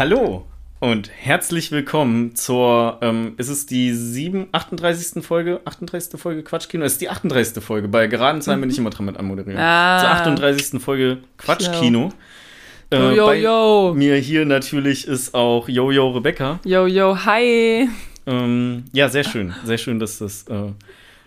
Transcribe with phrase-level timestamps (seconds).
[0.00, 0.46] Hallo
[0.78, 5.22] und herzlich willkommen zur, ähm, ist es die 7, 38.
[5.22, 6.18] Folge, 38.
[6.18, 6.86] Folge Quatschkino?
[6.86, 7.62] Es ist die 38.
[7.62, 7.86] Folge.
[7.86, 9.60] Bei geraden Zahlen bin ich immer dran mit anmoderieren.
[9.60, 9.98] Ah.
[10.00, 10.80] Zur 38.
[10.80, 12.14] Folge Quatschkino.
[12.90, 13.94] Äh, Yo, yo, bei yo.
[13.94, 16.60] Mir hier natürlich ist auch Yo, yo, Rebecca.
[16.64, 17.86] Yo, yo, hi.
[18.24, 19.54] Ähm, ja, sehr schön.
[19.64, 20.72] Sehr schön, dass das äh,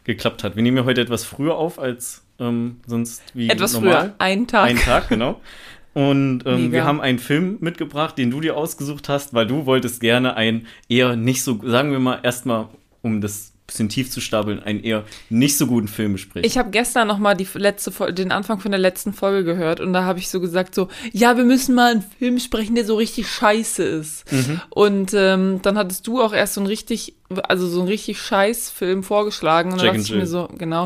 [0.03, 0.55] geklappt hat.
[0.55, 3.94] Wir nehmen ja heute etwas früher auf als ähm, sonst wie Etwas normal.
[3.94, 4.16] früher.
[4.17, 4.67] Ein Tag.
[4.67, 5.39] Ein Tag, genau.
[5.93, 10.02] Und ähm, wir haben einen Film mitgebracht, den du dir ausgesucht hast, weil du wolltest
[10.02, 12.69] gerne einen eher nicht so, sagen wir mal, erstmal,
[13.02, 16.45] um das bisschen tief zu stapeln, einen eher nicht so guten Film besprechen.
[16.45, 19.94] Ich habe gestern noch mal die letzte den Anfang von der letzten Folge gehört und
[19.94, 22.95] da habe ich so gesagt so, ja, wir müssen mal einen Film sprechen, der so
[22.95, 24.31] richtig scheiße ist.
[24.31, 24.61] Mhm.
[24.70, 27.16] Und ähm, dann hattest du auch erst so einen richtig,
[27.47, 30.20] also so einen richtig scheiß Film vorgeschlagen und dann Jack dachte ich Jill.
[30.20, 30.83] mir so, genau.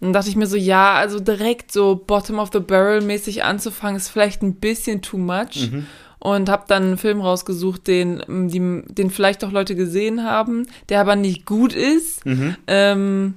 [0.00, 3.44] Und dann dachte ich mir so, ja, also direkt so Bottom of the Barrel mäßig
[3.44, 5.70] anzufangen ist vielleicht ein bisschen too much.
[5.70, 5.86] Mhm.
[6.22, 11.00] Und habe dann einen Film rausgesucht, den, die, den vielleicht auch Leute gesehen haben, der
[11.00, 12.26] aber nicht gut ist.
[12.26, 12.56] Mhm.
[12.66, 13.34] Ähm,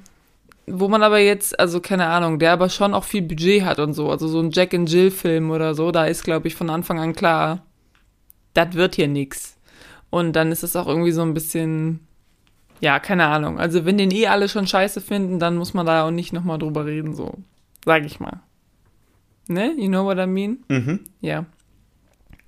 [0.68, 3.94] wo man aber jetzt, also keine Ahnung, der aber schon auch viel Budget hat und
[3.94, 4.10] so.
[4.10, 7.00] Also so ein Jack and Jill Film oder so, da ist, glaube ich, von Anfang
[7.00, 7.64] an klar,
[8.54, 9.58] das wird hier nix.
[10.10, 12.02] Und dann ist es auch irgendwie so ein bisschen,
[12.80, 13.60] ja, keine Ahnung.
[13.60, 16.60] Also wenn den eh alle schon scheiße finden, dann muss man da auch nicht nochmal
[16.60, 17.34] drüber reden, so.
[17.84, 18.42] Sag ich mal.
[19.48, 19.74] Ne?
[19.78, 20.60] You know what I mean?
[20.70, 21.02] Mhm.
[21.20, 21.46] Ja.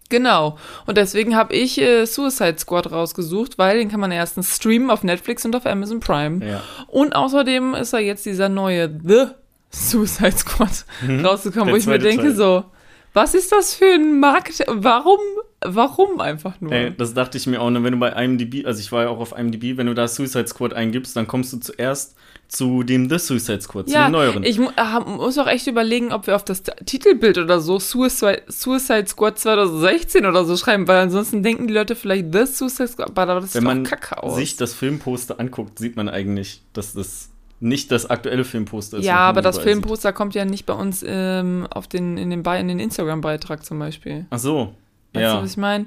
[0.10, 0.58] Genau.
[0.86, 5.04] Und deswegen habe ich äh, Suicide Squad rausgesucht, weil den kann man erstens streamen auf
[5.04, 6.46] Netflix und auf Amazon Prime.
[6.46, 6.62] Ja.
[6.88, 9.28] Und außerdem ist da jetzt dieser neue The
[9.72, 10.86] Suicide Squad
[11.24, 11.66] rausgekommen, Mhm.
[11.66, 12.36] Der wo ich mir denke Teil.
[12.36, 12.66] so,
[13.14, 14.64] was ist das für ein Markt?
[14.68, 15.20] Warum?
[15.68, 16.72] Warum einfach nur?
[16.72, 17.68] Ey, das dachte ich mir auch.
[17.68, 20.08] Und wenn du bei IMDb, also ich war ja auch auf IMDb, wenn du da
[20.08, 22.16] Suicide Squad eingibst, dann kommst du zuerst
[22.48, 24.44] zu dem The Suicide Squad, zu ja, dem neueren.
[24.44, 28.44] ich mu ah, muss auch echt überlegen, ob wir auf das Titelbild oder so Suicide,
[28.48, 33.18] Suicide Squad 2016 oder so schreiben, weil ansonsten denken die Leute vielleicht The Suicide Squad,
[33.18, 34.36] aber das wenn man kacke aus.
[34.36, 39.06] sich das Filmposter anguckt, sieht man eigentlich, dass das nicht das aktuelle Filmposter ist.
[39.06, 39.74] Ja, aber das überall sieht.
[39.74, 43.80] Filmposter kommt ja nicht bei uns ähm, auf den, in den, in den Instagram-Beitrag zum
[43.80, 44.26] Beispiel.
[44.30, 44.74] Ach so.
[45.16, 45.36] Weißt ja.
[45.38, 45.86] du, was ich meine?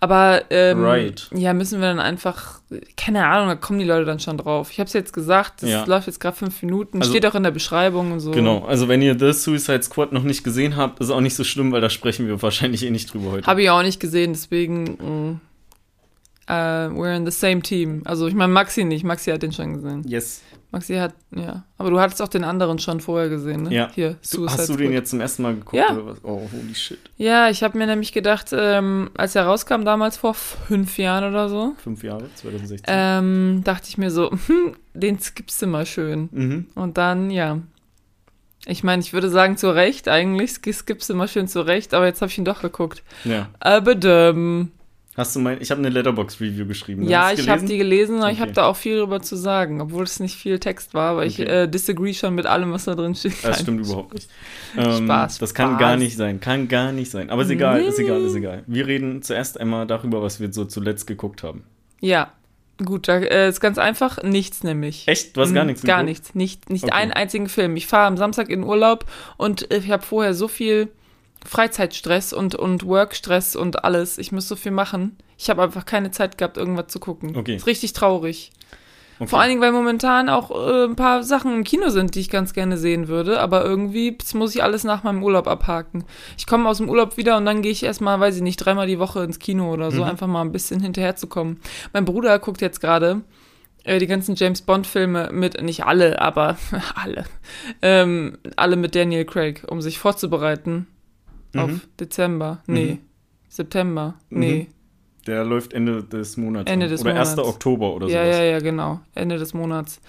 [0.00, 1.28] Aber ähm, Right.
[1.34, 2.60] ja, müssen wir dann einfach,
[2.96, 4.70] keine Ahnung, da kommen die Leute dann schon drauf.
[4.70, 5.84] Ich habe es jetzt gesagt, das Ja.
[5.84, 8.30] läuft jetzt gerade fünf Minuten, Also- steht auch in der Beschreibung und so.
[8.30, 11.44] Genau, also wenn ihr The Suicide Squad noch nicht gesehen habt, ist auch nicht so
[11.44, 13.46] schlimm, weil da sprechen wir wahrscheinlich eh nicht drüber heute.
[13.46, 15.40] Habe ich auch nicht gesehen, deswegen
[16.46, 18.02] mh, äh, we're in the same team.
[18.04, 20.02] Also ich meine Maxi nicht, Maxi hat den schon gesehen.
[20.08, 20.42] yes.
[20.72, 21.64] Maxi hat, ja.
[21.78, 23.74] Aber du hattest auch den anderen schon vorher gesehen, ne?
[23.74, 23.90] Ja.
[23.92, 25.92] Hier, Du, hast du den jetzt zum ersten Mal geguckt Ja.
[25.92, 26.18] oder was?
[26.22, 26.98] Oh, holy shit.
[27.16, 31.48] Ja, ich habe mir nämlich gedacht, ähm, als er rauskam, damals vor fünf Jahren oder
[31.48, 32.84] so, Fünf Jahre, 2016.
[32.88, 36.28] ähm, dachte ich mir so, hm, den skippst du mal schön.
[36.30, 36.66] mhm.
[36.76, 37.58] Und dann, ja.
[38.66, 41.94] Ich meine, ich würde sagen, zu Recht eigentlich, sk- skippst du mal schön zu Recht,
[41.94, 43.02] aber jetzt habe ich ihn doch geguckt.
[43.24, 43.48] Ja.
[43.58, 44.70] Aber ähm,
[45.16, 47.02] Hast du mein, ich habe eine Letterbox-Review geschrieben.
[47.04, 47.10] ne?
[47.10, 48.40] ja, ich habe die gelesen und ich Okay.
[48.42, 51.40] habe da auch viel drüber zu sagen, obwohl es nicht viel Text war, aber ich
[51.40, 51.64] Okay.
[51.64, 53.32] äh, disagree schon mit allem, was da drin steht.
[53.42, 53.60] Das Nein.
[53.62, 54.30] stimmt überhaupt nicht.
[54.76, 55.80] Ähm, Spaß, Das kann Spaß.
[55.80, 56.38] gar nicht sein.
[56.40, 57.28] Kann gar nicht sein.
[57.28, 57.88] Aber ist egal, Nee.
[57.88, 58.62] ist egal, ist egal.
[58.68, 61.64] Wir reden zuerst einmal darüber, was wir so zuletzt geguckt haben.
[62.00, 62.32] Ja,
[62.82, 65.08] gut, da äh, ist ganz einfach nichts nämlich.
[65.08, 65.36] Echt?
[65.36, 66.08] Du hast gar Mm, nichts Gar geguckt?
[66.08, 66.34] nichts.
[66.36, 66.94] Nicht, nicht Okay.
[66.94, 67.74] einen einzigen Film.
[67.76, 69.06] Ich fahre am Samstag in Urlaub
[69.36, 70.88] und ich habe vorher so viel
[71.46, 74.18] Freizeitstress und, und Workstress und alles.
[74.18, 75.16] Ich muss so viel machen.
[75.38, 77.36] Ich habe einfach keine Zeit gehabt, irgendwas zu gucken.
[77.36, 77.56] Okay.
[77.56, 78.50] Ist richtig traurig.
[79.18, 79.28] Okay.
[79.28, 82.30] Vor allen Dingen, weil momentan auch äh, ein paar Sachen im Kino sind, die ich
[82.30, 83.40] ganz gerne sehen würde.
[83.40, 86.04] Aber irgendwie muss ich alles nach meinem Urlaub abhaken.
[86.38, 88.86] Ich komme aus dem Urlaub wieder und dann gehe ich erstmal, weiß ich nicht, dreimal
[88.86, 90.08] die Woche ins Kino oder so, Mhm.
[90.10, 91.60] einfach mal ein bisschen hinterherzukommen.
[91.92, 93.20] Mein Bruder guckt jetzt gerade
[93.84, 96.56] äh, die ganzen James Bond-Filme mit, nicht alle, aber
[96.94, 97.24] alle,
[97.82, 100.86] ähm, alle mit Daniel Craig, um sich vorzubereiten
[101.56, 101.80] auf Mhm.
[101.98, 102.62] Dezember.
[102.66, 102.92] Nee.
[102.92, 102.98] Mhm.
[103.48, 104.14] September.
[104.30, 104.38] Mhm.
[104.40, 104.66] Nee.
[105.26, 106.70] Der läuft Ende des Monats.
[106.70, 107.36] Ende des oder 1.
[107.36, 107.48] Monats.
[107.48, 108.36] Oktober oder Ja, sowas.
[108.38, 109.00] ja, ja, genau.
[109.14, 110.00] Ende des Monats.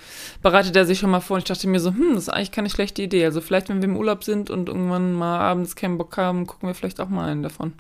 [0.41, 2.51] Bereitet er sich schon mal vor und ich dachte mir so, hm, das ist eigentlich
[2.53, 3.25] keine schlechte Idee.
[3.25, 6.69] Also vielleicht, wenn wir im Urlaub sind und irgendwann mal abends keinen Bock haben, gucken
[6.69, 7.73] wir vielleicht auch mal einen davon.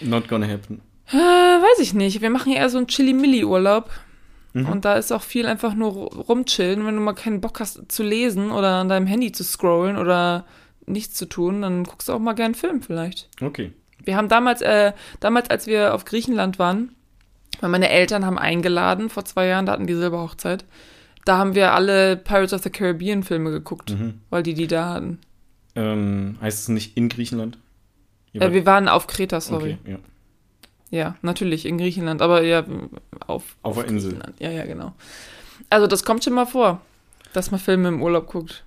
[0.00, 0.80] Not gonna happen.
[1.10, 2.20] Äh, weiß ich nicht.
[2.22, 3.90] Wir machen ja eher so einen Chili-Milli-Urlaub.
[4.52, 4.68] Mhm.
[4.68, 6.86] Und da ist auch viel einfach nur ru- rumchillen.
[6.86, 10.44] Wenn du mal keinen Bock hast zu lesen oder an deinem Handy zu scrollen oder
[10.86, 13.28] nichts zu tun, dann guckst du auch mal gern einen Film vielleicht.
[13.40, 13.72] Okay.
[14.04, 16.94] Wir haben damals, äh, damals, als wir auf Griechenland waren,
[17.60, 20.64] weil meine Eltern haben eingeladen, vor zwei Jahren, da hatten die Silberhochzeit,
[21.24, 24.20] da haben wir alle Pirates of the Caribbean Filme geguckt, Mhm.
[24.30, 25.18] weil die die da hatten.
[25.74, 27.58] Ähm, heißt es nicht in Griechenland?
[28.32, 29.78] Äh, wir waren auf Kreta, sorry.
[29.82, 29.98] Okay, ja.
[30.90, 32.64] Ja, natürlich, in Griechenland, aber ja,
[33.26, 34.18] auf, Auf der Insel.
[34.38, 34.92] Ja, ja, genau.
[35.68, 36.80] Also das kommt schon mal vor,
[37.32, 38.64] dass man Filme im Urlaub guckt.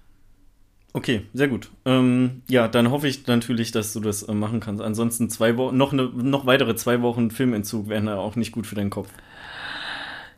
[0.93, 1.69] Okay, sehr gut.
[1.85, 4.81] Ähm, ja, dann hoffe ich natürlich, dass du das äh, machen kannst.
[4.81, 8.65] Ansonsten zwei Wochen, noch, ne, noch weitere zwei Wochen Filmentzug wären ja auch nicht gut
[8.65, 9.09] für deinen Kopf.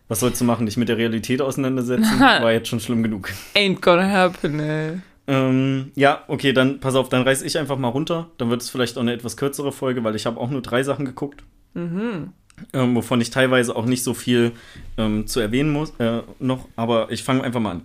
[0.09, 0.65] Was sollst du machen?
[0.65, 2.19] Dich mit der Realität auseinandersetzen?
[2.19, 3.29] War jetzt schon schlimm genug.
[3.55, 4.99] Ain't gonna happen, ey.
[5.27, 8.29] Ähm, ja, okay, dann pass auf, dann reiß ich einfach mal runter.
[8.37, 10.83] Dann wird es vielleicht auch eine etwas kürzere Folge, weil ich habe auch nur drei
[10.83, 11.43] Sachen geguckt.
[11.73, 12.33] Mhm.
[12.73, 14.51] Ähm, wovon ich teilweise auch nicht so viel
[14.97, 17.81] ähm, zu erwähnen muss äh, noch, aber ich fange einfach mal an.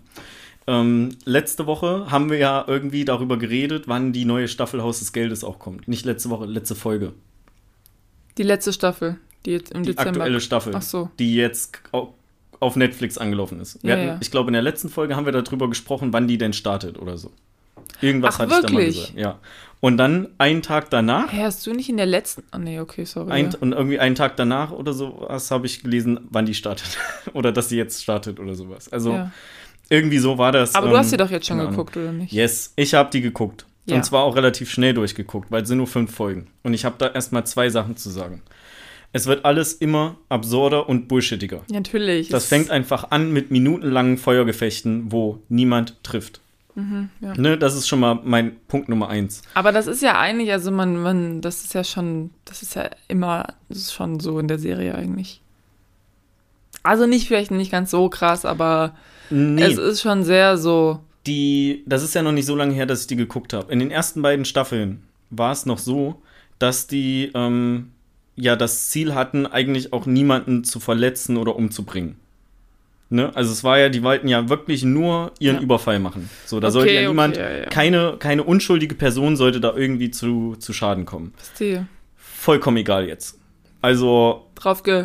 [0.69, 5.13] Ähm, letzte Woche haben wir ja irgendwie darüber geredet, wann die neue Staffel Haus des
[5.13, 5.87] Geldes auch kommt.
[5.89, 7.13] Nicht letzte Woche, letzte Folge.
[8.39, 10.11] Die letzte Staffel, die jetzt im Die Dezember.
[10.21, 11.11] aktuelle Staffel, Ach so.
[11.19, 12.15] die jetzt au-
[12.59, 13.79] auf Netflix angelaufen ist.
[13.83, 14.19] Ja, hatten, ja.
[14.21, 17.17] Ich glaube, in der letzten Folge haben wir darüber gesprochen, wann die denn startet oder
[17.17, 17.31] so.
[18.01, 18.97] Irgendwas Ach, hatte ich da mal wirklich?
[18.97, 19.19] gesagt.
[19.19, 19.39] Ja.
[19.81, 22.43] Und dann einen Tag danach, Hä, hast du nicht in der letzten.
[22.55, 23.31] Oh nee, okay, sorry.
[23.31, 23.59] ein, ja.
[23.61, 26.99] und irgendwie einen Tag danach oder sowas habe ich gelesen, wann die startet.
[27.35, 28.91] oder dass sie jetzt startet oder sowas.
[28.93, 29.31] Also ja.
[29.89, 30.75] Irgendwie so war das.
[30.75, 32.33] Aber du ähm, hast sie doch jetzt schon geguckt, oder nicht?
[32.33, 33.67] Yes, ich habe die geguckt.
[33.87, 33.97] Ja.
[33.97, 36.49] Und zwar auch relativ schnell durchgeguckt, weil es sind nur fünf Folgen.
[36.65, 38.43] Und ich habe da erstmal zwei Sachen zu sagen.
[39.13, 41.63] Es wird alles immer absurder und bullshittiger.
[41.71, 42.29] Natürlich.
[42.29, 46.41] Das fängt einfach an mit minutenlangen Feuergefechten, wo niemand trifft.
[46.75, 47.33] Mhm, ja.
[47.37, 49.41] Ne, das ist schon mal mein Punkt Nummer eins.
[49.55, 52.91] Aber das ist ja eigentlich, also man, man, das ist ja schon, das ist ja
[53.09, 55.41] immer, das ist schon so in der Serie eigentlich.
[56.83, 58.95] Also nicht vielleicht nicht ganz so krass, aber
[59.31, 61.01] Nee, es ist schon sehr so.
[61.27, 63.73] die, das ist ja noch nicht so lange her, dass ich die geguckt habe.
[63.73, 66.23] In den ersten beiden Staffeln war es noch so,
[66.59, 67.91] dass die ähm,
[68.37, 72.17] ja das Ziel hatten, eigentlich auch niemanden zu verletzen oder umzubringen.
[73.09, 73.31] Ne?
[73.37, 75.63] Also es war ja, die wollten ja wirklich nur ihren Ja.
[75.63, 76.29] Überfall machen.
[76.45, 77.67] So, da Okay, sollte ja okay, niemand, ja, ja.
[77.67, 81.33] keine, keine unschuldige Person sollte da irgendwie zu, zu Schaden kommen.
[81.37, 81.87] Verstehe.
[82.17, 83.39] Vollkommen egal jetzt.
[83.81, 84.47] Also,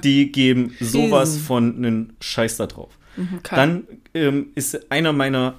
[0.03, 2.89] die geben sowas von einen Scheiß da drauf.
[3.17, 3.57] Mhm, kann.
[3.57, 5.55] Dann ähm, ist einer meiner,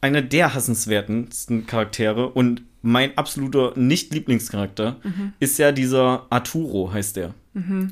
[0.00, 5.32] einer der hassenswertesten Charaktere und mein absoluter Nicht-Lieblingscharakter Mhm.
[5.38, 7.34] ist ja dieser Arturo, heißt der.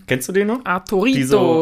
[0.07, 0.65] Kennst du den noch?
[0.65, 1.17] Arturito.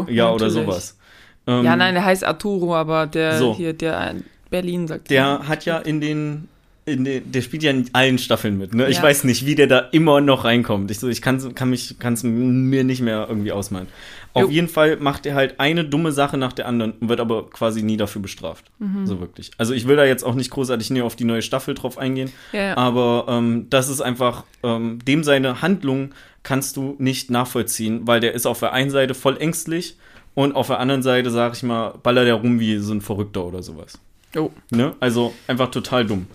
[0.05, 0.65] Dieser, ja, oder natürlich.
[0.67, 0.99] sowas.
[1.47, 3.57] Ähm, Ja, nein, der heißt Arturo, aber der So.
[3.57, 5.11] hier, der in Berlin sagt.
[5.11, 6.47] Der hat ja in den,
[6.85, 8.75] in den, der spielt ja in allen Staffeln mit.
[8.75, 8.89] Ne?
[8.89, 9.03] Ich Ja.
[9.03, 10.91] weiß nicht, wie der da immer noch reinkommt.
[10.91, 13.89] Ich, so, ich kann, kann mich, kann es mir nicht mehr irgendwie ausmalen.
[14.37, 14.49] Auf Jo.
[14.51, 17.83] jeden Fall macht er halt eine dumme Sache nach der anderen und wird aber quasi
[17.83, 18.67] nie dafür bestraft.
[18.79, 19.07] Mhm.
[19.07, 19.51] So wirklich.
[19.57, 22.31] Also ich will da jetzt auch nicht großartig näher auf die neue Staffel drauf eingehen.
[22.53, 22.77] Ja, ja.
[22.77, 26.11] Aber ähm, das ist einfach, ähm, dem seine Handlung
[26.43, 29.97] kannst du nicht nachvollziehen, weil der ist auf der einen Seite voll ängstlich
[30.35, 33.43] und auf der anderen Seite, sag ich mal, ballert der rum wie so ein Verrückter
[33.43, 33.99] oder sowas.
[34.37, 34.51] Oh.
[34.71, 34.95] Ne?
[35.01, 36.27] Also einfach total dumm.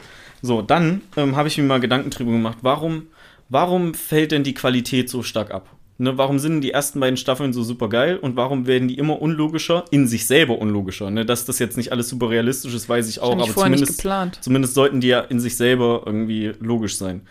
[0.42, 3.09] So, dann ähm, habe ich mir mal Gedanken drüber gemacht, warum,
[3.50, 5.68] warum fällt denn die Qualität so stark ab?
[6.01, 9.21] Ne, warum sind die ersten beiden Staffeln so super geil und warum werden die immer
[9.21, 11.12] unlogischer, in sich selber unlogischer?
[11.12, 11.25] Ne?
[11.27, 14.39] Dass das jetzt nicht alles super realistisch ist, weiß ich auch, aber zumindest, geplant.
[14.42, 17.21] zumindest sollten die ja in sich selber irgendwie logisch sein.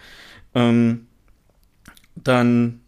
[0.54, 1.08] Ähm,
[2.14, 2.82] dann,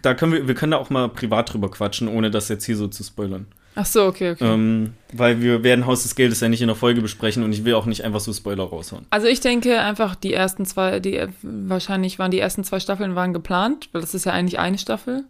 [0.00, 2.78] da können wir, wir können da auch mal privat drüber quatschen, ohne das jetzt hier
[2.78, 3.44] so zu spoilern.
[3.76, 4.44] Ach so, okay, okay.
[4.52, 7.64] Ähm, weil wir werden Haus des Geldes ja nicht in der Folge besprechen und ich
[7.64, 9.06] will auch nicht einfach so Spoiler raushauen.
[9.10, 13.32] Also ich denke einfach, die ersten zwei, die wahrscheinlich waren die ersten zwei Staffeln waren
[13.32, 15.24] geplant, weil das ist ja eigentlich eine Staffel.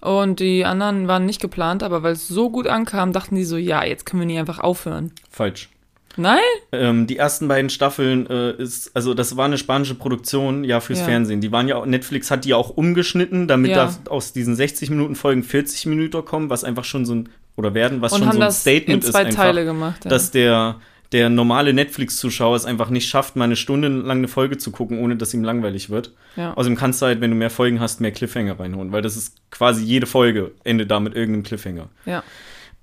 [0.00, 3.56] Und die anderen waren nicht geplant, aber weil es so gut ankam, dachten die so,
[3.56, 5.12] ja, jetzt können wir nie einfach aufhören.
[5.30, 5.68] Falsch.
[6.16, 6.40] Nein?
[6.72, 10.98] Ähm, die ersten beiden Staffeln äh, ist, also das war eine spanische Produktion, ja, fürs
[10.98, 11.04] Ja.
[11.04, 11.40] Fernsehen.
[11.40, 13.86] Die waren ja, auch- Netflix hat die auch umgeschnitten, damit Ja.
[14.04, 17.28] da aus diesen 60 Minuten Folgen 40 Minuten kommen, was einfach schon so ein,
[17.58, 20.04] oder werden, was Und schon so ein Statement ist einfach, gemacht.
[20.04, 20.10] Ja.
[20.10, 20.76] dass der,
[21.12, 25.00] der normale Netflix-Zuschauer es einfach nicht schafft, mal eine Stunde lang eine Folge zu gucken,
[25.00, 26.12] ohne dass ihm langweilig wird.
[26.36, 26.54] ja.
[26.54, 29.36] Außerdem kannst du halt, wenn du mehr Folgen hast, mehr Cliffhanger reinholen, weil das ist
[29.50, 31.88] quasi jede Folge endet da mit irgendeinem Cliffhanger.
[32.06, 32.22] ja.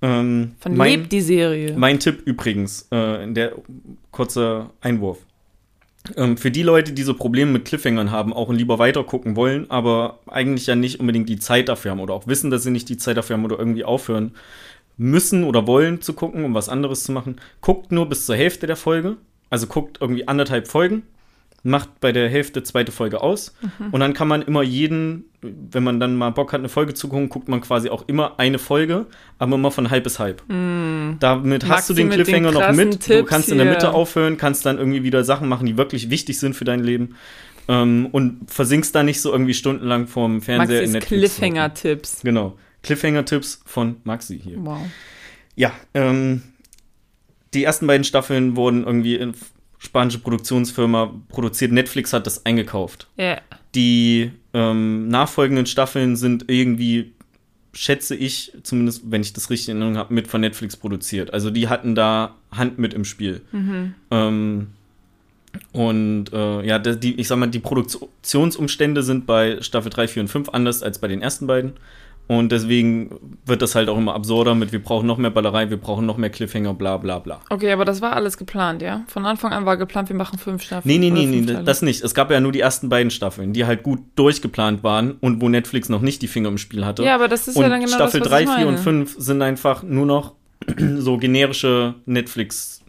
[0.02, 1.74] Ähm, Von mein, lebt die Serie.
[1.78, 3.54] mein Tipp übrigens, äh, der
[4.12, 5.20] kurzer Einwurf.
[6.16, 9.36] Ähm, für die Leute, die so Probleme mit Cliffhangern haben, auch und lieber weiter gucken
[9.36, 12.72] wollen, aber eigentlich ja nicht unbedingt die Zeit dafür haben oder auch wissen, dass sie
[12.72, 14.34] nicht die Zeit dafür haben oder irgendwie aufhören
[14.98, 18.68] müssen oder wollen zu gucken, um was anderes zu machen, guckt nur bis zur Hälfte
[18.68, 19.18] der Folge.
[19.50, 21.04] Also guckt irgendwie anderthalb Folgen,
[21.66, 23.56] macht bei der Hälfte zweite Folge aus
[23.92, 27.08] und dann kann man immer jeden, wenn man dann mal Bock hat, eine Folge zu
[27.08, 29.08] gucken, guckt man quasi auch immer eine Folge,
[29.40, 30.44] aber immer von halb bis halb.
[30.48, 32.94] Damit hast du den mit den Cliffhanger noch mit.
[32.94, 33.74] du Tipps kannst in der hier.
[33.74, 37.16] Mitte aufhören, kannst dann irgendwie wieder Sachen machen, die wirklich wichtig sind für dein Leben.
[37.68, 41.36] Ähm, und versinkst da nicht so irgendwie stundenlang vorm Fernseher in Maxis Netflix.
[41.38, 42.22] Cliffhanger-Tipps.
[42.22, 42.58] Genau.
[42.84, 44.58] Cliffhanger-Tipps von Maxi hier.
[44.60, 44.82] Wow.
[45.56, 46.44] Ja, ähm,
[47.56, 49.34] die ersten beiden Staffeln wurden irgendwie in
[49.86, 51.72] spanische Produktionsfirma produziert.
[51.72, 53.08] Netflix hat das eingekauft.
[53.18, 53.40] Ja.
[53.74, 57.14] Die ähm, nachfolgenden Staffeln sind irgendwie,
[57.74, 61.34] schätze ich, zumindest wenn ich das richtig in Erinnerung habe, mit von Netflix produziert.
[61.34, 63.42] Also die hatten da Hand mit im Spiel.
[64.12, 64.68] Ähm,
[65.72, 70.28] Und äh, ja, die, ich sag mal, die Produktionsumstände sind bei Staffel 3, 4 und
[70.28, 71.74] 5 anders als bei den ersten beiden.
[72.28, 75.78] Und deswegen wird das halt auch immer absurder mit, wir brauchen noch mehr Ballerei, wir
[75.78, 77.40] brauchen noch mehr Cliffhanger, bla bla bla.
[77.52, 79.04] Okay, aber das war alles geplant, ja?
[79.08, 80.92] Von Anfang an war geplant, wir machen fünf Staffeln.
[80.92, 81.64] Nee, nee, nee, nee, Teile.
[81.64, 82.04] das nicht.
[82.04, 85.50] Es gab ja nur die ersten beiden Staffeln, die halt gut durchgeplant waren und wo
[85.50, 87.04] Netflix noch nicht die Finger im Spiel hatte.
[87.04, 88.74] Ja, aber das ist und ja dann genau Staffel das, was 3, ich 4 und
[88.74, 88.78] meine.
[88.84, 90.34] 5 sind einfach nur noch
[90.98, 92.82] so generische Netflix.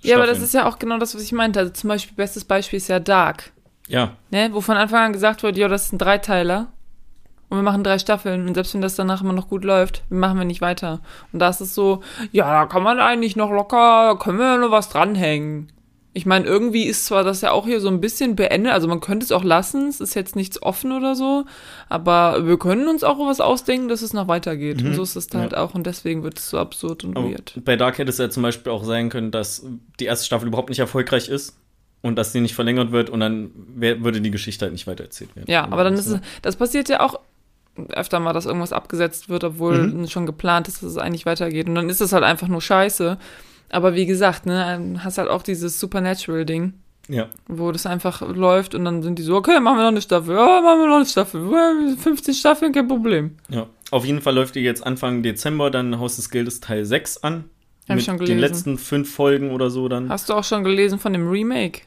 [0.00, 0.44] Ja, aber das Staffeln.
[0.46, 1.58] ist ja auch genau das, was ich meinte.
[1.60, 3.52] Also zum Beispiel, bestes Beispiel ist ja Dark,
[3.88, 4.48] Ja, ne?
[4.52, 6.68] Wo von Anfang an gesagt wird, ja, das ist ein Dreiteiler.
[7.50, 8.46] Und wir machen drei Staffeln.
[8.48, 11.00] Und selbst wenn das danach immer noch gut läuft, machen wir nicht weiter.
[11.32, 12.00] Und da ist es so,
[12.32, 15.70] ja, da kann man eigentlich noch locker, können wir ja noch was dranhängen.
[16.12, 18.98] Ich meine, irgendwie ist zwar das ja auch hier so ein bisschen beendet, also man
[19.00, 21.44] könnte es auch lassen, es ist jetzt nichts offen oder so,
[21.88, 24.82] aber wir können uns auch was ausdenken, dass es noch weitergeht.
[24.82, 25.34] Und so ist es Mhm.
[25.36, 25.40] Ja.
[25.42, 27.52] halt auch und deswegen wird es so absurd und aber weird.
[27.64, 29.64] bei Dark hätte es ja zum Beispiel auch sein können, dass
[30.00, 31.56] die erste Staffel überhaupt nicht erfolgreich ist
[32.02, 35.36] und dass die nicht verlängert wird und dann wär, würde die Geschichte halt nicht weitererzählt
[35.36, 35.48] werden.
[35.48, 37.20] Ja, aber dann ist es, das passiert ja auch
[37.90, 40.08] öfter mal, dass irgendwas abgesetzt wird, obwohl Mhm.
[40.08, 41.68] schon geplant ist, dass es eigentlich weitergeht.
[41.68, 43.18] Und dann ist es halt einfach nur scheiße.
[43.70, 46.74] Aber wie gesagt, ne, hast halt auch dieses Supernatural-Ding,
[47.08, 50.00] Ja, wo das einfach läuft und dann sind die so, okay, machen wir noch eine
[50.02, 53.36] Staffel, ja, machen wir noch eine Staffel, Ja, 15 Staffeln, kein Problem.
[53.48, 53.66] ja.
[53.92, 57.44] Auf jeden Fall läuft die jetzt Anfang Dezember dann Haus des Geldes Teil 6 an.
[57.88, 58.40] Hab ich mit schon den gelesen.
[58.40, 60.08] letzten fünf Folgen oder so dann.
[60.08, 61.80] Hast du auch schon gelesen von dem Remake?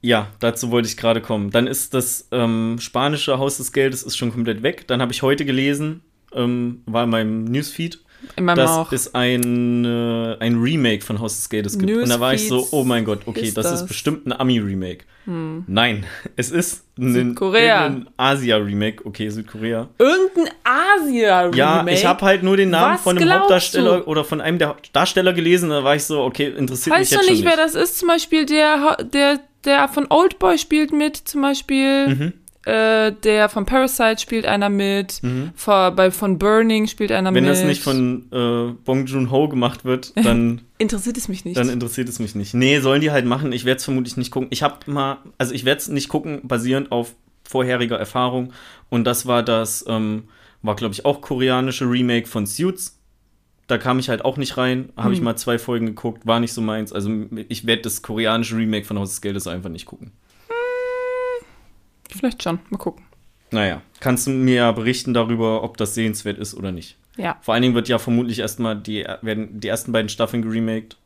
[0.00, 1.50] Ja, dazu wollte ich gerade kommen.
[1.50, 4.86] Dann ist das ähm, spanische Haus des Geldes ist schon komplett weg.
[4.86, 6.02] Dann habe ich heute gelesen,
[6.34, 8.00] ähm, war in meinem Newsfeed,
[8.36, 8.92] In meinem dass auch.
[8.92, 11.90] es ein, äh, ein Remake von Haus des Geldes gibt.
[11.90, 13.82] Und da war ich so, Newsfeeds oh mein Gott, okay, ist das, das.
[13.82, 15.04] ist bestimmt ein Ami-Remake.
[15.26, 19.04] Nein, es ist ein, Asia-Remake.
[19.04, 19.88] Okay, Südkorea.
[19.98, 21.56] Irgendein Asia-Remake?
[21.56, 24.06] Ja, ich habe halt nur den Namen Was von einem Hauptdarsteller du?
[24.06, 25.70] oder von einem der Darsteller gelesen.
[25.70, 27.98] Da war ich so, okay, interessiert Weißt mich du jetzt nicht, schon wer das ist?
[27.98, 32.08] Zum Beispiel der, der, der von Oldboy spielt mit, zum Beispiel.
[32.08, 32.32] Mhm.
[32.64, 35.20] Äh, der von Parasite spielt einer mit.
[35.54, 37.52] Von, bei, von Burning spielt einer Wenn mit.
[37.52, 41.56] das nicht von äh, Bong Joon-ho gemacht wird, dann Interessiert es mich nicht.
[41.56, 42.54] Dann interessiert es mich nicht.
[42.54, 43.52] Nee, sollen die halt machen.
[43.52, 44.48] Ich werde es vermutlich nicht gucken.
[44.50, 48.52] Ich habe mal, also ich werde es nicht gucken, basierend auf vorheriger Erfahrung.
[48.90, 50.24] Und das war das, ähm,
[50.62, 52.95] war glaube ich auch koreanische Remake von Suits.
[53.66, 54.90] Da kam ich halt auch nicht rein.
[54.96, 56.92] Habe ich mal zwei Folgen geguckt, war nicht so meins.
[56.92, 57.10] Also
[57.48, 60.12] ich werde das koreanische Remake von Haus des Geldes einfach nicht gucken.
[62.10, 62.60] Vielleicht schon.
[62.70, 63.04] Mal gucken.
[63.50, 66.96] Naja, kannst du mir ja berichten darüber, ob das sehenswert ist oder nicht.
[67.16, 67.38] Ja.
[67.40, 70.96] Vor allen Dingen wird ja vermutlich erstmal die, werden die ersten beiden Staffeln geremaked.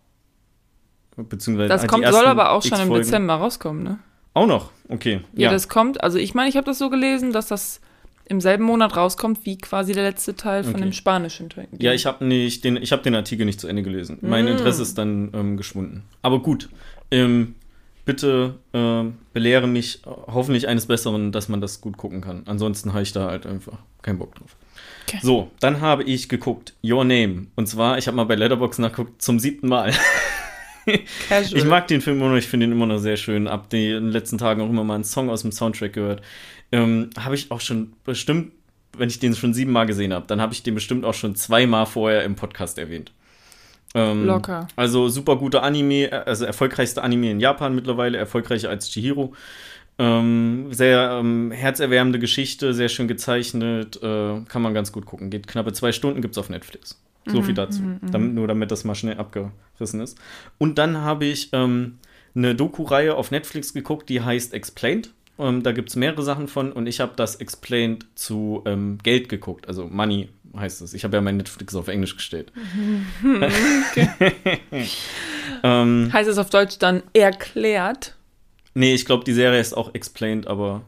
[1.17, 2.93] Beziehungsweise Das halt die kommt, soll aber auch schon im.
[2.93, 3.99] Dezember rauskommen, ne?
[4.33, 5.21] Auch noch, okay.
[5.35, 6.02] Ja, das kommt.
[6.02, 7.81] Also ich meine, ich habe das so gelesen, dass das
[8.30, 10.82] im selben Monat rauskommt, wie quasi der letzte Teil von Okay.
[10.84, 11.66] dem spanischen Teil.
[11.78, 14.18] Ja, ich habe nicht den, ich habe den Artikel nicht zu Ende gelesen.
[14.22, 14.49] Mein Mm.
[14.49, 16.04] Interesse ist dann ähm, geschwunden.
[16.22, 16.68] Aber gut,
[17.10, 17.56] ähm,
[18.04, 22.42] bitte ähm, belehre mich äh, hoffentlich eines Besseren, dass man das gut gucken kann.
[22.46, 24.56] Ansonsten habe ich da halt einfach keinen Bock drauf.
[25.08, 25.18] Okay.
[25.22, 29.20] So, dann habe ich geguckt Your Name und zwar, ich habe mal bei Letterbox nachgeguckt
[29.20, 29.92] zum siebten Mal.
[31.28, 31.58] Casual.
[31.58, 33.46] Ich mag den Film immer noch, ich finde ihn immer noch sehr schön.
[33.49, 36.22] Ab den letzten Tagen auch immer mal einen Song aus dem Soundtrack gehört.
[36.73, 38.53] Ähm, habe ich auch schon bestimmt,
[38.97, 41.87] wenn ich den schon siebenmal gesehen habe, dann habe ich den bestimmt auch schon zweimal
[41.87, 43.12] vorher im Podcast erwähnt.
[43.95, 44.69] Ähm, Locker.
[44.77, 49.35] Also super guter Anime, äh, also erfolgreichster Anime in Japan mittlerweile, erfolgreicher als Chihiro.
[49.99, 55.29] Ähm, sehr ähm, herzerwärmende Geschichte, sehr schön gezeichnet, äh, kann man ganz gut gucken.
[55.31, 57.00] Geht knappe zwei Stunden, gibt's auf Netflix.
[57.27, 57.83] So viel dazu.
[58.11, 60.19] Damit, nur damit das mal schnell abgerissen ist.
[60.59, 61.99] Und dann habe ich ähm,
[62.35, 65.11] eine Doku-Reihe auf Netflix geguckt, die heißt Explained.
[65.40, 69.28] Ähm, da gibt es mehrere Sachen von und ich habe das Explained zu ähm, Geld
[69.28, 70.94] geguckt, also Money heißt es.
[70.94, 72.52] Ich habe ja mein Netflix auf Englisch gestellt.
[75.62, 78.16] ähm, Heißt es auf Deutsch dann erklärt?
[78.75, 80.82] nee, ich glaube, die Serie ist auch Explained, aber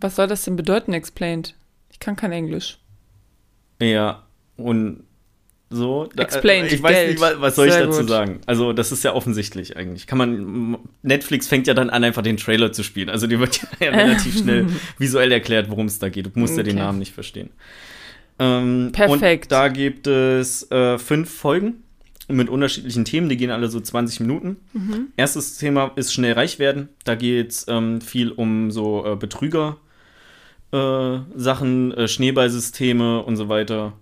[0.00, 1.54] Was soll das denn bedeuten, explained?
[1.90, 2.78] Ich kann kein Englisch.
[3.80, 4.22] ja,
[4.56, 5.04] und
[5.70, 6.08] so.
[6.14, 7.10] Da, Explained, Ich weiß Geld.
[7.10, 8.08] nicht, wa- was soll ich Sehr dazu gut.
[8.08, 8.40] sagen?
[8.46, 10.06] Also, das ist ja offensichtlich eigentlich.
[10.06, 10.78] Kann man.
[11.02, 13.08] Netflix fängt ja dann an, einfach den Trailer zu spielen.
[13.10, 14.66] Also, dir wird ja relativ schnell
[14.98, 16.26] visuell erklärt, worum es da geht.
[16.26, 16.84] Du musst ja den Okay.
[16.84, 17.50] Namen nicht verstehen.
[18.38, 19.46] Ähm, Perfekt.
[19.46, 21.82] Und da gibt es äh, fünf Folgen
[22.28, 23.28] mit unterschiedlichen Themen.
[23.28, 24.56] Die gehen alle so 20 Minuten.
[24.72, 25.08] Mhm.
[25.16, 26.88] Erstes Thema ist schnell reich werden.
[27.04, 29.78] Da geht es ähm, viel um so äh, Betrüger.
[30.72, 33.92] Äh, Sachen, äh, Schneeballsysteme und so weiter.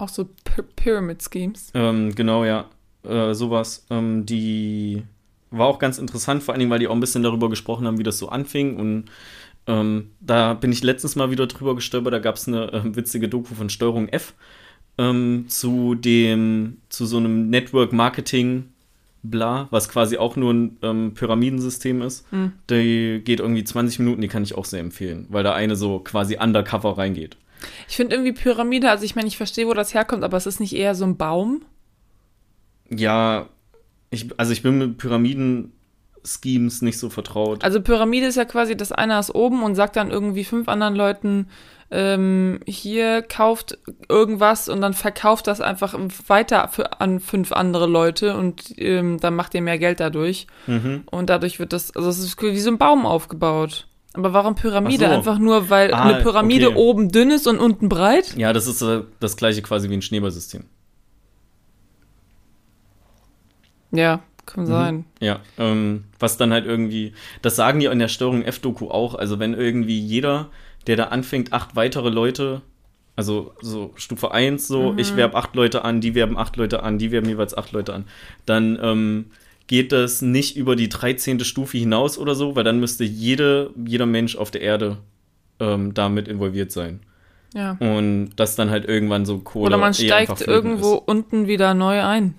[0.00, 1.70] Auch so Py Pyramid Schemes.
[1.74, 2.70] Ähm, genau, ja.
[3.02, 3.86] Äh, sowas.
[3.90, 5.02] Ähm, die
[5.50, 7.98] war auch ganz interessant, vor allen Dingen, weil die auch ein bisschen darüber gesprochen haben,
[7.98, 8.76] wie das so anfing.
[8.76, 9.04] Und
[9.66, 12.14] ähm, da bin ich letztens mal wieder drüber gestolpert.
[12.14, 14.34] Da gab es eine äh, witzige Doku von Steuerung F
[14.96, 18.70] ähm, zu dem, zu so einem Network Marketing
[19.22, 22.26] bla, was quasi auch nur ein ähm, Pyramidensystem ist.
[22.30, 22.52] Hm.
[22.70, 25.98] Die geht irgendwie 20 Minuten, die kann ich auch sehr empfehlen, weil da eine so
[25.98, 27.36] quasi undercover reingeht.
[27.88, 30.60] Ich finde irgendwie Pyramide, also ich meine, ich verstehe, wo das herkommt, aber es ist
[30.60, 31.62] nicht eher so ein Baum.
[32.88, 33.48] Ja,
[34.10, 37.62] ich, also ich bin mit Pyramiden-Schemes nicht so vertraut.
[37.62, 40.96] Also Pyramide ist ja quasi, dass einer ist oben und sagt dann irgendwie fünf anderen
[40.96, 41.46] Leuten,
[41.92, 45.98] ähm, hier kauft irgendwas und dann verkauft das einfach
[46.28, 50.46] weiter für, an fünf andere Leute und ähm, dann macht ihr mehr Geld dadurch.
[50.66, 51.02] Mhm.
[51.10, 53.88] Und dadurch wird das, also es ist wie so ein Baum aufgebaut.
[54.14, 55.06] Aber warum Pyramide?
[55.06, 55.10] So.
[55.12, 56.76] Einfach nur, weil Ah, eine Pyramide okay.
[56.78, 58.36] oben dünn ist und unten breit?
[58.36, 60.64] Ja, das ist äh, das gleiche quasi wie ein Schneeballsystem.
[63.92, 65.04] Ja, kann sein.
[65.20, 67.12] Ja, ähm, was dann halt irgendwie,
[67.42, 70.48] das sagen die in der Steuerung F-Doku auch, also wenn irgendwie jeder,
[70.86, 72.62] der da anfängt, acht weitere Leute,
[73.16, 76.98] also so Stufe 1, so, ich werbe acht Leute an, die werben acht Leute an,
[76.98, 78.04] die werben jeweils acht Leute an,
[78.46, 79.26] dann ähm,
[79.70, 81.44] geht das nicht über die 13.
[81.44, 84.96] Stufe hinaus oder so, weil dann müsste jede, jeder Mensch auf der Erde
[85.60, 86.98] ähm, damit involviert sein.
[87.54, 87.76] Ja.
[87.78, 91.02] Und das dann halt irgendwann so Kohle Oder man eh steigt irgendwo ist.
[91.06, 92.34] unten wieder neu ein.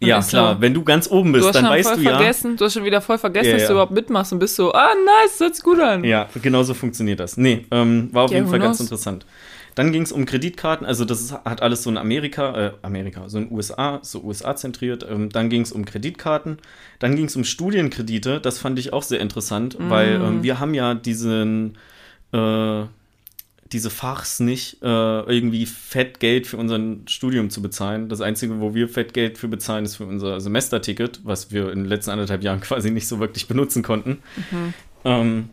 [0.00, 0.60] Ja, ist klar, so.
[0.62, 2.18] wenn du ganz oben bist, dann weißt du ja.
[2.22, 3.68] du hast schon wieder voll vergessen, Ja, dass ja.
[3.68, 6.04] du überhaupt mitmachst und bist so, ah, nice, hört gut an.
[6.04, 7.36] Ja, genau so funktioniert das.
[7.36, 9.26] Nee, ähm, war auf Ja, jeden Fall ganz interessant.
[9.76, 13.28] Dann ging es um Kreditkarten, also das ist, hat alles so in Amerika, äh, Amerika,
[13.28, 15.06] so in USA, so USA zentriert.
[15.08, 16.56] Ähm, dann ging es um Kreditkarten,
[16.98, 19.90] dann ging es um Studienkredite, das fand ich auch sehr interessant, Mm.
[19.90, 21.76] weil ähm, wir haben ja diesen,
[22.32, 22.84] äh,
[23.70, 28.08] diese Fachs nicht, äh, irgendwie fett Geld für unser Studium zu bezahlen.
[28.08, 31.80] Das Einzige, wo wir fett Geld für bezahlen, ist für unser Semesterticket, was wir in
[31.80, 34.18] den letzten anderthalb Jahren quasi nicht so wirklich benutzen konnten.
[35.04, 35.50] Ähm,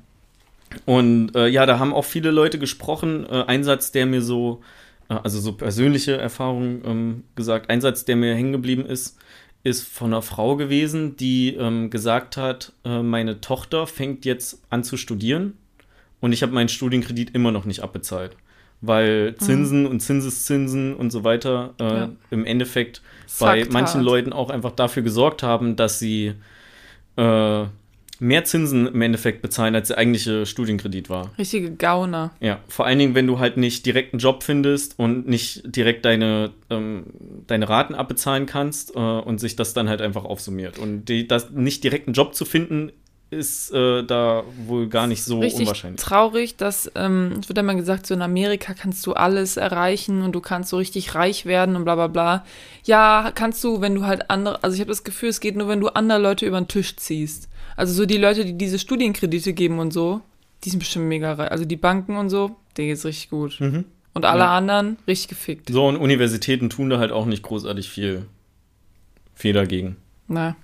[0.86, 3.26] und äh, ja, da haben auch viele Leute gesprochen.
[3.30, 4.62] Äh, ein Satz, der mir so,
[5.10, 9.18] äh, also so persönliche Erfahrung ähm, gesagt, ein Satz, der mir hängen geblieben ist,
[9.64, 14.84] ist von einer Frau gewesen, die ähm, gesagt hat, äh, meine Tochter fängt jetzt an
[14.84, 15.58] zu studieren
[16.20, 18.36] und ich habe meinen Studienkredit immer noch nicht abbezahlt.
[18.86, 22.10] Weil Zinsen und Zinseszinsen und so weiter äh, Ja.
[22.32, 23.02] im Endeffekt
[23.40, 24.06] bei Sackt manchen hart.
[24.06, 26.34] Leuten auch einfach dafür gesorgt haben, dass sie
[27.16, 27.66] äh,
[28.24, 31.32] mehr Zinsen im Endeffekt bezahlen, als der eigentliche Studienkredit war.
[31.38, 32.32] Richtige Gauner.
[32.40, 36.06] Ja, vor allen Dingen, wenn du halt nicht direkt einen Job findest und nicht direkt
[36.06, 37.04] deine, ähm,
[37.48, 40.80] deine Raten abbezahlen kannst äh, und sich das dann halt einfach aufsummiert.
[40.80, 42.94] Und die, das nicht direkt einen Job zu finden,
[43.30, 46.00] ist äh, da wohl gar nicht so Richtig unwahrscheinlich.
[46.00, 50.34] traurig, dass, ähm, es wird immer gesagt, so in Amerika kannst du alles erreichen und
[50.34, 52.46] du kannst so richtig reich werden und bla bla bla.
[52.86, 55.68] Ja, kannst du, wenn du halt andere, also ich habe das Gefühl, es geht nur,
[55.68, 57.50] wenn du andere Leute über den Tisch ziehst.
[57.76, 60.22] Also so die Leute, die diese Studienkredite geben und so,
[60.64, 61.52] die sind bestimmt mega reich.
[61.52, 63.60] Also die Banken und so, denen geht's richtig gut.
[63.60, 63.86] Mhm.
[64.14, 64.56] Und alle Ja.
[64.56, 65.70] anderen richtig gefickt.
[65.70, 68.28] So, und Universitäten tun da halt auch nicht großartig viel,
[69.34, 69.98] viel dagegen.
[70.28, 70.56] Na.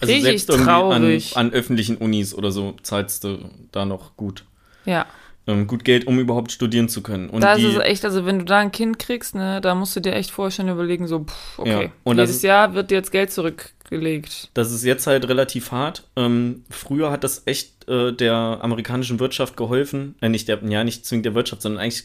[0.00, 1.36] Also Richtig selbst traurig.
[1.36, 3.38] an, an öffentlichen Unis oder so zahlst du
[3.70, 4.44] da noch gut.
[4.84, 5.06] Ja.
[5.50, 7.28] Ähm, gut Geld, um überhaupt studieren zu können.
[7.30, 9.96] Und da ist es echt, also wenn du da ein Kind kriegst, ne, da musst
[9.96, 12.90] du dir echt vorher schon überlegen, so, pff, okay, Ja, und jedes ist- Jahr wird
[12.90, 14.50] dir jetzt Geld zurückgelegt.
[14.54, 16.04] Das ist jetzt halt relativ hart.
[16.16, 21.04] Ähm, früher hat das echt äh, der amerikanischen Wirtschaft geholfen, äh, nicht der, ja, nicht
[21.06, 22.04] zwingend der Wirtschaft, sondern eigentlich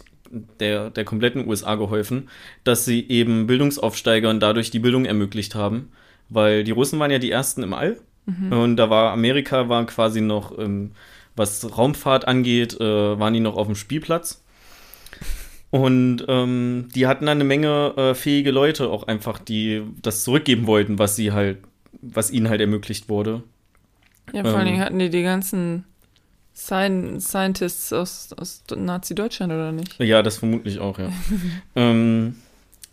[0.60, 2.30] der, der kompletten USA geholfen,
[2.64, 5.90] dass sie eben Bildungsaufsteigern dadurch die Bildung ermöglicht haben.
[6.30, 7.98] Weil die Russen waren ja die ersten im All.
[8.50, 10.94] Und da war Amerika war quasi noch, ähm,
[11.36, 14.44] was Raumfahrt angeht, äh, waren die noch auf dem Spielplatz.
[15.72, 20.68] Und ähm, die hatten dann eine Menge äh, fähige Leute auch einfach, die das zurückgeben
[20.68, 21.58] wollten, was sie halt,
[22.02, 23.44] was ihnen halt ermöglicht wurde.
[24.32, 24.66] Ja, vor allen Ähm.
[24.74, 25.84] Dingen hatten die die ganzen
[26.56, 30.00] Scien Scientists aus, aus Nazi-Deutschland, oder nicht?
[30.00, 31.10] Ja, das vermutlich auch, ja.
[31.76, 32.36] ähm,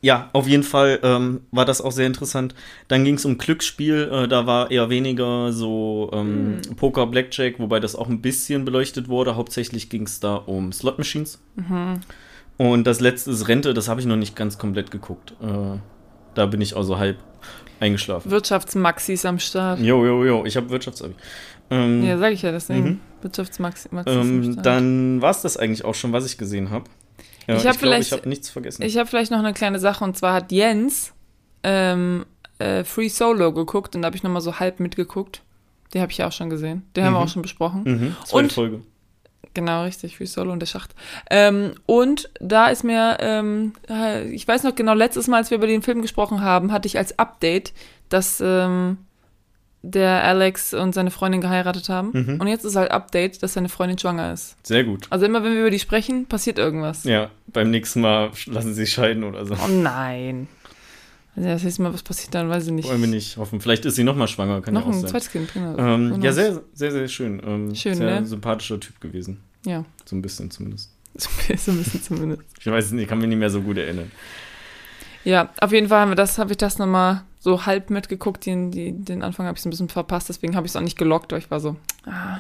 [0.03, 2.57] ja, auf jeden Fall ähm, war das auch sehr interessant.
[2.89, 7.79] Dann ging es um Glücksspiel, äh, da war eher weniger so ähm, Poker, Blackjack, wobei
[7.79, 9.37] das auch ein bisschen beleuchtet wurde.
[9.37, 11.41] Hauptsächlich ging es da um Slot Machines.
[12.59, 15.35] Und das letzte ist Rente, das habe ich noch nicht ganz komplett geguckt.
[15.41, 15.79] Äh,
[16.35, 17.19] da bin ich also halb
[17.79, 18.31] eingeschlafen.
[18.31, 19.79] Wirtschaftsmaxis am Start.
[19.79, 21.15] Jo, jo, jo, ich habe Wirtschaftsabi.
[21.71, 22.85] Ähm, Ja, sag ich ja deswegen.
[22.85, 23.01] Mhm.
[23.23, 26.85] Wirtschaftsmaxis ähm, dann war es das eigentlich auch schon, was ich gesehen habe.
[27.47, 28.83] Ja, Ich hab glaub, vielleicht- ich habe nichts vergessen.
[28.83, 31.13] Ich habe vielleicht noch eine kleine Sache und zwar hat Jens
[31.65, 32.25] ähm,
[32.59, 35.43] äh, Free Solo geguckt und da habe ich nochmal so halb mitgeguckt.
[35.95, 36.83] Den habe ich ja auch schon gesehen.
[36.97, 37.25] Den haben wir Mhm.
[37.27, 37.83] auch schon besprochen.
[37.85, 38.81] mhm, zweite Und- Folge.
[39.55, 40.95] Genau, richtig, Free Solo und der Schacht.
[41.31, 45.59] Ähm, und da ist mir, ähm, äh, ich weiß noch genau, letztes Mal, als wir
[45.59, 47.75] über den Film gesprochen haben, hatte ich als Update,
[48.09, 48.97] dass ähm,
[49.83, 52.11] der Alex und seine Freundin geheiratet haben.
[52.13, 52.41] Mhm.
[52.41, 54.57] Und jetzt ist halt Update, dass seine Freundin schwanger ist.
[54.67, 55.07] Sehr gut.
[55.11, 57.05] Also immer, wenn wir über die sprechen, passiert irgendwas.
[57.05, 59.55] Ja, beim nächsten Mal lassen sie sich scheiden oder so.
[59.55, 60.47] Oh nein.
[61.35, 62.89] Also das nächste Mal, was passiert dann, weiß ich nicht.
[62.89, 63.61] Wollen wir nicht hoffen.
[63.61, 65.11] Vielleicht ist sie noch mal schwanger, kann Noch ja auch ein sein.
[65.11, 65.77] zweites Kind, genau.
[65.79, 67.43] Ähm, ja, sehr, sehr, sehr schön.
[67.45, 68.27] Ähm, Schön, sehr ne?
[68.27, 69.41] sympathischer Typ gewesen.
[69.65, 70.91] Ja, So ein bisschen zumindest.
[71.15, 71.29] so
[71.73, 72.43] ein bisschen zumindest.
[72.61, 74.11] Ich weiß es nicht, kann mich nicht mehr so gut erinnern.
[75.25, 78.47] Ja, auf jeden Fall haben wir das, habe ich das nochmal so halb mitgeguckt.
[78.47, 80.81] Den, die, den Anfang habe ich so ein bisschen verpasst, deswegen habe ich es auch
[80.81, 81.77] nicht gelockt, weil ich war so,
[82.07, 82.39] ah,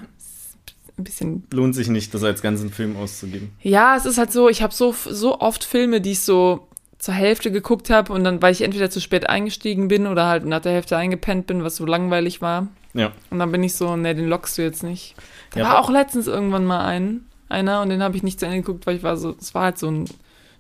[0.96, 1.44] ein bisschen.
[1.52, 3.50] Lohnt sich nicht, das als ganzen Film auszugeben.
[3.62, 7.14] Ja, es ist halt so, ich habe so, so oft Filme, die ich so zur
[7.14, 10.60] Hälfte geguckt habe und dann, weil ich entweder zu spät eingestiegen bin oder halt nach
[10.60, 12.68] der Hälfte eingepennt bin, was so langweilig war.
[12.94, 13.10] Ja.
[13.30, 15.16] Und dann bin ich so, nee, den lockst du jetzt nicht.
[15.52, 18.46] Da Ja, war auch letztens irgendwann mal ein, einer und den habe ich nicht zu
[18.46, 20.04] Ende geguckt, weil ich war so, es war halt so ein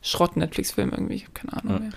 [0.02, 1.78] Schrott-Netflix-Film irgendwie, ich habe keine Ahnung Ja.
[1.80, 1.90] mehr.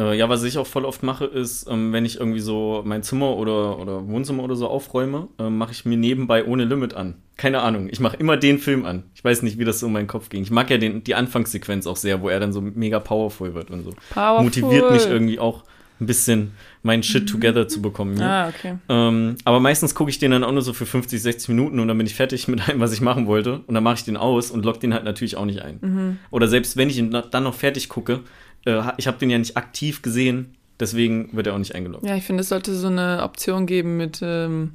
[0.00, 3.02] Äh, ja, was ich auch voll oft mache, ist, ähm, wenn ich irgendwie so mein
[3.02, 7.16] Zimmer oder, oder Wohnzimmer oder so aufräume, ähm, mache ich mir nebenbei ohne Limit an.
[7.36, 7.88] Keine Ahnung.
[7.90, 9.04] Ich mache immer den Film an.
[9.14, 10.42] Ich weiß nicht, wie das so in meinen Kopf ging.
[10.42, 13.70] Ich mag ja den, die Anfangssequenz auch sehr, wo er dann so mega powerful wird
[13.70, 13.94] und so.
[14.12, 14.44] Powerful.
[14.44, 15.64] Motiviert mich irgendwie auch
[16.00, 18.16] ein bisschen mein Shit together zu bekommen.
[18.18, 18.44] Ja?
[18.44, 18.76] Ah, okay.
[18.88, 21.88] Ähm, aber meistens gucke ich den dann auch nur so für 50, 60 Minuten und
[21.88, 23.60] dann bin ich fertig mit allem, was ich machen wollte.
[23.66, 26.18] Und dann mache ich den aus und lock den halt natürlich auch nicht ein.
[26.30, 28.20] Oder selbst wenn ich ihn dann noch fertig gucke,
[28.66, 32.04] äh, ich habe den ja nicht aktiv gesehen, deswegen wird er auch nicht eingeloggt.
[32.06, 34.72] Ja, ich finde, es sollte so eine Option geben mit, ähm,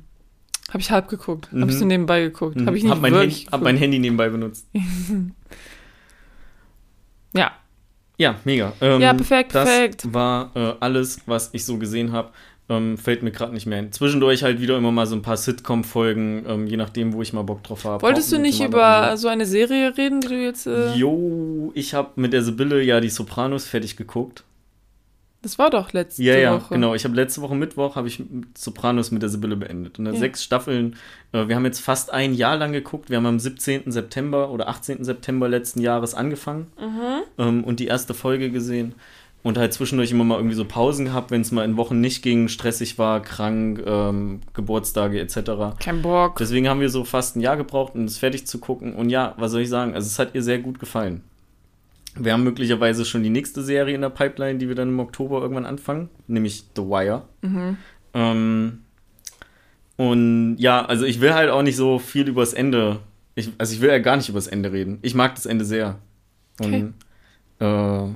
[0.70, 1.80] habe ich halb geguckt, habe ich Mhm.
[1.80, 2.66] so nebenbei geguckt, Mhm.
[2.68, 3.78] habe ich nicht hab mein, wirklich Handy, hab mein.
[3.78, 4.68] Handy nebenbei benutzt.
[7.34, 7.52] Ja,
[8.18, 8.72] Ja, mega.
[8.80, 10.14] Ähm, Ja, perfekt, das perfekt.
[10.14, 12.32] war äh, alles, was ich so gesehen habe.
[12.68, 13.92] Ähm, fällt mir gerade nicht mehr ein.
[13.92, 17.44] Zwischendurch halt wieder immer mal so ein paar Sitcom-Folgen, ähm, je nachdem, wo ich mal
[17.44, 18.02] Bock drauf habe.
[18.02, 22.10] wolltest du nicht über so eine Serie reden, die du jetzt, äh, Jo, ich habe
[22.16, 24.44] mit der Sibylle ja die Sopranos fertig geguckt.
[25.44, 26.74] das war doch letzte Ja, ja, Woche.
[26.74, 26.96] genau.
[26.96, 28.24] Ich habe letzte Woche Mittwoch habe ich
[28.58, 30.00] Sopranos mit der Sibylle beendet.
[30.00, 30.20] Und dann Ja.
[30.20, 30.96] sechs Staffeln.
[31.34, 33.12] Äh, wir haben jetzt fast ein Jahr lang geguckt.
[33.12, 33.92] Wir haben am 17.
[33.92, 35.04] September oder 18.
[35.04, 37.22] September letzten Jahres angefangen Mhm.
[37.38, 38.96] ähm, und die erste Folge gesehen.
[39.46, 42.24] Und halt zwischendurch immer mal irgendwie so Pausen gehabt, wenn es mal in Wochen nicht
[42.24, 45.78] ging, stressig war, krank, ähm, Geburtstage etc.
[45.80, 46.38] Kein Bock.
[46.38, 48.96] Deswegen haben wir so fast ein Jahr gebraucht, um es fertig zu gucken.
[48.96, 49.94] Und ja, was soll ich sagen?
[49.94, 51.22] Also es hat ihr sehr gut gefallen.
[52.18, 55.42] Wir haben möglicherweise schon die nächste Serie in der Pipeline, die wir dann im Oktober
[55.42, 57.26] irgendwann anfangen, nämlich The Wire.
[57.44, 57.78] Mhm.
[58.16, 58.80] Ähm,
[59.96, 63.00] und ja, also ich will halt auch nicht so viel übers Ende.
[63.36, 64.98] Ich, also ich will ja gar nicht übers Ende reden.
[65.04, 66.00] Ich mag das Ende sehr.
[66.60, 66.96] Und
[67.60, 68.08] äh,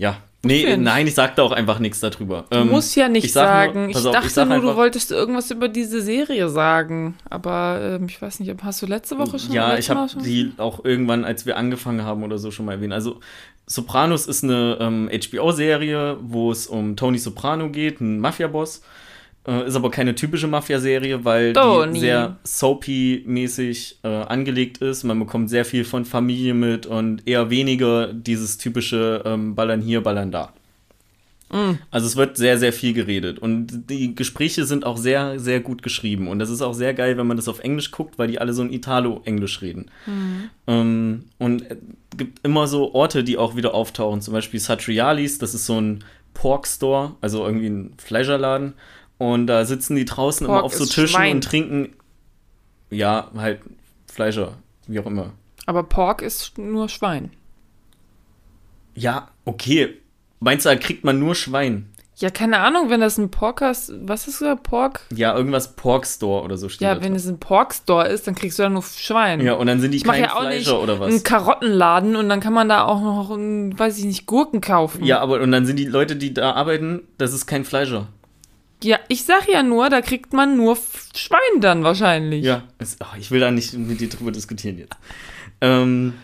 [0.00, 0.16] ja.
[0.42, 0.82] Nee, Schön.
[0.82, 2.46] nein, ich sag da auch einfach nichts darüber.
[2.48, 3.90] Du musst ja nicht ich sag nur- sagen.
[3.90, 7.18] ich auf, ich dachte sag nur, du einfach- wolltest irgendwas über diese Serie sagen.
[7.28, 9.52] Aber ähm, ich weiß nicht, hast du letzte Woche schon?
[9.52, 12.94] Ja, ich habe die auch irgendwann, als wir angefangen haben oder so, schon mal erwähnt.
[12.94, 13.20] Also,
[13.66, 18.80] Sopranos ist eine ähm, HBO-Serie, wo es um Tony Soprano geht, ein Mafia-Boss.
[19.50, 21.94] Äh, ist aber keine typische Mafia-Serie, weil Tony.
[21.94, 25.02] die sehr soapy-mäßig äh, angelegt ist.
[25.02, 30.02] Man bekommt sehr viel von Familie mit und eher weniger dieses typische ähm, Ballern hier,
[30.02, 30.52] Ballern da.
[31.90, 33.40] Also es wird sehr, sehr viel geredet.
[33.40, 36.28] Und die Gespräche sind auch sehr, sehr gut geschrieben.
[36.28, 38.52] Und das ist auch sehr geil, wenn man das auf Englisch guckt, weil die alle
[38.52, 39.90] so ein Italo-Englisch reden.
[40.68, 41.76] Ähm, und es
[42.16, 44.20] gibt immer so Orte, die auch wieder auftauchen.
[44.20, 48.74] Zum Beispiel Satrialis, das ist so ein Pork-Store, also irgendwie ein Fleischerladen.
[49.20, 51.34] Und da sitzen die draußen immer Pork auf so Tischen Schwein.
[51.36, 51.90] und trinken,
[52.88, 53.60] ja, halt
[54.10, 54.54] Fleischer,
[54.86, 55.32] wie auch immer.
[55.66, 57.30] Aber Pork ist nur Schwein.
[58.94, 59.98] Ja, okay.
[60.40, 61.90] Meinst du, da kriegt man nur Schwein?
[62.16, 65.02] Ja, keine Ahnung, wenn das ein Porkers, was ist das, Pork?
[65.14, 67.20] Ja, irgendwas Pork Store oder so steht Ja, da wenn drauf.
[67.22, 69.42] es ein Pork-Store ist, dann kriegst du ja nur Schwein.
[69.42, 71.22] Ja, und dann sind die ich kein ja auch nicht Fleischer oder was?
[71.24, 75.04] Karottenladen und dann kann man da auch noch, ein, weiß ich nicht, Gurken kaufen.
[75.04, 78.06] Ja, aber und dann sind die Leute, die da arbeiten, das ist kein Fleischer.
[78.82, 80.76] Ja, ich sag ja nur, da kriegt man nur
[81.14, 82.44] Schwein dann wahrscheinlich.
[82.44, 84.94] Ja, es, ach, ich will da nicht mit dir drüber diskutieren jetzt.
[85.60, 86.14] Ähm,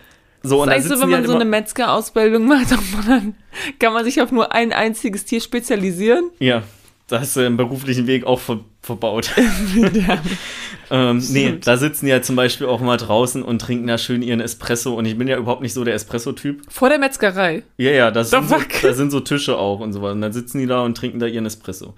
[0.43, 2.71] so, und Das heißt so, sitzen wenn man halt so eine Metzger-Ausbildung macht,
[3.07, 3.35] dann
[3.79, 6.29] kann man- sich auf nur ein einziges Tier spezialisieren.
[6.39, 6.63] Ja,
[7.07, 9.31] da hast du im beruflichen Weg auch ver, verbaut.
[10.91, 14.39] ähm, nee, da sitzen ja zum Beispiel auch mal draußen und trinken da schön ihren
[14.41, 14.93] Espresso.
[14.95, 16.61] Und ich bin ja überhaupt nicht so der Espresso-Typ.
[16.69, 17.63] Vor der Metzgerei.
[17.77, 20.13] Ja, ja, das The sind, so, da sind so Tische auch und so was.
[20.13, 21.93] Und dann sitzen die da und trinken da ihren Espresso.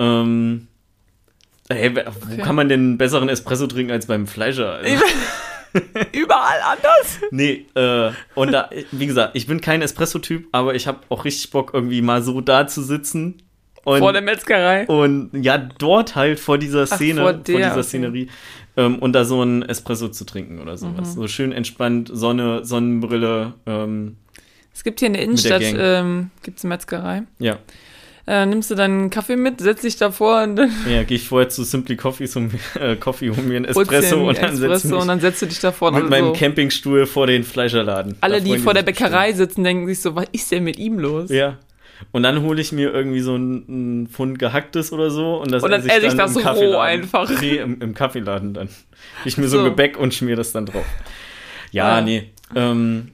[0.00, 0.66] Ähm,
[1.68, 2.42] hey, wo Okay.
[2.42, 4.74] kann man denn einen besseren Espresso trinken als beim Fleischer?
[4.76, 5.04] Also,
[6.12, 7.20] Überall anders.
[7.30, 11.50] nee, äh, und da, wie gesagt, ich bin kein Espresso-Typ, aber ich habe auch richtig
[11.50, 13.42] Bock, irgendwie mal so da zu sitzen.
[13.84, 14.86] Und, Vor der Metzgerei.
[14.88, 17.82] und ja, dort halt vor dieser Ach, Szene, vor vor, der, dieser okay.
[17.82, 18.28] Szenerie
[18.76, 21.14] ähm, und da so ein Espresso zu trinken oder sowas.
[21.16, 21.20] Mhm.
[21.22, 24.16] So schön entspannt, Sonne, Sonnenbrille, ähm,
[24.74, 25.76] Es gibt hier in der Innenstadt, Gang.
[25.78, 27.22] ähm, gibt's eine Metzgerei.
[27.38, 27.58] ja.
[28.26, 31.48] Äh, nimmst du deinen Kaffee mit, setzt dich davor und dann Ja, gehe ich vorher
[31.48, 34.96] zu Simply Coffee, zum äh, Coffee, hol mir einen dir Espresso und dann setze Espresso
[34.96, 35.90] ich und dann setzt du dich davor.
[35.92, 36.32] mit und meinem so.
[36.34, 38.16] Campingstuhl vor den Fleischerladen.
[38.20, 41.30] Alle, die vor der Bäckerei sitzen, denken sich so, was ist denn mit ihm los?
[41.30, 41.58] Ja.
[42.12, 45.70] Und dann hole ich mir irgendwie so einen Pfund gehacktes oder so und das Und
[45.70, 47.30] dann esse ich das im so roh einfach.
[47.40, 48.68] Nee, im, im Kaffeeladen dann.
[49.26, 49.64] Ich mir so, So.
[49.64, 50.86] ein Gebäck und schmier das dann drauf.
[51.72, 52.00] Ja, Ah.
[52.00, 52.30] nee.
[52.56, 53.10] Ähm,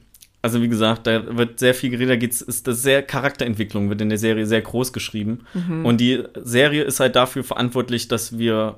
[0.47, 4.01] also wie gesagt, da wird sehr viel geredet, da geht's, ist das sehr Charakterentwicklung wird
[4.01, 5.41] in der Serie sehr groß geschrieben.
[5.53, 5.85] Mhm.
[5.85, 8.75] Und die Serie ist halt dafür verantwortlich, dass wir,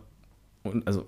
[0.86, 1.05] also,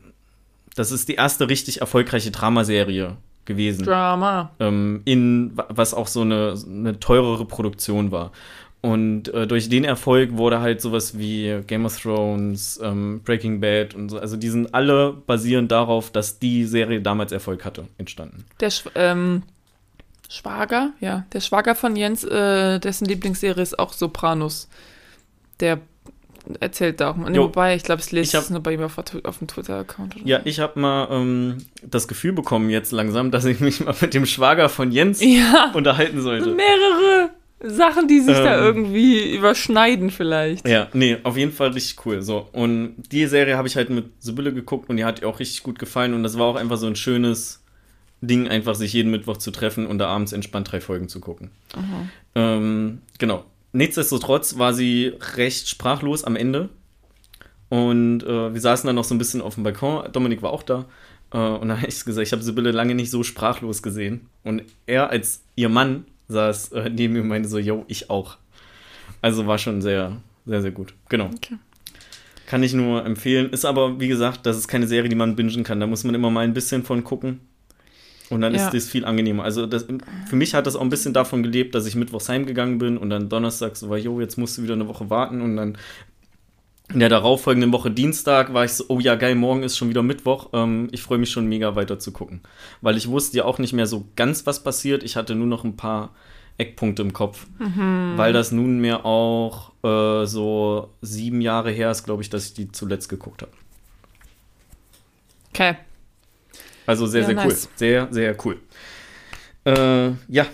[0.76, 4.52] das ist die erste richtig erfolgreiche Dramaserie gewesen Drama.
[4.60, 8.32] ähm, in wa- was auch so eine, eine teurere Produktion war.
[8.84, 13.94] Und äh, durch den Erfolg wurde halt sowas wie Game of Thrones, ähm, Breaking Bad
[13.94, 18.44] und so, also die sind alle basierend darauf, dass die Serie damals Erfolg hatte, entstanden.
[18.60, 19.44] Der Sch ähm,
[20.32, 24.70] Schwager, ja, der Schwager von Jens, äh, dessen Lieblingsserie ist auch Sopranos.
[25.60, 25.80] Der
[26.62, 27.30] erzählt da auch mal.
[27.30, 29.48] Nee, wobei, ich glaube, es lese Ich hab- es nur bei ihm auf, auf dem
[29.48, 30.16] Twitter-Account.
[30.24, 34.14] Ja, ich habe mal ähm, das Gefühl bekommen jetzt langsam, dass ich mich mal mit
[34.14, 35.26] dem Schwager von Jens so.
[35.28, 36.52] Ja, unterhalten so sollte.
[36.52, 37.30] mehrere
[37.64, 38.64] Sachen, die sich da Ähm.
[38.64, 40.66] irgendwie überschneiden vielleicht.
[40.68, 42.22] Ja, nee, auf jeden Fall richtig cool.
[42.24, 45.40] So, und die Serie habe ich halt mit Sibylle geguckt und die hat ihr auch
[45.40, 47.61] richtig gut gefallen und das war auch einfach so ein schönes
[48.22, 51.52] Ding, einfach sich jeden Mittwoch zu treffen und da abends entspannt drei Folgen zu gucken.
[52.36, 53.46] Ähm, genau.
[53.74, 56.70] Nichtsdestotrotz war sie recht sprachlos am Ende
[57.70, 60.12] und äh, wir saßen dann noch so ein bisschen auf dem Balkon.
[60.12, 60.86] Dominik war auch da.
[61.32, 64.28] Äh, und da habe ich gesagt, ich habe Sibylle lange nicht so sprachlos gesehen.
[64.44, 68.38] Und er als ihr Mann saß äh, neben mir und meinte so, yo, ich auch.
[69.22, 70.94] Also war schon sehr, sehr, sehr gut.
[71.08, 71.30] Genau.
[71.34, 71.56] Okay.
[72.46, 73.52] Kann ich nur empfehlen.
[73.52, 75.80] Ist aber, wie gesagt, das ist keine Serie, die man bingen kann.
[75.80, 77.40] Da muss man immer mal ein bisschen von gucken.
[78.32, 78.66] Und dann Ja.
[78.66, 79.44] ist das viel angenehmer.
[79.44, 79.86] Also das,
[80.28, 83.10] für mich hat das auch ein bisschen davon gelebt, dass ich mittwochs heimgegangen bin und
[83.10, 85.42] dann Donnerstag so war, jo, jetzt musst du wieder eine Woche warten.
[85.42, 85.78] Und dann
[86.94, 90.04] in der darauffolgenden Woche Dienstag war ich so, oh ja, geil, morgen ist schon wieder
[90.04, 90.50] Mittwoch.
[90.54, 92.42] Ähm, ich freue mich schon mega weiter zu gucken.
[92.82, 95.04] Weil ich wusste ja auch nicht mehr so ganz, was passiert.
[95.04, 96.12] Ich hatte nur noch ein paar
[96.58, 97.48] Eckpunkte im Kopf.
[98.18, 102.72] Weil das nunmehr auch äh, so sieben Jahre her ist, glaube ich, dass ich die
[102.72, 103.52] zuletzt geguckt habe.
[105.54, 105.76] Okay.
[106.86, 107.46] Also sehr, Ja, sehr nice.
[107.66, 107.70] cool.
[107.76, 108.60] Sehr, sehr cool.
[109.66, 110.46] Äh, ja,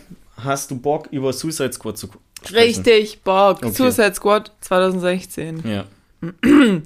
[0.43, 2.07] hast du Bock, über Suicide Squad zu
[2.43, 2.55] sprechen?
[2.55, 3.57] Richtig, Bock.
[3.63, 3.71] Okay.
[3.71, 5.63] Suicide Squad 2016.
[5.67, 5.85] Ja.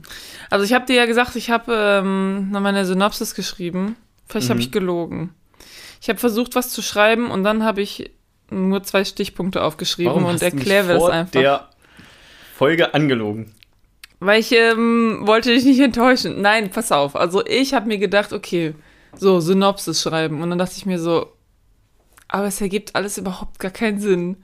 [0.49, 1.73] Also ich habe dir ja gesagt, ich habe
[2.03, 3.95] ähm, noch meine Synopsis geschrieben.
[4.27, 4.61] Vielleicht habe Mhm.
[4.65, 5.29] ich gelogen.
[6.01, 8.11] Ich habe versucht, was zu schreiben und dann habe ich
[8.49, 11.31] nur zwei Stichpunkte aufgeschrieben Warum und erkläre das einfach.
[11.31, 11.69] der
[12.57, 13.53] Folge angelogen?
[14.19, 16.41] Weil ich ähm, wollte dich nicht enttäuschen.
[16.41, 17.15] Nein, pass auf.
[17.15, 18.75] Also ich habe mir gedacht, okay,
[19.15, 20.41] so Synopsis schreiben.
[20.41, 21.27] Und dann dachte ich mir so,
[22.27, 24.37] aber es ergibt alles überhaupt gar keinen Sinn.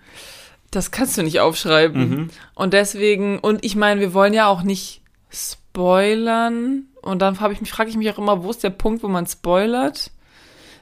[0.72, 2.10] Das kannst du nicht aufschreiben.
[2.10, 2.30] Mhm.
[2.54, 5.02] Und deswegen, und ich meine, wir wollen ja auch nicht
[5.32, 6.86] spoilern.
[7.02, 9.08] Und dann habe ich mich, frage ich mich auch immer, wo ist der Punkt, wo
[9.08, 10.12] man spoilert?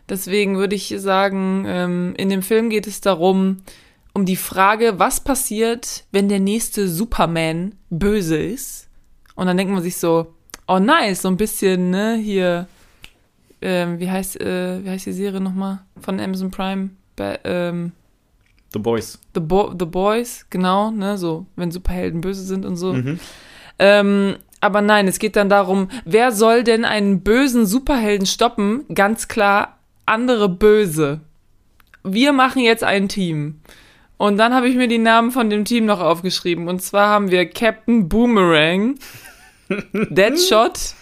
[0.09, 3.61] Deswegen würde ich sagen, ähm, in dem Film geht es darum,
[4.13, 8.87] um die Frage, was passiert, wenn der nächste Superman böse ist?
[9.35, 10.33] Und dann denkt man sich so,
[10.67, 12.67] oh nice, so ein bisschen, ne, hier,
[13.61, 16.89] ähm, wie heißt, äh, wie heißt die Serie nochmal von Amazon Prime?
[17.15, 17.91] Ba ähm,
[18.73, 19.19] The Boys.
[19.33, 22.93] The, Bo The Boys, genau, ne, so, wenn Superhelden böse sind und so.
[22.93, 23.19] Mhm.
[23.79, 28.83] Ähm, aber nein, es geht dann darum, wer soll denn einen bösen Superhelden stoppen?
[28.93, 31.21] Ganz klar, andere Böse.
[32.03, 33.61] Wir machen jetzt ein Team.
[34.17, 36.67] Und dann habe ich mir die Namen von dem Team noch aufgeschrieben.
[36.67, 38.95] Und zwar haben wir Captain Boomerang,
[39.93, 40.95] Deadshot,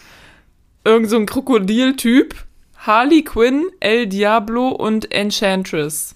[0.84, 2.36] irgend so ein Krokodiltyp,
[2.78, 6.16] Harley Quinn, El Diablo und Enchantress.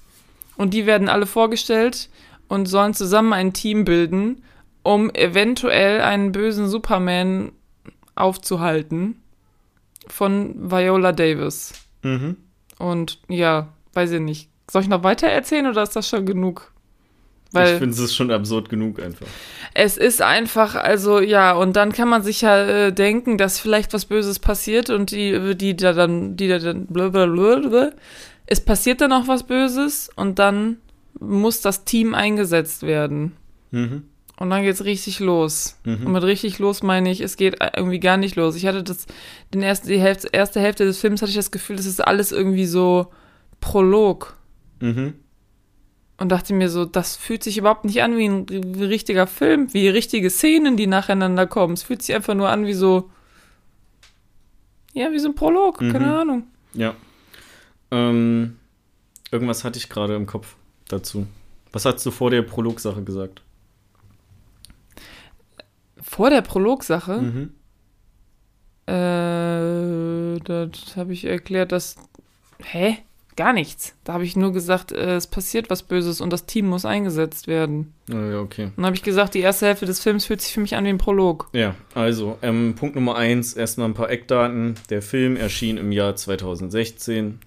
[0.57, 2.09] Und die werden alle vorgestellt
[2.47, 4.43] und sollen zusammen ein Team bilden,
[4.83, 7.51] um eventuell einen bösen Superman
[8.15, 9.21] aufzuhalten
[10.07, 11.73] von Viola Davis.
[12.03, 12.37] Mhm.
[12.79, 14.49] Und ja, weiß ich nicht.
[14.69, 16.73] Soll ich noch weiter erzählen oder ist das schon genug?
[17.47, 19.27] Ich Weil finde, es ist schon absurd genug einfach.
[19.73, 23.93] es ist einfach, also ja, und dann kann man sich ja äh, denken, dass vielleicht
[23.93, 27.91] was Böses passiert und die, die da dann, die da dann, blablabla,
[28.45, 30.77] es passiert dann auch was Böses und dann
[31.19, 33.33] muss das Team eingesetzt werden.
[33.71, 34.03] Mhm.
[34.39, 35.79] Und dann geht's richtig los.
[35.83, 36.05] Mhm.
[36.05, 38.55] Und mit richtig los meine ich, es geht irgendwie gar nicht los.
[38.55, 39.07] Ich hatte das,
[39.53, 42.31] den ersten, die Hälfte, erste Hälfte des Films hatte ich das Gefühl, das ist alles
[42.31, 43.07] irgendwie so
[43.61, 44.37] Prolog.
[44.79, 45.15] Mhm.
[46.19, 48.45] Und dachte mir so, das fühlt sich überhaupt nicht an wie ein,
[48.79, 51.73] richtiger Film, wie richtige Szenen, die nacheinander kommen.
[51.73, 53.11] Es fühlt sich einfach nur an wie so,
[54.93, 55.91] ja, wie so ein Prolog, Mhm.
[55.91, 56.43] keine Ahnung.
[56.73, 56.95] Ja.
[57.91, 58.57] Ähm,
[59.31, 60.55] irgendwas hatte ich gerade im Kopf
[60.87, 61.27] dazu.
[61.71, 63.41] Was hast du vor der Prolog-Sache gesagt?
[66.01, 67.51] Vor der Prolog-Sache, Mhm.
[68.87, 71.95] äh, das habe ich erklärt, dass,
[72.63, 72.97] hä?
[73.37, 73.95] Gar nichts.
[74.03, 77.47] Da habe ich nur gesagt, äh, es passiert was Böses und das Team muss eingesetzt
[77.47, 77.93] werden.
[78.11, 78.65] Ah, Ja, okay.
[78.65, 80.83] Und dann habe ich gesagt, die erste Hälfte des Films fühlt sich für mich an
[80.83, 81.47] wie ein Prolog.
[81.53, 84.75] Ja, also, ähm, Punkt Nummer eins, erstmal ein paar Eckdaten.
[84.89, 87.39] Der Film erschien im Jahr 2016.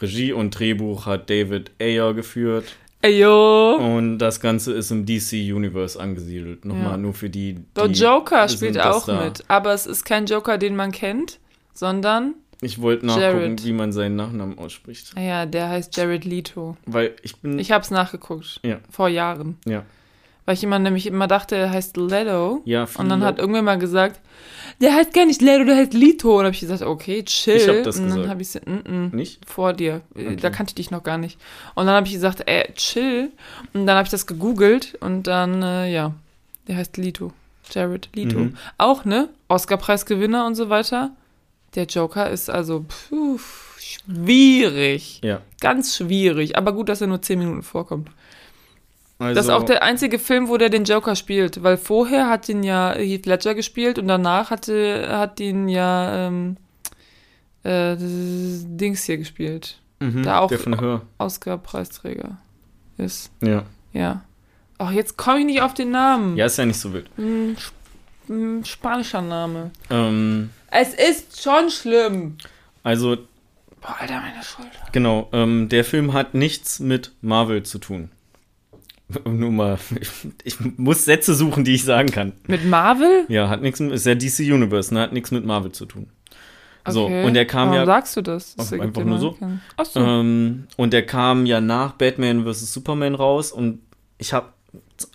[0.00, 2.76] Regie und Drehbuch hat David Ayer geführt.
[3.02, 3.74] Ey, yo.
[3.76, 6.64] Und das Ganze ist im DC Universe angesiedelt.
[6.64, 6.96] Nochmal Ja.
[6.96, 7.56] nur für die.
[7.76, 9.44] Der die Joker wissen, spielt auch da- mit.
[9.48, 11.38] Aber es ist kein Joker, den man kennt,
[11.74, 13.64] sondern, Ich wollte nachgucken, Jared.
[13.64, 15.14] wie man seinen Nachnamen ausspricht.
[15.14, 16.76] naja, der heißt Jared Leto.
[16.86, 17.58] Weil ich bin.
[17.58, 18.60] Ich habe es nachgeguckt.
[18.64, 18.78] Ja.
[18.90, 19.58] Vor Jahren.
[19.64, 19.84] ja.
[20.44, 22.62] Weil ich immer nämlich immer dachte, er heißt Leto.
[22.64, 24.18] Ja, Und dann hat irgendwer mal gesagt,
[24.80, 26.30] der heißt gar nicht Leto, der heißt Lito.
[26.30, 27.56] Und dann habe ich gesagt, okay, chill.
[27.56, 29.44] Ich hab das und dann habe ich gesagt, mm -mm, Nicht?
[29.46, 30.00] vor dir.
[30.16, 30.36] Äh, Okay.
[30.36, 31.38] Da kannte ich dich noch gar nicht.
[31.74, 33.30] Und dann habe ich gesagt, ey, chill.
[33.74, 36.14] Und dann habe ich das gegoogelt und dann, äh, ja,
[36.66, 37.30] der heißt Lito.
[37.70, 38.38] Jared Leto.
[38.38, 38.56] Mhm.
[38.78, 39.28] Auch, ne?
[39.48, 41.10] Oscar-Preisgewinner und so weiter.
[41.74, 43.38] Der Joker ist also puh,
[43.78, 45.20] schwierig.
[45.22, 45.40] Ja.
[45.60, 46.56] Ganz schwierig.
[46.56, 48.10] Aber gut, dass er nur 10 Minuten vorkommt.
[49.18, 52.48] Also, Das ist auch der einzige Film, wo der den Joker spielt, weil vorher hat
[52.48, 56.56] ihn ja Heath Ledger gespielt und danach hatte, hat ihn ja ähm,
[57.64, 59.80] äh, Dings hier gespielt.
[60.00, 61.02] mhm, da auch- der von Hör.
[61.18, 62.38] Oscar-Preisträger
[62.96, 63.32] ist.
[63.42, 63.64] Ja.
[63.92, 64.22] Ja.
[64.80, 66.36] Ach, jetzt komme ich nicht auf den Namen.
[66.36, 67.10] Ja, ist ja nicht so wild.
[67.58, 67.74] Sp
[68.28, 69.70] ein spanischer Name.
[69.90, 72.36] Ähm, Es ist schon schlimm.
[72.82, 73.16] also,
[73.80, 74.70] Boah, Alter, meine Schulter.
[74.92, 78.10] genau, ähm, der Film hat nichts mit Marvel zu tun.
[79.24, 79.78] Nur mal,
[80.44, 82.32] ich muss Sätze suchen, die ich sagen kann.
[82.46, 83.24] Mit Marvel?
[83.28, 86.08] Ja, hat nichts, mit- ist ja DC Universe, ne, hat nichts mit Marvel zu tun.
[86.86, 87.24] So, Okay.
[87.24, 88.56] und der kam Warum ja, sagst du das?
[88.56, 89.36] das einfach nur so.
[89.76, 90.00] Ach so.
[90.00, 92.72] ähm, und der kam ja nach Batman vs.
[92.72, 93.80] Superman raus und
[94.16, 94.48] ich habe,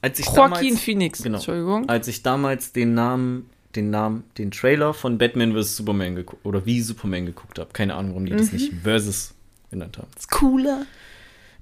[0.02, 1.24] als ich Joaquin damals, Phoenix.
[1.24, 1.38] genau.
[1.38, 1.90] Entschuldigung.
[1.90, 5.78] als ich damals den Namen, den Namen, den Trailer von Batman vs.
[5.78, 8.58] Superman geguckt, oder wie Superman geguckt habe, keine Ahnung, warum die das Mhm.
[8.58, 9.34] nicht Versus
[9.72, 10.08] genannt haben.
[10.18, 10.86] ist cooler.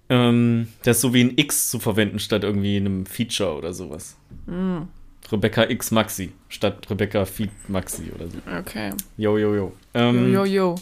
[0.10, 4.18] Ähm, das ist so wie ein X zu verwenden statt irgendwie einem Feature oder sowas.
[4.46, 4.82] Mm,
[5.32, 8.38] Rebecca X Maxi statt Rebecca Feed Maxi oder so.
[8.60, 8.92] okay.
[9.18, 9.72] Jo, jo, jo.
[9.94, 10.76] Ähm, Jo, jo, jo.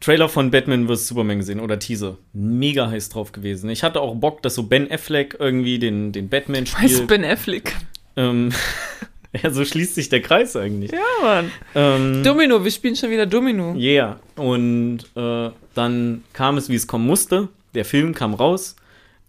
[0.00, 1.08] Trailer von Batman vs.
[1.08, 2.18] Superman gesehen oder Teaser.
[2.32, 3.68] Mega heiß drauf gewesen.
[3.70, 7.08] Ich hatte auch Bock, dass so Ben Affleck irgendwie den, den Batman Heißt spielt.
[7.08, 7.74] Ben Affleck.
[8.16, 8.52] Ähm,
[9.42, 10.92] ja, so schließt sich der Kreis eigentlich.
[10.92, 11.50] Ja, Mann.
[11.74, 13.74] Ähm, Domino, wir spielen schon wieder Domino.
[13.74, 14.20] Yeah.
[14.36, 17.48] Und äh, dann kam es, wie es kommen musste.
[17.74, 18.76] Der Film kam raus.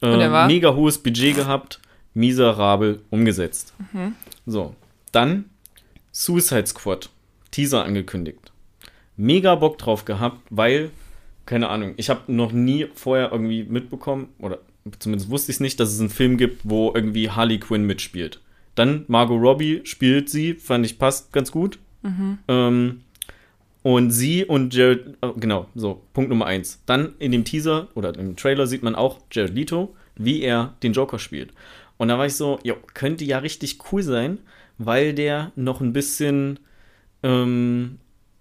[0.02, 0.48] Äh, Und er war?
[0.48, 1.80] Mega hohes Budget gehabt.
[2.14, 3.74] Miserabel umgesetzt.
[3.92, 4.14] Mhm.
[4.46, 4.76] So.
[5.12, 5.46] Dann
[6.12, 7.10] Suicide Squad.
[7.52, 8.52] Teaser angekündigt.
[9.20, 10.92] Mega Bock drauf gehabt, weil,
[11.46, 14.60] keine Ahnung, ich habe noch nie vorher irgendwie mitbekommen, oder
[14.98, 18.40] zumindest wusste ich es nicht, dass es einen Film gibt, wo irgendwie Harley Quinn mitspielt.
[18.76, 21.80] Dann Margot Robbie spielt sie, fand ich passt ganz gut.
[22.48, 23.02] Ähm,
[23.84, 26.82] und sie und Jared, äh, genau, so, Punkt Nummer eins.
[26.86, 30.94] Dann in dem Teaser oder im Trailer sieht man auch Jared Leto, wie er den
[30.94, 31.52] Joker spielt.
[31.98, 34.40] Und da war ich so, jo, könnte ja richtig cool sein,
[34.78, 36.60] weil der noch ein bisschen
[37.22, 37.98] ähm,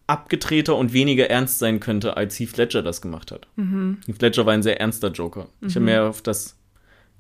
[0.09, 3.47] abgedrehter und weniger ernst sein könnte, als Heath Ledger das gemacht hat.
[4.07, 5.49] Heath Ledger war ein sehr ernster Joker.
[5.61, 6.57] Ich habe mehr auf das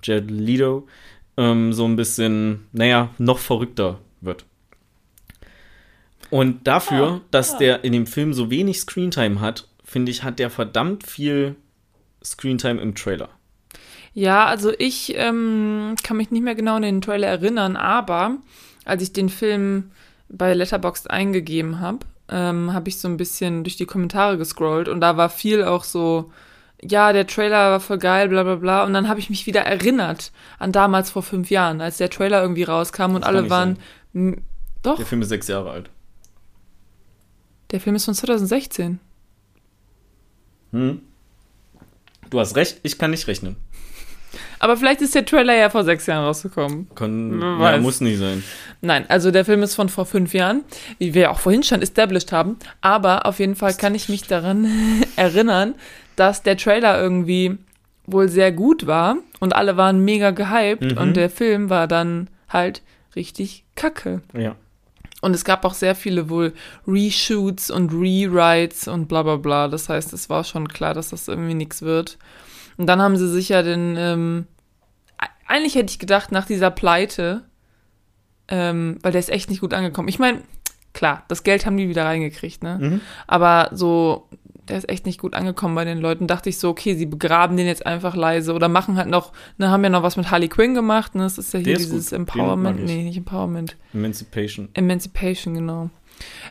[0.03, 0.89] Jared Leto
[1.37, 4.45] ähm, so ein bisschen, naja, noch verrückter wird.
[6.31, 10.51] Und dafür, dass der in dem Film so wenig Screentime hat, finde ich, hat der
[10.51, 11.57] verdammt viel
[12.23, 13.31] Screentime im Trailer.
[14.13, 18.39] Ja, also ich ähm, kann mich nicht mehr genau an den Trailer erinnern, aber
[18.85, 19.91] als ich den Film
[20.29, 25.01] bei Letterboxd eingegeben habe, ähm, habe ich so ein bisschen durch die Kommentare gescrollt und
[25.01, 26.31] da war viel auch so,
[26.83, 28.85] ja, der Trailer war voll geil, bla bla bla.
[28.85, 32.41] Und dann habe ich mich wieder erinnert an damals vor fünf Jahren, als der Trailer
[32.43, 33.79] irgendwie rauskam und alle waren.
[34.83, 35.91] Doch, Der Film ist sechs Jahre alt.
[37.73, 39.01] der Film ist von 2016.
[40.73, 41.03] Hm?
[42.31, 43.57] Du hast recht, ich kann nicht rechnen.
[44.59, 46.89] Aber vielleicht ist der Trailer ja vor sechs Jahren rausgekommen.
[46.95, 48.43] Kann, ja, muss nicht sein.
[48.81, 50.63] Nein, also der Film ist von vor fünf Jahren,
[50.99, 52.57] wie wir auch vorhin schon established haben.
[52.81, 54.69] Aber auf jeden Fall kann ich mich daran
[55.17, 55.75] erinnern,
[56.17, 57.59] dass der Trailer irgendwie
[58.07, 60.99] wohl sehr gut war und alle waren mega gehypt Mhm.
[60.99, 62.83] und der Film war dann halt
[63.17, 64.23] richtig kacke.
[64.37, 64.55] Ja.
[65.21, 66.53] Und es gab auch sehr viele wohl
[66.87, 69.69] Reshoots und Rewrites und bla bla bla.
[69.69, 72.19] Das heißt, es war schon klar, dass das irgendwie nichts wird.
[72.79, 74.47] Und dann haben sie sich ja den, ähm,
[75.21, 77.43] e- eigentlich hätte ich gedacht, nach dieser Pleite,
[78.49, 80.09] ähm, weil der ist echt nicht gut angekommen.
[80.09, 80.41] Ich meine,
[80.95, 82.79] klar, das Geld haben die wieder reingekriegt, ne?
[82.81, 83.01] Mhm.
[83.27, 84.29] Aber so,
[84.69, 86.27] der ist echt nicht gut angekommen bei den Leuten.
[86.27, 89.71] Dachte ich so, okay, sie begraben den jetzt einfach leise oder machen halt noch, ne,
[89.71, 91.23] haben ja noch was mit Harley Quinn gemacht, ne?
[91.25, 93.77] Das ist ja hier Der dieses Empowerment, nee, nicht Empowerment.
[93.93, 94.69] Emancipation.
[94.75, 95.91] Emancipation, genau.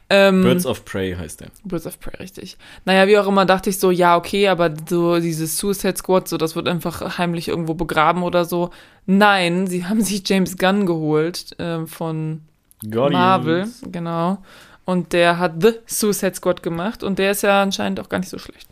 [0.10, 1.48] Ähm, Birds of Prey heißt der.
[1.64, 2.58] Birds of Prey, richtig.
[2.86, 6.38] Naja, wie auch immer, dachte ich so, ja, okay, aber so dieses Suicide Squad, so,
[6.38, 8.70] das wird einfach heimlich irgendwo begraben oder so.
[9.06, 12.42] Nein, sie haben sich James Gunn geholt ähm, von
[12.84, 13.14] Guardians.
[13.14, 14.38] Marvel, genau.
[14.86, 18.30] Und der hat The Suicide Squad gemacht und der ist ja anscheinend auch gar nicht
[18.30, 18.70] so schlecht.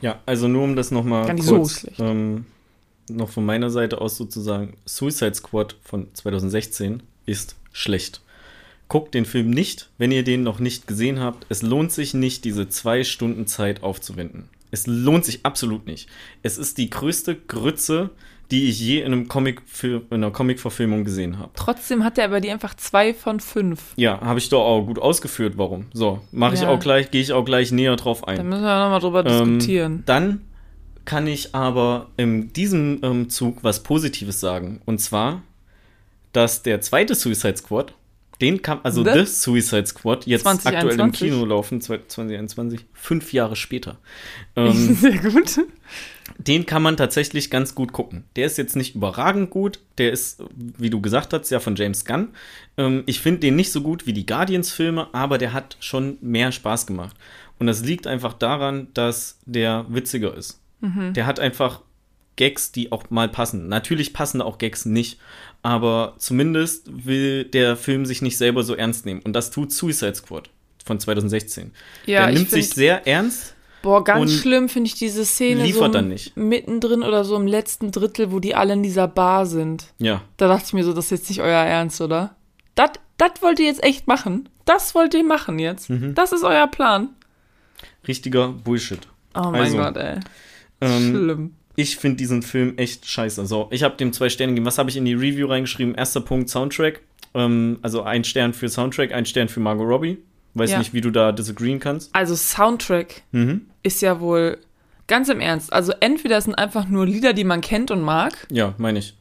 [0.00, 2.00] Ja, also nur um das nochmal kurz, so schlecht.
[2.00, 2.46] ähm,
[3.10, 8.22] noch von meiner Seite aus sozusagen, Suicide Squad von 2016 ist schlecht.
[8.88, 11.46] Guckt den Film nicht, wenn ihr den noch nicht gesehen habt.
[11.50, 14.48] Es lohnt sich nicht, diese zwei Stunden Zeit aufzuwenden.
[14.70, 16.08] Es lohnt sich absolut nicht.
[16.42, 18.10] Es ist die größte Grütze,
[18.50, 21.50] die ich je in, einem Comic in einer Comic-Verfilmung gesehen habe.
[21.54, 23.92] Trotzdem hat er aber die einfach zwei von fünf.
[23.96, 25.86] Ja, habe ich doch auch gut ausgeführt, warum.
[25.92, 26.68] So, mache ich Ja.
[26.70, 28.36] auch gleich, gehe ich auch gleich näher drauf ein.
[28.38, 30.02] Da müssen wir nochmal drüber Ähm, diskutieren.
[30.06, 30.40] Dann
[31.04, 34.80] kann ich aber in diesem ähm, Zug was Positives sagen.
[34.86, 35.42] Und zwar,
[36.32, 37.94] dass der zweite Suicide Squad,
[38.40, 39.10] den kam, also The?
[39.20, 41.30] The, Suicide Squad, jetzt aktuell im 2021.
[41.30, 43.98] Kino laufen, 2021, fünf Jahre später.
[44.56, 45.60] Ähm, Sehr gut.
[46.38, 48.24] den kann man tatsächlich ganz gut gucken.
[48.34, 49.78] Der ist jetzt nicht überragend gut.
[49.98, 52.30] Der ist, wie du gesagt hast, ja von James Gunn.
[52.76, 56.50] Ähm, ich finde den nicht so gut wie die Guardians-Filme, aber der hat schon mehr
[56.50, 57.16] Spaß gemacht.
[57.60, 60.60] Und das liegt einfach daran, dass der witziger ist.
[60.80, 61.82] Der hat einfach
[62.38, 63.68] Gags, die auch mal passen.
[63.68, 65.18] Natürlich passen auch Gags nicht,
[65.62, 69.20] aber zumindest will der Film sich nicht selber so ernst nehmen.
[69.22, 70.50] Und das tut Suicide Squad
[70.84, 71.72] von 2016.
[72.06, 73.54] Ja, der nimmt sich sehr ernst.
[73.82, 76.36] Boah, ganz schlimm finde ich diese Szene liefert so dann nicht.
[76.36, 79.92] mittendrin oder so im letzten Drittel, wo die alle in dieser Bar sind.
[79.98, 82.34] Ja, Da dachte ich mir so, das ist jetzt nicht euer Ernst, oder?
[82.74, 84.48] Das das wollt ihr jetzt echt machen?
[84.64, 85.90] Das wollt ihr machen jetzt?
[85.90, 86.14] Mhm.
[86.14, 87.10] Das ist euer Plan?
[88.06, 89.00] richtiger Bullshit.
[89.34, 90.18] Oh mein Also, Gott, ey.
[90.80, 91.54] Ähm, Schlimm.
[91.78, 93.46] Ich finde diesen Film echt scheiße.
[93.46, 94.66] So, ich habe dem zwei Sterne gegeben.
[94.66, 95.94] Was habe ich in die Review reingeschrieben?
[95.94, 97.00] Erster Punkt Soundtrack.
[97.34, 100.18] Ähm, also ein Stern für Soundtrack, ein Stern für Margot Robbie.
[100.54, 100.78] Weiß Ja.
[100.78, 102.12] nicht, wie du da disagreeen kannst.
[102.14, 103.66] Also Soundtrack Mhm.
[103.84, 104.58] ist ja wohl
[105.06, 105.72] ganz im Ernst.
[105.72, 108.32] Also entweder es sind einfach nur Lieder, die man kennt und mag.
[108.50, 109.14] Ja, meine ich.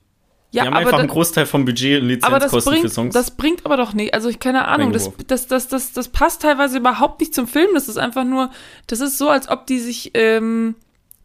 [0.51, 3.13] Ja, Die haben aber, einfach da, einen Großteil vom Budget und Lizenzkosten für bringt, Songs.
[3.13, 4.13] das bringt aber doch nicht.
[4.15, 7.67] Also ich keine Ahnung, das, das, das, das, das passt teilweise überhaupt nicht zum Film.
[7.75, 8.49] Das ist einfach nur,
[8.87, 10.73] das ist so, als ob die sich ähm,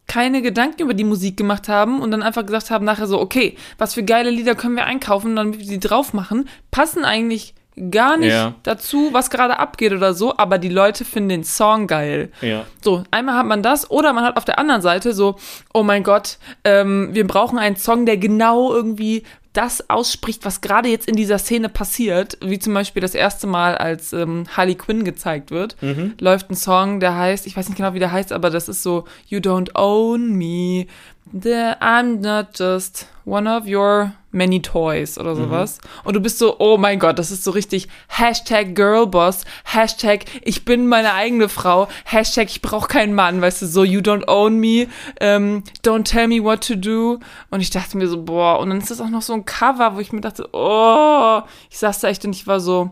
[0.07, 3.55] keine Gedanken über die Musik gemacht haben und dann einfach gesagt haben nachher so, okay,
[3.77, 7.55] was für geile Lieder können wir einkaufen, damit wir die drauf machen, passen eigentlich
[7.89, 8.53] gar nicht Ja.
[8.61, 12.31] dazu, was gerade abgeht oder so, aber die Leute finden den Song geil.
[12.41, 12.65] ja.
[12.83, 15.37] So, einmal hat man das oder man hat auf der anderen Seite so,
[15.73, 19.23] oh mein Gott, ähm, wir brauchen einen Song, der genau irgendwie
[19.53, 23.77] das ausspricht, was gerade jetzt in dieser Szene passiert, wie zum Beispiel das erste Mal,
[23.77, 25.75] als ähm, Harley Quinn gezeigt wird,
[26.19, 28.81] läuft ein Song, der heißt, ich weiß nicht genau, wie der heißt, aber das ist
[28.81, 30.87] so, You don't own me,
[31.31, 35.79] the, I'm not just one of your many toys oder sowas.
[36.03, 40.65] Und du bist so, oh mein Gott, das ist so richtig Hashtag Girlboss, Hashtag ich
[40.65, 44.59] bin meine eigene Frau, Hashtag ich brauche keinen Mann, weißt du, so you don't own
[44.59, 44.87] me,
[45.21, 47.19] ähm, don't tell me what to do.
[47.51, 49.95] Und ich dachte mir so, boah, und dann ist das auch noch so ein Cover,
[49.95, 52.91] wo ich mir dachte, oh, ich saß da echt und ich war so,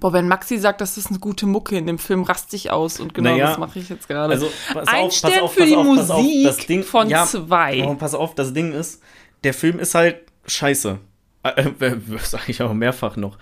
[0.00, 3.00] boah, wenn Maxi sagt, das ist eine gute Mucke in dem Film, raste ich aus
[3.00, 4.34] und genau Naja, das mache ich jetzt gerade.
[4.34, 6.22] Also, pass Ein auf, pass Stern auf, für pass die auf, pass auf.
[6.22, 7.84] Musik Das Ding, von ja, zwei.
[7.86, 9.02] Oh, pass auf, das Ding ist,
[9.44, 10.98] der Film ist halt scheiße.
[11.42, 13.38] Äh, äh, sag ich auch mehrfach noch.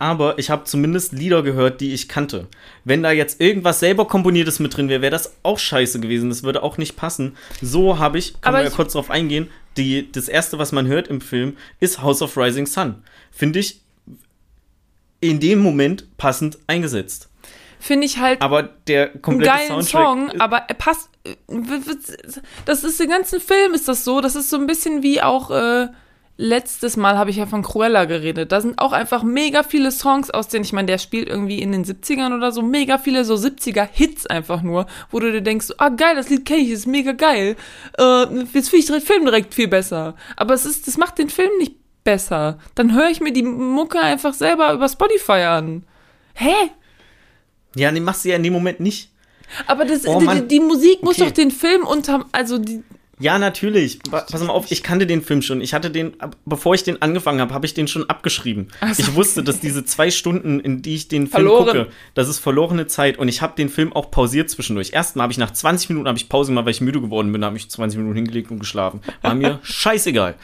[0.00, 2.46] Aber ich habe zumindest Lieder gehört, die ich kannte.
[2.84, 6.28] Wenn da jetzt irgendwas selber komponiertes mit drin wäre, wäre das auch scheiße gewesen.
[6.28, 7.36] Das würde auch nicht passen.
[7.60, 11.08] So habe ich, kann man ja kurz drauf eingehen, die, das erste, was man hört
[11.08, 13.02] im Film, ist House of Rising Sun.
[13.32, 13.80] Finde ich
[15.20, 17.28] in dem Moment passend eingesetzt.
[17.80, 21.10] Finde ich halt Aber der einen komplette geilen Soundtrack Song, aber er passt.
[21.24, 21.36] äh,
[22.64, 24.20] Das ist den ganzen Film ist das so.
[24.20, 25.88] Das ist so ein bisschen wie auch äh,
[26.38, 28.52] letztes Mal habe ich ja von Cruella geredet.
[28.52, 31.72] Da sind auch einfach mega viele Songs aus den, ich meine, der spielt irgendwie in
[31.72, 35.72] den 70ern oder so, mega viele so 70er Hits einfach nur, wo du dir denkst,
[35.78, 37.56] ah geil, das Lied kenne ich, ist mega geil.
[37.98, 38.22] Äh,
[38.54, 40.14] jetzt finde ich den Film direkt viel besser.
[40.36, 41.74] Aber es ist, das macht den Film nicht
[42.12, 42.58] besser.
[42.74, 45.82] Dann höre ich mir die Mucke einfach selber über Spotify an.
[46.34, 46.54] Hä?
[47.76, 49.10] Ja, die machst du ja in dem Moment nicht.
[49.66, 51.26] Aber das, Oh, die, die, Musik muss Okay.
[51.26, 52.82] doch den Film unter, also die,
[53.20, 53.98] Ja, natürlich.
[54.10, 55.60] Pa- Pass mal auf, ich kannte den Film schon.
[55.60, 56.14] Ich hatte den,
[56.46, 58.68] bevor ich den angefangen habe, habe ich den schon abgeschrieben.
[58.80, 59.02] Ach so.
[59.02, 61.66] Ich wusste, dass diese zwei Stunden, in die ich den Film Verloren.
[61.66, 63.18] gucke, das ist verlorene Zeit.
[63.18, 64.92] Und ich habe den Film auch pausiert zwischendurch.
[64.92, 67.44] Erstmal habe ich nach 20 Minuten habe ich Pause gemacht, weil ich müde geworden bin,
[67.44, 69.00] habe ich 20 Minuten hingelegt und geschlafen.
[69.22, 70.34] War mir scheißegal.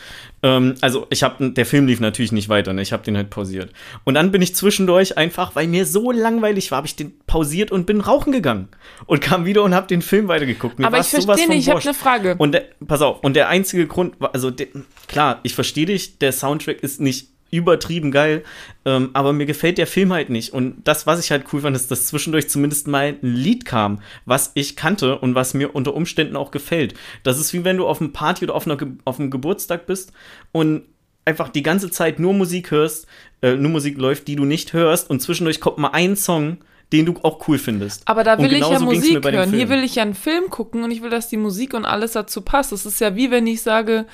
[0.45, 2.75] Ähm, also ich habe, der Film lief natürlich nicht weiter.
[2.75, 2.83] Ne?
[2.83, 3.73] Ich habe den halt pausiert.
[4.05, 7.73] Und dann bin ich zwischendurch einfach, weil mir so langweilig war, habe ich den pausiert
[7.73, 8.69] und bin rauchen gegangen
[9.07, 10.79] und kam wieder und habe den Film weitergeguckt.
[10.79, 12.35] Mir aber ich verstehe nicht, ich habe eine Frage.
[12.37, 14.67] Und der, pass auf, und der einzige Grund, also der,
[15.09, 18.45] klar, ich verstehe dich, der Soundtrack ist nicht übertrieben geil.
[18.85, 20.53] Ähm, aber mir gefällt der Film halt nicht.
[20.53, 24.01] Und das, was ich halt cool fand, ist, dass zwischendurch zumindest mal ein Lied kam,
[24.25, 26.95] was ich kannte und was mir unter Umständen auch gefällt.
[27.23, 30.13] Das ist wie wenn du auf einem Party oder auf, einer, auf einem Geburtstag bist
[30.53, 30.83] und
[31.25, 33.07] einfach die ganze Zeit nur Musik hörst,
[33.43, 36.59] äh, nur Musik läuft, die du nicht hörst und zwischendurch kommt mal ein Song,
[36.95, 38.07] den du auch cool findest.
[38.07, 39.51] Aber da will ich ja Musik hören.
[39.53, 42.13] Hier will ich ja einen Film gucken und ich will, dass die Musik und alles
[42.13, 42.71] dazu passt.
[42.71, 44.07] Das ist ja wie wenn ich sage,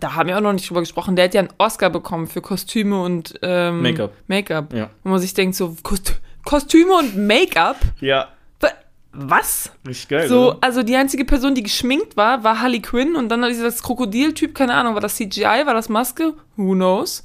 [0.00, 2.42] da haben wir auch noch nicht drüber gesprochen, der hat ja einen Oscar bekommen für
[2.42, 4.12] Kostüme und ähm, Make-up.
[4.26, 4.74] Make-up.
[4.74, 4.90] Ja.
[5.02, 7.76] Wo man sich denkt, so Kost Kostüme und Make-up?
[8.00, 8.28] Ja,
[8.60, 8.68] Wa-
[9.12, 9.72] Was?
[9.88, 10.28] richtig geil.
[10.28, 10.58] So, oder?
[10.60, 14.74] also die einzige Person, die geschminkt war, war Harley Quinn und dann dieser Krokodiltyp, keine
[14.74, 16.34] Ahnung, war das CGI, war das Maske?
[16.56, 17.22] Who knows?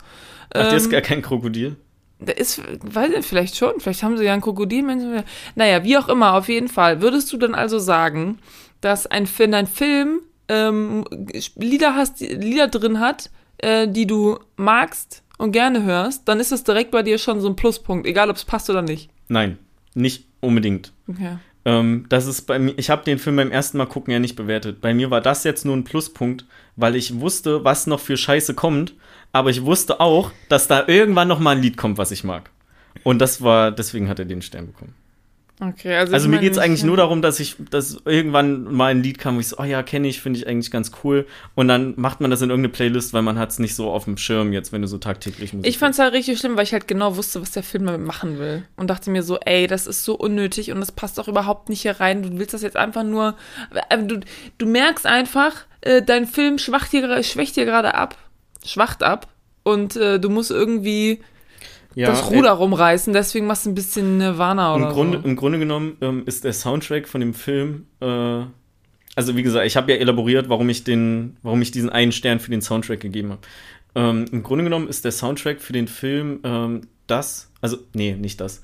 [0.53, 1.75] Ach, der ist ähm, gar kein Krokodil.
[2.19, 5.23] Der ist, weiß ich, vielleicht schon, vielleicht haben sie ja einen Krokodilmenschen.
[5.55, 7.01] Naja, wie auch immer, auf jeden Fall.
[7.01, 8.39] Würdest du dann also sagen,
[8.81, 11.05] dass ein, wenn ein Film ähm,
[11.55, 16.63] Lieder, hast, Lieder drin hat, äh, die du magst und gerne hörst, dann ist das
[16.63, 19.09] direkt bei dir schon so ein Pluspunkt, egal ob es passt oder nicht.
[19.27, 19.57] Nein,
[19.93, 20.93] nicht unbedingt.
[21.07, 21.37] Okay.
[21.65, 24.35] Ähm, das ist bei mir, ich habe den Film beim ersten Mal gucken ja nicht
[24.35, 24.79] bewertet.
[24.79, 26.45] Bei mir war das jetzt nur ein Pluspunkt,
[26.75, 28.93] weil ich wusste, was noch für Scheiße kommt,
[29.37, 32.49] aber ich wusste auch, dass da irgendwann noch mal ein Lied kommt, was ich mag.
[33.03, 34.93] Und das war, deswegen hat er den Stern bekommen.
[35.59, 38.91] Okay, also, Also mir geht es eigentlich ich- nur darum, dass ich, dass irgendwann mal
[38.91, 41.25] ein Lied kam, wo ich so, oh ja, kenne ich, finde ich eigentlich ganz cool.
[41.55, 44.03] Und dann macht man das in irgendeine Playlist, weil man hat es nicht so auf
[44.05, 46.63] dem Schirm jetzt, wenn du so tagtäglich Musik Ich fand es halt richtig schlimm, weil
[46.63, 48.65] ich halt genau wusste, was der Film damit machen will.
[48.75, 51.81] Und dachte mir so, ey, das ist so unnötig und das passt doch überhaupt nicht
[51.81, 52.21] hier rein.
[52.21, 53.33] Du willst das jetzt einfach nur.
[53.89, 54.19] äh, Du,
[54.59, 58.15] du merkst einfach, äh, dein Film schwacht hier, schwächt hier gerade ab.
[58.67, 59.27] Schwacht ab.
[59.63, 61.19] Und äh, du musst irgendwie
[61.95, 65.27] Ja, das Ruder rumreißen, deswegen machst du ein bisschen Nirvana Im oder Grunde, so.
[65.27, 68.05] Im Grunde genommen ähm, ist der Soundtrack von dem Film, äh,
[69.15, 72.39] also wie gesagt, ich habe ja elaboriert, warum ich den, warum ich diesen einen Stern
[72.39, 73.41] für den Soundtrack gegeben habe.
[73.95, 78.39] Ähm, Im Grunde genommen ist der Soundtrack für den Film ähm, das, also nee, nicht
[78.39, 78.61] das.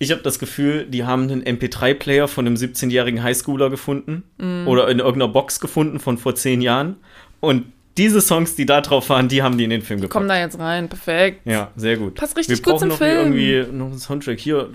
[0.00, 4.66] Ich habe das Gefühl, die haben einen MP3-Player von einem 17-jährigen Highschooler gefunden Mhm.
[4.66, 6.96] oder in irgendeiner Box gefunden von vor zehn Jahren
[7.40, 7.66] und
[7.96, 10.30] diese Songs, die da drauf waren, die haben die in den Film Komm gepackt.
[10.30, 11.42] da jetzt rein, perfekt.
[11.44, 12.14] Ja, sehr gut.
[12.16, 13.32] Passt richtig Wir gut brauchen zum noch Film.
[13.32, 14.38] irgendwie noch einen Soundtrack.
[14.38, 14.68] Hier,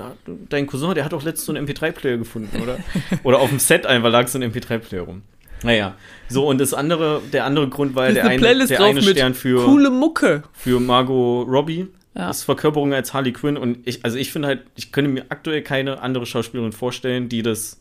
[0.49, 2.77] dein Cousin, der hat doch letztens so einen MP3-Player gefunden, oder?
[3.23, 5.23] oder auf dem Set einfach lag so ein MP3-Player rum.
[5.63, 5.95] Naja,
[6.29, 9.65] so und das andere, der andere Grund war ist der Playlist der eine Stern für,
[9.65, 10.43] Coole Mucke.
[10.53, 11.87] für Margot Robbie.
[12.15, 12.27] Ja.
[12.27, 15.61] Das Verkörperung als Harley Quinn und ich, also ich finde halt, ich könnte mir aktuell
[15.61, 17.79] keine andere Schauspielerin vorstellen, die das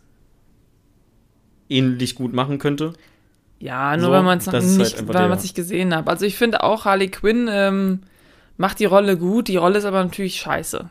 [1.68, 2.94] ähnlich gut machen könnte.
[3.60, 5.94] Ja, nur So, weil man es noch halt nicht, einfach weil man es nicht gesehen
[5.94, 6.08] hat.
[6.08, 8.00] Also ich finde auch Harley Quinn ähm,
[8.56, 9.48] macht die Rolle gut.
[9.48, 10.90] Die Rolle ist aber natürlich scheiße.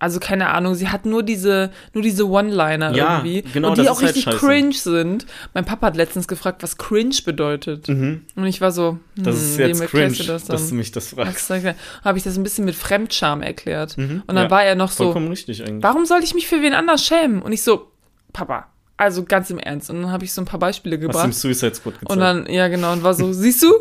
[0.00, 3.42] Also keine Ahnung, sie hat nur diese, nur diese One-Liner Ja, irgendwie.
[3.52, 4.36] genau, und die auch halt richtig scheiße.
[4.38, 5.24] cringe sind.
[5.54, 7.88] Mein Papa hat letztens gefragt, was cringe bedeutet.
[7.88, 10.92] Und ich war so, hm, Das ist wem jetzt cringe, du das dass du mich
[10.92, 11.48] das fragst.
[11.48, 13.96] Habe ich das ein bisschen mit Fremdscham erklärt.
[13.96, 14.42] und dann Mhm.
[14.42, 14.50] ja.
[14.50, 17.40] war er noch so, warum sollte ich mich für wen anders schämen?
[17.40, 17.90] Und ich so,
[18.34, 18.66] Papa,
[18.96, 19.90] also ganz im Ernst.
[19.90, 21.24] Und dann habe ich so ein paar Beispiele Hast du gebracht.
[21.26, 22.10] im Suicide Squad gezeigt.
[22.10, 23.72] Und dann, ja genau, und war so, siehst du,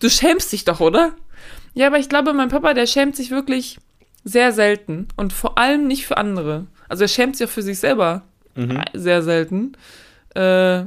[0.00, 1.12] du schämst dich doch, oder?
[1.74, 3.78] Ja, aber ich glaube, mein Papa, der schämt sich wirklich
[4.22, 6.66] sehr selten und vor allem nicht für andere.
[6.88, 8.22] Also er schämt sich auch für sich selber
[8.56, 8.80] Mhm.
[8.92, 9.72] sehr selten.
[10.36, 10.84] Äh,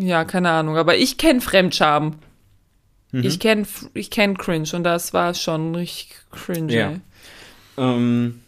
[0.00, 2.14] ja, keine Ahnung, aber ich kenne Fremdscham.
[3.12, 3.24] Mhm.
[3.24, 6.72] Ich kenne ich kenn Cringe und das war schon richtig cringe.
[6.74, 6.94] Ja.
[7.76, 8.40] ähm,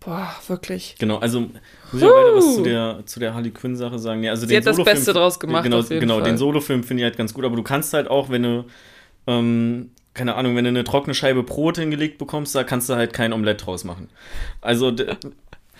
[0.00, 0.96] Boah, wirklich.
[0.98, 1.50] Genau, also
[1.92, 4.22] muss ich auch weiter was zu der, zu der Harley Quinn-Sache sagen.
[4.22, 7.16] Ja, also Sie hat das Beste draus gemacht, Genau, genau den Solofilm finde ich halt
[7.16, 8.64] ganz gut, aber du kannst halt auch, wenn du,
[9.26, 13.12] ähm, keine Ahnung, wenn du eine trockene Scheibe Brot hingelegt bekommst, da kannst du halt
[13.12, 14.08] kein Omelett draus machen.
[14.60, 14.92] Also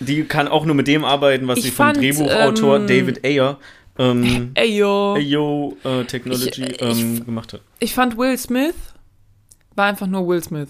[0.01, 3.25] die kann auch nur mit dem arbeiten, was Ich sie vom fand, Drehbuchautor ähm, David
[3.25, 3.59] Ayer
[3.99, 5.15] ähm, Ey, yo.
[5.15, 7.63] Ayo äh, Technology Ich- ich- ähm, gemacht hat.
[7.81, 8.75] Ich fand Will Smith
[9.75, 10.69] war einfach nur Will Smith.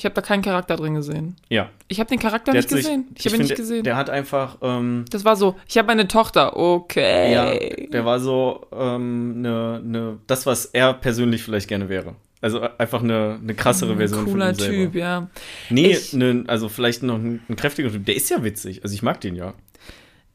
[0.00, 1.36] Ich habe da keinen Charakter drin gesehen.
[1.50, 1.68] Ja.
[1.88, 3.04] Ich habe den Charakter Der nicht hat sich- gesehen.
[3.14, 3.84] Ich habe ihn nicht gesehen.
[3.84, 7.34] Der hat einfach ähm, das war so, ich habe eine Tochter, okay.
[7.34, 7.52] Ja,
[7.90, 12.14] der war so ähm, ne, ne, das, was er persönlich vielleicht gerne wäre.
[12.40, 14.84] Also äh, einfach eine, eine krassere Version Cooler von ihm selber.
[14.84, 15.28] Typ, ja.
[15.68, 18.06] Nee, Ich- ne, also vielleicht noch ein, ein kräftiger Typ.
[18.06, 18.82] Der ist ja witzig.
[18.82, 19.52] Also ich mag den ja.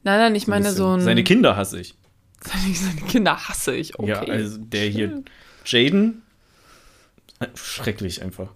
[0.04, 1.02] Nein, nein, ich ein meine so ein.
[1.02, 1.96] Seine Kinder hasse ich.
[2.42, 4.10] Seine, seine Kinder hasse ich, okay.
[4.10, 5.24] Ja, also der hier,
[5.66, 6.22] Jaden,
[7.56, 8.48] schrecklich einfach.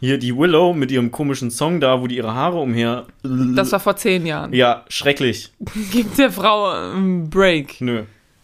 [0.00, 3.06] Hier die Willow mit ihrem komischen Song da, wo die ihre Haare umher.
[3.22, 4.52] das war vor zehn Jahren.
[4.52, 5.52] ja, schrecklich.
[5.92, 7.80] Gib der Frau einen Break.
[7.80, 8.02] Nö.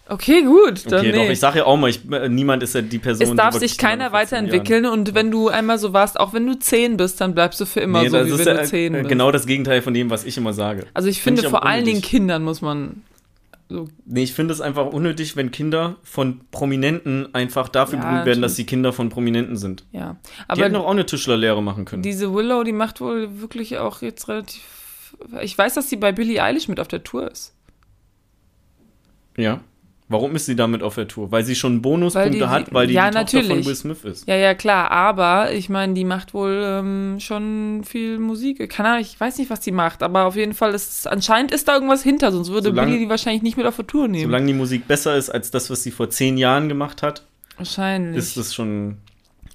[0.09, 0.91] Okay, gut.
[0.91, 1.25] Dann Okay, nee.
[1.25, 3.29] doch, ich sag ja auch mal, ich, äh, niemand ist ja die Person.
[3.29, 6.97] es darf sich keiner weiterentwickeln und wenn du einmal so warst, auch wenn du zehn
[6.97, 9.09] bist, dann bleibst du für immer Nee, so, wie wenn ja du zehn äh, bist.
[9.09, 10.87] genau das Gegenteil von dem, was ich immer sage.
[10.95, 12.03] Also ich Find finde, ich vor allen Dingen.
[12.03, 13.03] Kindern muss man
[13.71, 18.27] so Nee, ich finde es einfach unnötig, wenn Kinder von Prominenten einfach dafür Ja, berühmt
[18.27, 19.87] werden, dass sie Kinder von Prominenten sind.
[19.93, 20.17] ja.
[20.23, 22.03] die Aber hätten doch auch eine Tischlerlehre machen können.
[22.03, 25.17] diese Willow, die macht wohl wirklich auch jetzt relativ.
[25.41, 27.55] Ich weiß, dass sie bei Billie Eilish mit auf der Tour ist.
[29.37, 29.61] ja.
[30.11, 31.31] Warum ist sie damit auf der Tour?
[31.31, 33.65] Weil sie schon Weil Bonuspunkte die- hat, weil die, ja, die Tochter von.
[33.65, 34.27] Will Smith ist.
[34.29, 38.69] Ja, ja, klar, aber ich meine, die macht wohl ähm, schon viel Musik.
[38.69, 41.69] Keine Ahnung, ich weiß nicht, was die macht, aber auf jeden Fall ist anscheinend ist
[41.69, 44.25] da irgendwas hinter, sonst würde Solange- Billie die wahrscheinlich nicht mit auf der Tour nehmen.
[44.25, 47.25] Solange die Musik besser ist als das, was sie vor zehn Jahren gemacht hat,
[47.57, 48.17] wahrscheinlich.
[48.19, 48.97] ist es schon.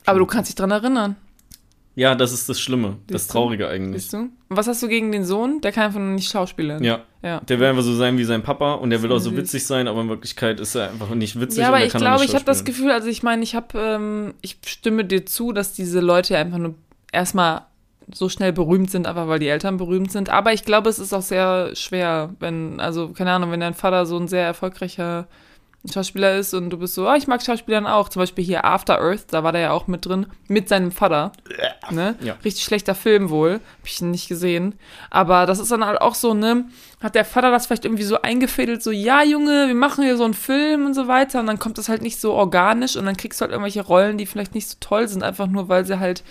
[0.06, 1.18] aber du kannst dich dran erinnern,
[1.96, 2.98] Ja, das ist das Schlimme.
[3.08, 3.34] Das Siehst du?
[3.34, 4.04] Traurige eigentlich.
[4.04, 4.18] siehst du?
[4.18, 5.62] Und was hast du gegen den Sohn?
[5.62, 6.84] Der kann einfach nur nicht schauspielern.
[6.84, 7.02] Ja.
[7.24, 7.39] Ja.
[7.39, 9.39] Der will einfach so sein wie sein Papa und der will auch so Süß.
[9.39, 11.60] witzig sein, aber in Wirklichkeit ist er einfach nicht witzig.
[11.60, 12.66] Ja, aber er ich glaube, ich habe das.
[12.66, 16.58] Gefühl, also ich meine, ich habe, ähm, ich stimme dir zu, dass diese Leute einfach
[16.58, 16.76] nur
[17.12, 17.64] erstmal
[18.14, 20.30] so schnell berühmt sind, einfach weil die Eltern berühmt sind.
[20.30, 24.06] Aber ich glaube, es ist auch sehr schwer, wenn, also keine Ahnung, wenn dein Vater
[24.06, 25.28] so ein sehr erfolgreicher
[25.92, 28.10] Schauspieler ist und du bist so, oh, ich mag Schauspielern auch.
[28.10, 31.32] Zum Beispiel hier After Earth, da war der ja auch mit drin, mit seinem Vater.
[31.92, 32.16] Ne?
[32.22, 32.36] Ja.
[32.44, 34.76] Richtig schlechter Film wohl, hab ich nicht gesehen.
[35.10, 36.66] Aber das ist dann halt auch so, ne,
[37.02, 40.24] hat der Vater das vielleicht irgendwie so eingefädelt, so, ja, Junge, wir machen hier so
[40.26, 41.40] einen Film und so weiter.
[41.40, 44.18] Und dann kommt das halt nicht so organisch und dann kriegst du halt irgendwelche Rollen,
[44.18, 46.24] die vielleicht nicht so toll sind, einfach nur, weil sie halt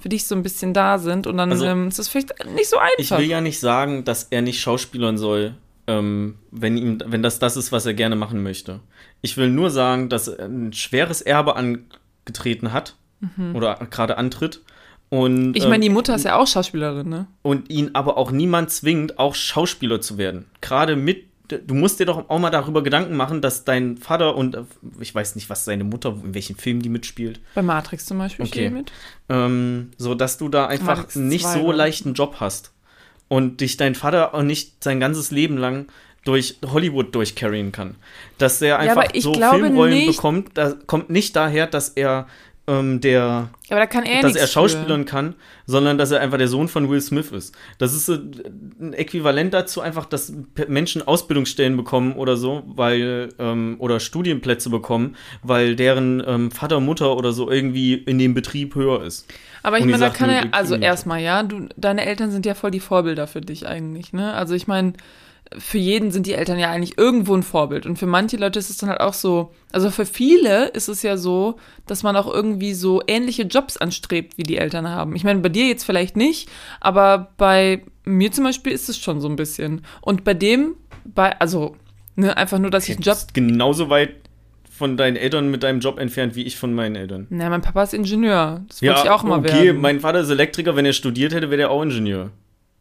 [0.00, 1.26] für dich so ein bisschen da sind.
[1.26, 3.18] Und dann Also, ähm, ist das vielleicht nicht so Ich einfach.
[3.18, 5.54] will ja nicht sagen, dass er nicht schauspielern soll,
[5.86, 8.80] ähm, wenn, ihm, wenn das das ist, was er gerne machen möchte.
[9.22, 12.96] Ich will nur sagen, dass er ein schweres Erbe angetreten hat
[13.54, 14.62] oder gerade antritt.
[15.08, 15.54] Und, Mhm.
[15.54, 17.26] ich ähm, meine, die Mutter ist ja auch Schauspielerin, ne?
[17.42, 20.46] und ihn aber auch niemand zwingt, auch Schauspieler zu werden.
[20.60, 24.56] Gerade mit, du musst dir doch auch mal darüber Gedanken machen, dass dein Vater und
[24.56, 24.64] äh,
[25.00, 28.44] ich weiß nicht, was seine Mutter, in welchem Film die mitspielt, Bei Matrix zum Beispiel
[28.46, 28.68] Okay.
[28.68, 28.90] mit.
[29.28, 31.76] ähm, so dass du da einfach Matrix nicht 2, so oder?
[31.76, 32.72] leichten Job hast
[33.28, 35.86] und dich dein Vater auch nicht sein ganzes Leben lang
[36.24, 37.94] durch Hollywood durchcarryen kann.
[38.38, 42.26] Dass er einfach ich so Filmrollen nicht- bekommt, das kommt nicht daher, dass er
[42.68, 44.52] ähm, der Aber da kann er dass er für.
[44.54, 45.34] schauspielern kann,
[45.66, 47.54] sondern dass er einfach der Sohn von Will Smith ist.
[47.78, 50.32] Das ist so ein Äquivalent dazu einfach, dass
[50.66, 57.16] Menschen Ausbildungsstellen bekommen oder so, weil ähm, oder Studienplätze bekommen, weil deren ähm, Vater, Mutter
[57.16, 59.26] oder so irgendwie in dem Betrieb höher ist.
[59.62, 62.70] Aber ich meine, da kann er, also erstmal, ja, du, deine Eltern sind ja voll
[62.70, 64.32] die Vorbilder für dich eigentlich, ne?
[64.34, 64.92] Also ich meine,
[65.58, 67.86] für jeden sind die Eltern ja eigentlich irgendwo ein Vorbild.
[67.86, 71.02] Und für manche Leute ist es dann halt auch so, also für viele ist es
[71.02, 75.14] ja so, dass man auch irgendwie so ähnliche Jobs anstrebt, wie die Eltern haben.
[75.14, 76.48] Ich meine, bei dir jetzt vielleicht nicht,
[76.80, 79.82] aber bei mir zum Beispiel ist es schon so ein bisschen.
[80.00, 80.74] Und bei dem,
[81.04, 81.76] bei, also,
[82.16, 84.14] ne, einfach nur, dass ich einen Du Job bist genauso weit
[84.76, 87.26] von deinen Eltern mit deinem Job entfernt wie ich von meinen Eltern.
[87.30, 88.62] Na, mein Papa ist Ingenieur.
[88.68, 89.80] Das wollte ich auch mal okay, werden.
[89.80, 92.30] mein Vater ist Elektriker, wenn er studiert hätte, wäre er auch Ingenieur.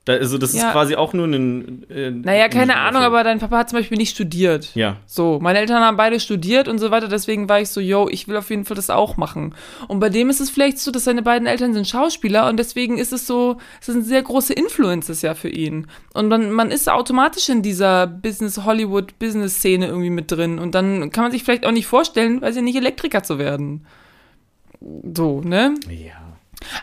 [0.05, 0.71] Da, also das ist Ja.
[0.71, 2.77] quasi auch nur ein äh, naja, keine.
[2.77, 4.69] Ahnung, aber dein Papa hat zum Beispiel nicht studiert.
[4.75, 8.07] ja, So, meine Eltern haben beide studiert und so weiter, deswegen war ich so, yo,
[8.09, 9.55] ich will auf jeden Fall das auch machen.
[9.87, 12.99] Und bei dem ist es vielleicht so, dass seine beiden Eltern sind Schauspieler und deswegen
[12.99, 15.87] ist es so, es sind sehr große Influences ja für ihn.
[16.13, 21.23] Und man, man ist automatisch in dieser Business, Hollywood-Business-Szene irgendwie mit drin und dann kann
[21.23, 23.85] man sich vielleicht auch nicht vorstellen, weiß ich nicht, Elektriker zu werden.
[25.15, 25.73] So, ne?
[25.89, 26.13] ja.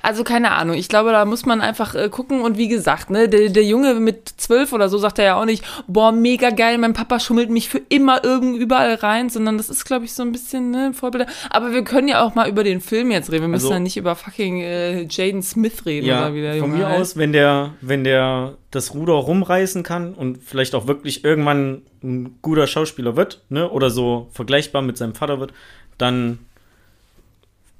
[0.03, 3.29] Also keine Ahnung, ich glaube, da muss man einfach äh, gucken und wie gesagt, ne,
[3.29, 6.79] der, der Junge mit zwölf oder so sagt er ja auch nicht, boah, mega geil,
[6.79, 10.23] mein Papa schummelt mich für immer irgend überall rein, sondern das ist, glaube ich, so
[10.23, 11.27] ein bisschen, ne, Vorbilder.
[11.51, 13.81] Aber wir können ja auch mal über den Film jetzt reden, wir müssen Also- ja
[13.81, 17.01] nicht über fucking äh, Jaden Smith reden Ja, oder wie der von Junge mir heißt.
[17.01, 22.39] aus, wenn der, wenn der das Ruder rumreißen kann und vielleicht auch wirklich irgendwann ein
[22.43, 25.53] guter Schauspieler wird, ne, oder so vergleichbar mit seinem Vater wird,
[25.99, 26.39] dann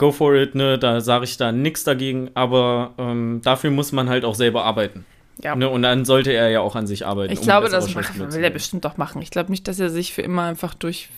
[0.03, 4.09] go for it, ne, da sage ich da nichts dagegen, aber ähm, dafür muss man
[4.09, 5.05] halt auch selber arbeiten.
[5.43, 5.55] Ja.
[5.55, 7.33] Ne, und dann sollte er ja auch an sich arbeiten.
[7.33, 9.23] Ich um glaube, das zu will er bestimmt doch machen.
[9.23, 11.09] Ich glaube nicht, dass er sich für immer einfach durch.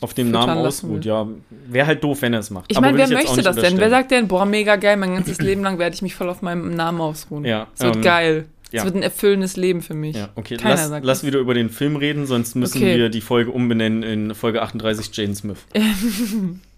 [0.00, 1.26] Auf dem Namen ausruht, ja.
[1.68, 2.66] Wäre halt doof, wenn er es macht.
[2.68, 3.78] Ich Aber meine, wer möchte das denn?
[3.78, 6.42] Wer sagt denn, boah, mega geil, mein ganzes Leben lang werde ich mich voll auf
[6.42, 7.44] meinem Namen ausruhen.
[7.44, 8.46] Ja, Es wird ähm, geil.
[8.66, 8.84] Es ja.
[8.84, 10.16] wird ein erfüllendes Leben für mich.
[10.16, 11.26] Ja, okay, Keiner lass, sagt lass das.
[11.26, 12.96] wieder über den Film reden, sonst müssen Okay.
[12.96, 15.58] wir die Folge umbenennen in Folge 38 Jane Smith.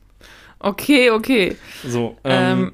[0.58, 1.56] Okay, okay.
[1.86, 2.72] So, ähm, Ähm,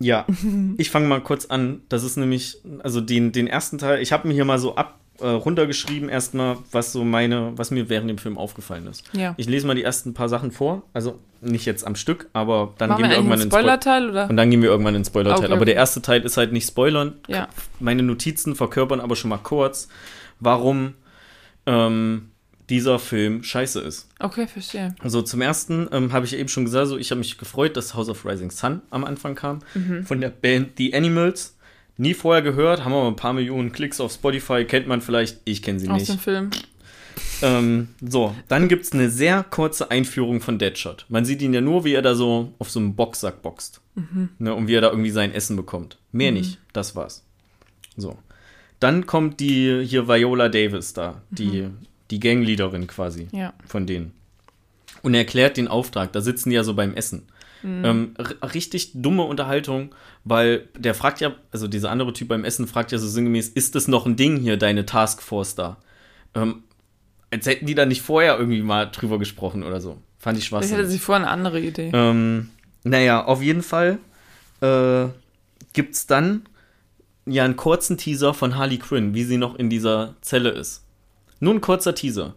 [0.00, 0.26] ja,
[0.78, 1.82] ich fange mal kurz an.
[1.88, 4.98] Das ist nämlich, also den, den ersten Teil, ich habe mir hier mal so ab
[5.20, 9.04] äh, runtergeschrieben, erstmal, was so meine, was mir während dem Film aufgefallen ist.
[9.12, 9.34] ja.
[9.36, 12.88] Ich lese mal die ersten paar Sachen vor, also nicht jetzt am Stück, aber dann
[12.88, 13.62] Machen gehen wir wir irgendwann Spoiler.
[13.80, 14.28] Spoiler-Teil oder?
[14.28, 15.44] Und dann gehen wir irgendwann ins Spoiler-Teil.
[15.44, 17.14] Okay, aber der erste Teil ist halt nicht spoilern.
[17.28, 17.48] Ja.
[17.78, 19.88] Meine Notizen verkörpern aber schon mal kurz,
[20.40, 20.94] warum
[21.66, 22.30] ähm,
[22.70, 24.08] dieser Film scheiße ist.
[24.18, 24.94] Okay, verstehe.
[25.00, 27.94] Also zum ersten ähm, habe ich eben schon gesagt, so ich habe mich gefreut, dass
[27.94, 29.60] House of Rising Sun am Anfang kam.
[29.74, 30.04] Mhm.
[30.04, 31.56] Von der Band The Animals.
[31.96, 35.62] Nie vorher gehört, haben aber ein paar Millionen Klicks auf Spotify, kennt man vielleicht, ich
[35.62, 36.10] kenne sie Aus nicht.
[36.12, 36.50] dem Film.
[37.42, 41.06] Ähm, so, dann gibt es eine sehr kurze Einführung von Deadshot.
[41.08, 43.80] Man sieht ihn ja nur, wie er da so auf so einem Boxsack boxt.
[44.40, 45.98] Ne, und wie er da irgendwie sein Essen bekommt.
[46.10, 46.58] Mehr nicht.
[46.72, 47.24] Das war's.
[47.96, 48.18] So.
[48.80, 51.68] Dann kommt die hier Viola Davis da, die,
[52.14, 53.52] die Gangleaderin quasi Ja.
[53.66, 54.12] von denen.
[55.02, 56.12] Und er erklärt den Auftrag.
[56.12, 57.26] Da sitzen die ja so beim Essen.
[57.66, 62.66] Ähm, r- richtig dumme Unterhaltung, weil der fragt ja, also dieser andere Typ beim Essen
[62.66, 65.78] fragt ja so sinngemäß, ist das noch ein Ding hier, deine Taskforce da?
[66.34, 66.64] Ähm,
[67.30, 69.96] als hätten die da nicht vorher irgendwie mal drüber gesprochen oder so.
[70.18, 71.90] Fand ich Ich hätte sie vorher eine andere Idee.
[71.94, 72.50] Ähm,
[72.82, 73.96] naja, auf jeden Fall
[74.60, 75.06] äh,
[75.72, 76.42] gibt es dann
[77.24, 80.83] ja einen kurzen Teaser von Harley Quinn, wie sie noch in dieser Zelle ist.
[81.44, 82.34] Nur ein kurzer Teaser.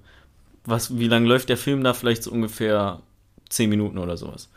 [0.65, 1.93] Was, wie lange läuft der Film da?
[1.93, 3.01] Vielleicht so ungefähr
[3.49, 4.49] 10 Minuten oder sowas.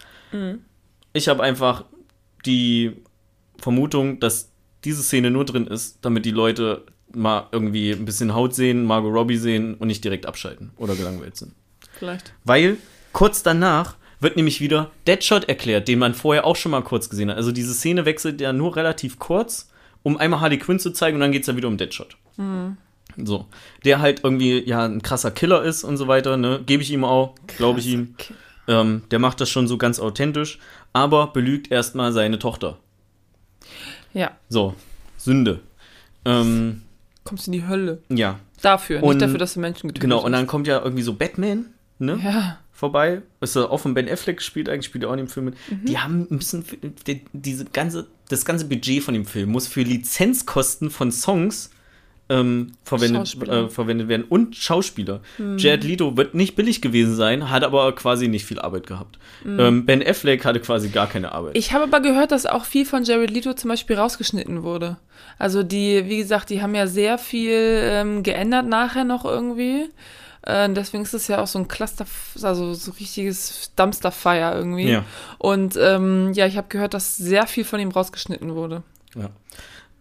[1.13, 1.85] Ich habe einfach
[2.45, 2.97] die
[3.59, 4.51] Vermutung, dass
[4.85, 6.85] diese Szene nur drin ist, damit die Leute
[7.15, 11.37] mal irgendwie ein bisschen Haut sehen, Margot Robbie sehen und nicht direkt abschalten oder gelangweilt
[11.37, 11.53] sind.
[11.93, 12.33] Vielleicht.
[12.45, 12.77] Weil
[13.13, 17.31] kurz danach wird nämlich wieder Deadshot erklärt, den man vorher auch schon mal kurz gesehen
[17.31, 17.37] hat.
[17.37, 19.71] Also diese Szene wechselt ja nur relativ kurz,
[20.03, 22.17] um einmal Harley Quinn zu zeigen und dann geht es ja wieder um Deadshot.
[23.17, 23.47] So.
[23.85, 26.61] Der halt irgendwie ja ein krasser Killer ist und so weiter, ne?
[26.65, 28.15] Gebe ich ihm auch, glaube ich ihm.
[28.69, 30.59] Ähm, der macht das schon so ganz authentisch,
[30.93, 32.79] aber belügt erstmal seine Tochter.
[34.13, 34.33] Ja.
[34.49, 34.75] So,
[35.17, 35.61] Sünde.
[36.25, 36.83] Ähm,
[37.25, 38.03] Kommst in die Hölle.
[38.09, 40.19] ja, Dafür, Und- nicht dafür, dass du Menschen getötet genau.
[40.19, 40.39] Und hast.
[40.41, 41.67] dann kommt ja irgendwie so Batman,
[41.99, 42.21] ne?
[42.23, 42.59] Ja.
[42.73, 43.23] vorbei.
[43.41, 45.55] Ist er auch von Ben Affleck gespielt, eigentlich spielt er auch in dem Film mit.
[45.71, 45.85] Mhm.
[45.87, 46.65] Die haben ein bisschen,
[47.07, 51.71] die, diese ganze, das ganze Budget von dem Film muss für Lizenzkosten von Songs
[52.31, 53.37] ähm, verwendet.
[53.37, 53.51] Mhm.
[53.51, 55.21] äh, verwendet werden und Schauspieler.
[55.57, 59.19] Jared Leto wird nicht billig gewesen sein, hat aber quasi nicht viel Arbeit gehabt.
[59.45, 61.55] Ähm, ben Affleck hatte quasi gar keine Arbeit.
[61.55, 61.59] Mhm.
[61.59, 64.97] Ich habe aber gehört, dass auch viel von Jared Leto zum Beispiel rausgeschnitten wurde.
[65.39, 69.89] Also die, wie gesagt, die haben ja sehr viel ähm, geändert nachher noch irgendwie.
[70.43, 72.07] Äh, deswegen ist es ja auch so ein Cluster,
[72.43, 74.91] also so richtiges Dumpster-Fire irgendwie.
[74.91, 75.05] Ja.
[75.39, 78.83] Und ähm, ja, ich habe gehört, dass sehr viel von ihm rausgeschnitten wurde.
[79.17, 79.31] ja.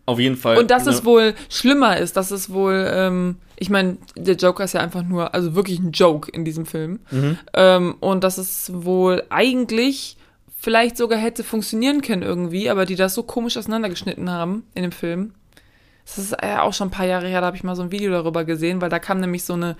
[0.10, 0.58] Auf jeden Fall.
[0.58, 4.64] Und dass ne, es wohl schlimmer ist, dass es wohl, ähm, ich meine, der Joker
[4.64, 7.00] ist ja einfach nur, also wirklich ein Joke in diesem Film.
[7.12, 7.38] Mhm.
[7.54, 10.18] Ähm, und dass es wohl eigentlich
[10.58, 14.92] vielleicht sogar hätte funktionieren können irgendwie, aber die das so komisch auseinandergeschnitten haben in dem
[14.92, 15.34] Film.
[16.08, 17.92] Das ist ja auch schon ein paar Jahre her, da habe ich mal so ein
[17.92, 19.76] Video darüber gesehen, weil da kam nämlich so eine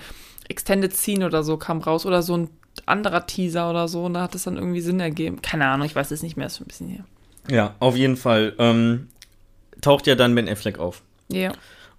[0.48, 2.50] Extended Scene oder so kam raus oder so ein
[2.86, 5.42] anderer Teaser oder so und da hat es dann irgendwie Sinn ergeben.
[5.42, 7.04] Keine Ahnung, ich weiß es nicht mehr, ist schon ein bisschen her.
[7.50, 8.54] Ja, auf jeden Fall.
[8.60, 9.08] Ähm,
[9.82, 11.02] taucht ja dann Ben Affleck auf.
[11.32, 11.52] Ja,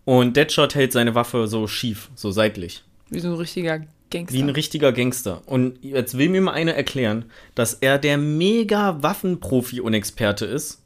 [0.04, 2.82] Und Deadshot hält seine Waffe so schief, so seitlich.
[3.10, 4.34] wie so ein richtiger Gangster.
[4.36, 5.42] Wie ein richtiger Gangster.
[5.46, 10.82] Und jetzt will mir mal einer erklären, dass er der mega Waffenprofi und Experte ist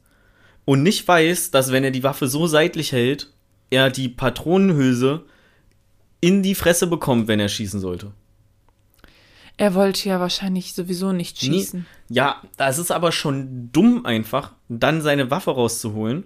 [0.67, 3.31] und nicht weiß, dass wenn er die Waffe so seitlich hält,
[3.71, 5.25] er die Patronenhülse
[6.21, 8.13] in die Fresse bekommt, wenn er schießen sollte.
[9.57, 11.49] Er wollte ja wahrscheinlich sowieso nicht Nee.
[11.49, 11.87] schießen.
[12.09, 16.25] Ja, das ist aber schon dumm einfach, dann seine Waffe rauszuholen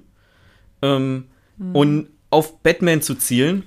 [0.83, 1.24] ähm,
[1.72, 3.64] und auf Batman zu zielen,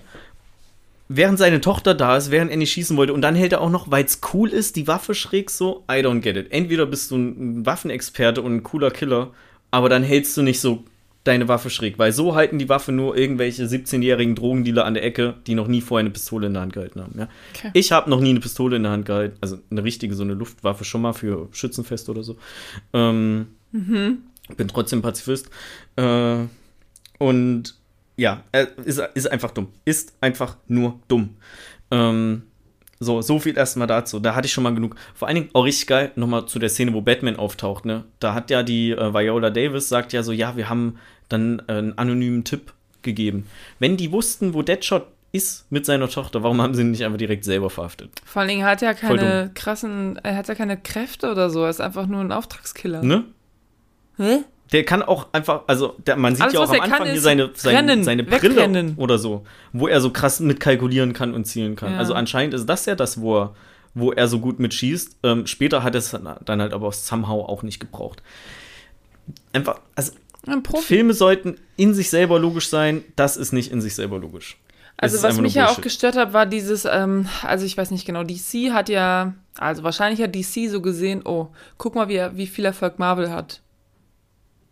[1.09, 3.13] während seine Tochter da ist, während er nicht schießen wollte.
[3.13, 5.83] Und dann hält er auch noch, weil es cool ist, die Waffe schräg so.
[5.91, 6.51] I don't get it.
[6.51, 9.31] Entweder bist du ein Waffenexperte und ein cooler Killer,
[9.71, 10.83] aber dann hältst du nicht so
[11.23, 15.35] deine Waffe schräg, weil so halten die Waffe nur irgendwelche 17-jährigen Drogendealer an der Ecke,
[15.45, 17.13] die noch nie vorher eine Pistole in der Hand gehalten haben.
[17.19, 17.27] Ja?
[17.55, 17.69] Okay.
[17.73, 20.33] Ich habe noch nie eine Pistole in der Hand gehalten, also eine richtige, so eine
[20.33, 22.37] Luftwaffe schon mal für Schützenfest oder so.
[22.93, 23.47] Ähm,
[24.57, 25.49] Bin trotzdem Pazifist.
[25.95, 26.45] Äh,
[27.21, 27.75] und
[28.17, 29.67] ja, er ist, ist einfach dumm.
[29.85, 31.37] Ist einfach nur dumm.
[31.91, 32.43] Ähm,
[32.99, 34.19] so, so viel erstmal dazu.
[34.19, 34.95] Da hatte ich schon mal genug.
[35.13, 38.05] Vor allen Dingen auch richtig geil, nochmal zu der Szene, wo Batman auftaucht, ne?
[38.19, 40.97] Da hat ja die äh, Viola Davis sagt ja so, ja, wir haben
[41.29, 43.45] dann äh, einen anonymen Tipp gegeben.
[43.77, 47.19] Wenn die wussten, wo Deadshot ist mit seiner Tochter, warum haben sie ihn nicht einfach
[47.19, 48.19] direkt selber verhaftet?
[48.25, 51.69] Vor allen Dingen hat er keine krassen, er hat ja keine Kräfte oder so, er
[51.69, 53.03] ist einfach nur ein Auftragskiller.
[53.03, 53.25] Ne?
[54.17, 54.39] Hä?
[54.71, 57.19] Der kann auch einfach, also der, man sieht Alles, ja auch am er Anfang hier
[57.19, 58.93] seine, seine, rennen, seine Brille wegrennen.
[58.95, 59.43] oder so,
[59.73, 61.93] wo er so krass mitkalkulieren kann und zielen kann.
[61.93, 61.97] Ja.
[61.97, 63.55] Also anscheinend ist das ja das, wo er,
[63.93, 65.17] wo er so gut mitschießt.
[65.23, 68.23] Ähm, später hat es dann halt aber somehow auch nicht gebraucht.
[69.53, 70.13] Einfach, also.
[70.81, 74.57] Filme sollten in sich selber logisch sein, das ist nicht in sich selber logisch.
[74.97, 78.23] Also was mich ja auch gestört hat, war dieses, ähm, also ich weiß nicht genau,
[78.23, 81.47] DC hat ja, also wahrscheinlich hat DC so gesehen, oh,
[81.77, 83.61] guck mal, wie, wie viel Erfolg Marvel hat.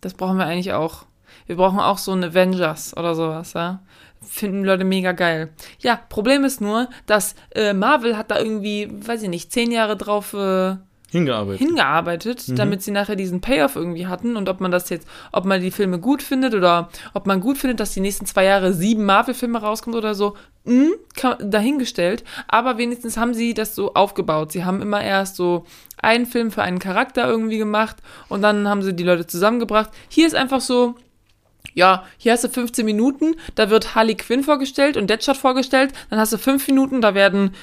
[0.02, 1.06] Das brauchen wir eigentlich auch.
[1.46, 3.82] Wir brauchen auch so einen Avengers oder sowas, ja.
[4.22, 5.50] Finden Leute mega geil.
[5.80, 9.96] Ja, Problem ist nur, dass äh, Marvel hat da irgendwie, weiß ich nicht, zehn Jahre
[9.96, 10.76] drauf äh,
[11.12, 11.60] Hingearbeitet.
[11.66, 12.56] hingearbeitet, Mhm.
[12.56, 15.72] damit sie nachher diesen Payoff irgendwie hatten und ob man das jetzt, ob man die
[15.72, 19.60] Filme gut findet oder ob man gut findet, dass die nächsten zwei Jahre sieben Marvel-Filme
[19.60, 20.36] rauskommt oder so,
[20.66, 22.24] mh, kann, dahingestellt.
[22.48, 24.52] Aber wenigstens haben sie das so aufgebaut.
[24.52, 25.66] Sie haben immer erst so
[26.02, 27.98] einen Film für einen Charakter irgendwie gemacht
[28.28, 29.90] und dann haben sie die Leute zusammengebracht.
[30.10, 30.96] Hier ist einfach so,
[31.74, 36.20] ja, hier hast du 15 Minuten, da wird Harley Quinn vorgestellt und Deadshot vorgestellt, dann
[36.20, 37.56] hast du fünf Minuten, da werden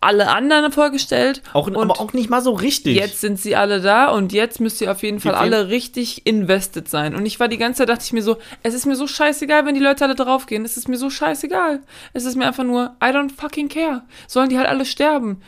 [0.00, 1.42] alle anderen vorgestellt.
[1.52, 2.96] Auch, und aber auch nicht mal so richtig.
[2.96, 6.88] Jetzt sind sie alle da und jetzt müsst ihr auf jeden Fall alle richtig invested
[6.88, 7.14] sein.
[7.14, 9.64] Und ich war die ganze Zeit, dachte ich mir so, es ist mir so scheißegal,
[9.64, 10.64] wenn die Leute alle draufgehen.
[10.64, 11.80] Es ist mir so scheißegal.
[12.12, 14.02] Es ist mir einfach nur, I don't fucking care.
[14.28, 15.40] Sollen die halt alle sterben.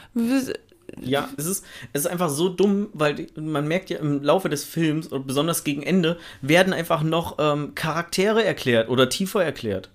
[1.03, 4.65] Ja, es ist, es ist einfach so dumm, weil man merkt ja im Laufe des
[4.65, 9.91] Films, und besonders gegen Ende, werden einfach noch ähm, Charaktere erklärt oder tiefer erklärt.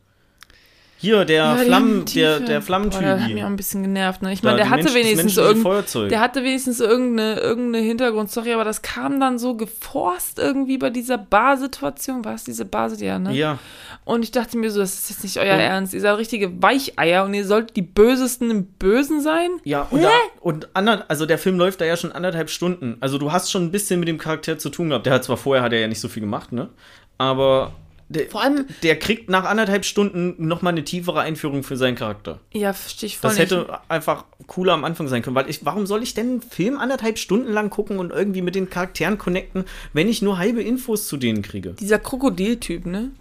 [1.04, 3.43] Hier, der Ja, Flammen, der, der Boah, der hat mich auch Flammentyp.
[3.45, 4.22] ein bisschen genervt.
[4.22, 4.32] Ne?
[4.32, 6.08] Ich meine, der hatte Mensch- wenigstens Feuerzeug.
[6.08, 11.18] der hatte wenigstens irgendeine, irgendeine Hintergrundstory, aber das kam dann so geforst irgendwie bei dieser
[11.18, 12.24] Bar-Situation.
[12.24, 12.89] War es diese Bar?
[12.93, 13.34] Ja, ne?
[13.34, 13.60] Ja,
[14.06, 15.93] Und ich dachte mir so, das ist jetzt nicht euer Und- Ernst.
[15.93, 19.49] Ihr seid richtige Weicheier und ihr sollt die Bösesten im Bösen sein?
[19.66, 22.95] ja, und, da, und ander, also der Film läuft da ja schon anderthalb Stunden.
[23.01, 25.06] Also du hast schon ein bisschen mit dem Charakter zu tun gehabt.
[25.06, 26.70] Der hat zwar vorher hat er ja nicht so viel gemacht, ne?
[27.18, 27.74] Aber
[28.10, 32.39] der, Vor allem- der kriegt nach anderthalb Stunden nochmal eine tiefere Einführung für seinen Charakter.
[32.54, 33.51] Ja, verstehe ich voll Das nicht.
[33.51, 36.78] hätte einfach cooler am Anfang sein können, weil ich, warum soll ich denn einen Film
[36.78, 41.08] anderthalb Stunden lang gucken und irgendwie mit den Charakteren connecten, wenn ich nur halbe Infos
[41.08, 41.74] zu denen kriege?
[41.80, 43.12] Dieser Krokodiltyp, ne?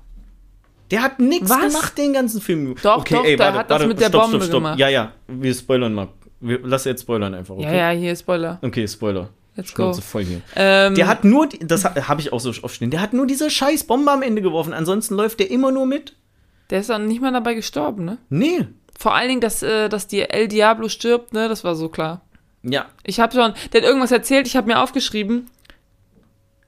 [0.90, 2.74] Der hat nichts gemacht den ganzen Film.
[2.82, 4.78] Doch, doch, der hat das mit der Bombe gemacht.
[4.78, 6.08] Ja, ja, wir spoilern mal.
[6.40, 7.64] Wir, lass jetzt spoilern einfach, okay?
[7.64, 8.58] Ja, ja, hier, Spoiler.
[8.62, 9.28] Okay, Spoiler.
[9.54, 9.92] Let's go.
[9.92, 10.40] Voll hier.
[10.56, 13.84] Ähm, Der hat nur, das habe ich auch so aufstehen, der hat nur diese scheiß
[13.84, 16.16] Bombe am Ende geworfen, ansonsten läuft der immer nur mit.
[16.70, 18.18] der ist dann nicht mal dabei gestorben, ne?
[18.30, 18.66] Nee.
[18.98, 21.48] Vor allen Dingen, dass, äh, dass die El Diablo stirbt, ne?
[21.48, 22.22] Das war so klar.
[22.62, 25.50] Ja, Ich habe schon, der hat irgendwas erzählt, ich habe mir aufgeschrieben,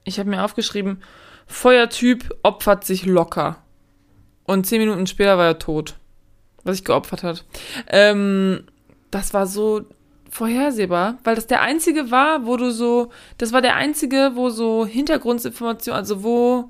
[0.03, 1.01] ich habe mir aufgeschrieben,
[1.47, 3.57] Feuertyp opfert sich locker.
[4.43, 5.95] Und zehn Minuten später war er tot.
[6.63, 7.45] Was sich geopfert hat.
[7.87, 8.63] Ähm,
[9.11, 9.85] das war so
[10.35, 14.85] vorhersehbar, weil das der einzige war, wo du so, das war der einzige, wo so
[14.85, 16.69] Hintergrundinformation, also wo,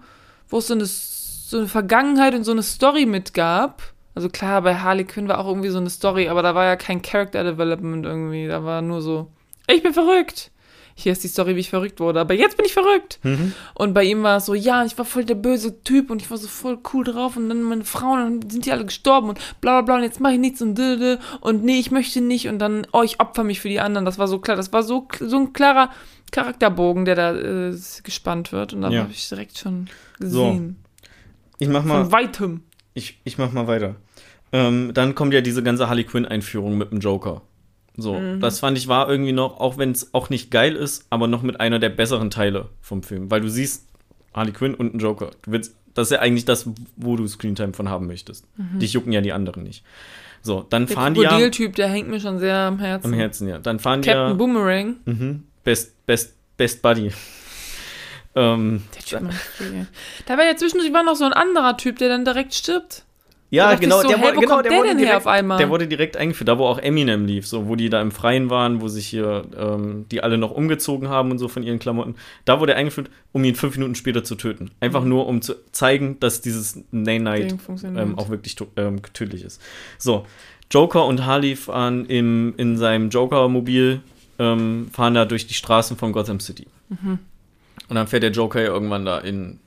[0.50, 3.82] wo es so eine, so eine Vergangenheit und so eine Story mitgab.
[4.14, 6.76] Also klar, bei Harley Quinn war auch irgendwie so eine Story, aber da war ja
[6.76, 8.48] kein Character Development irgendwie.
[8.48, 9.32] Da war nur so,
[9.68, 10.52] ich bin verrückt.
[10.98, 13.20] Hier ist die Story, wie ich verrückt wurde, aber jetzt bin ich verrückt.
[13.74, 16.32] Und bei ihm war es so, ja, ich war voll der böse Typ und ich
[16.32, 19.40] war so voll cool drauf und dann meine Frauen, dann sind die alle gestorben und
[19.60, 22.22] bla bla bla und jetzt mache ich nichts und dö, dö, und nee, ich möchte
[22.22, 24.06] nicht und dann, oh, ich opfer mich für die anderen.
[24.06, 25.90] Das war so klar, das war so, so ein klarer
[26.32, 29.02] Charakterbogen, der da äh, gespannt wird und da Ja.
[29.02, 29.88] habe ich direkt schon
[30.20, 30.78] So, gesehen.
[31.60, 32.04] ich mach mal.
[32.04, 32.64] Von weitem.
[32.94, 33.96] Ich, ich mach mal weiter.
[34.54, 37.42] Ähm, dann kommt ja diese ganze Harley Quinn-Einführung mit dem Joker.
[37.98, 41.28] So, das fand ich war irgendwie noch, auch wenn es auch nicht geil ist, aber
[41.28, 43.32] noch mit einer der besseren Teile vom Film.
[43.32, 43.88] Weil du siehst
[44.34, 45.32] Harley Quinn und einen Joker.
[45.44, 48.46] Du willst, das ist ja eigentlich das, wo du Screentime von haben möchtest.
[48.58, 49.84] Dich jucken ja die anderen nicht.
[50.42, 53.08] So, dann Der fahren die ja Krokodiltyp, der hängt mir schon sehr am Herzen.
[53.08, 53.58] am Herzen, ja.
[53.60, 54.96] Dann fahren die Captain ja Boomerang.
[55.06, 57.12] mhm, Best, Best, Best Buddy.
[58.36, 59.88] ähm, Der Typ macht viel.
[60.26, 63.05] Da war ja zwischendurch war noch so ein anderer Typ, der dann direkt stirbt.
[63.56, 65.58] Ja, genau, so, der, hey, wurde, wo genau der, der wurde direkt, auf einmal?
[65.58, 68.50] der wurde direkt eingeführt, da wo auch Eminem lief, so wo die da im Freien
[68.50, 72.16] waren, wo sich hier ähm, die alle noch umgezogen haben und so von ihren Klamotten.
[72.44, 74.72] Da wurde er eingeführt, um ihn fünf Minuten später zu töten.
[74.80, 79.62] Einfach nur, um zu zeigen, dass dieses Nay Night ähm, auch wirklich ähm, tödlich ist.
[79.98, 80.26] So,
[80.72, 84.02] Joker und Harley fahren im, in seinem Joker-Mobil,
[84.40, 86.68] ähm, fahren da durch die Straßen von Gotham City.
[86.90, 87.20] Mhm.
[87.88, 89.60] Und dann fährt der Joker ja irgendwann da in,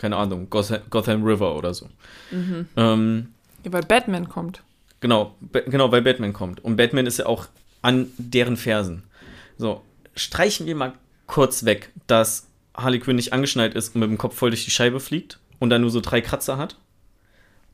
[0.00, 1.88] keine Ahnung, Gotham, Gotham River oder so.
[2.30, 2.66] Mhm.
[2.76, 3.28] Ähm,
[3.64, 4.62] Ja, weil Batman kommt.
[5.00, 6.64] Genau, genau, weil Batman kommt.
[6.64, 7.46] Und Batman ist ja auch
[7.82, 9.02] an deren Fersen.
[9.58, 9.82] So,
[10.16, 10.94] streichen wir mal
[11.26, 14.70] kurz weg, dass Harley Quinn nicht angeschnallt ist und mit dem Kopf voll durch die
[14.70, 16.76] Scheibe fliegt und dann nur so drei Kratzer hat.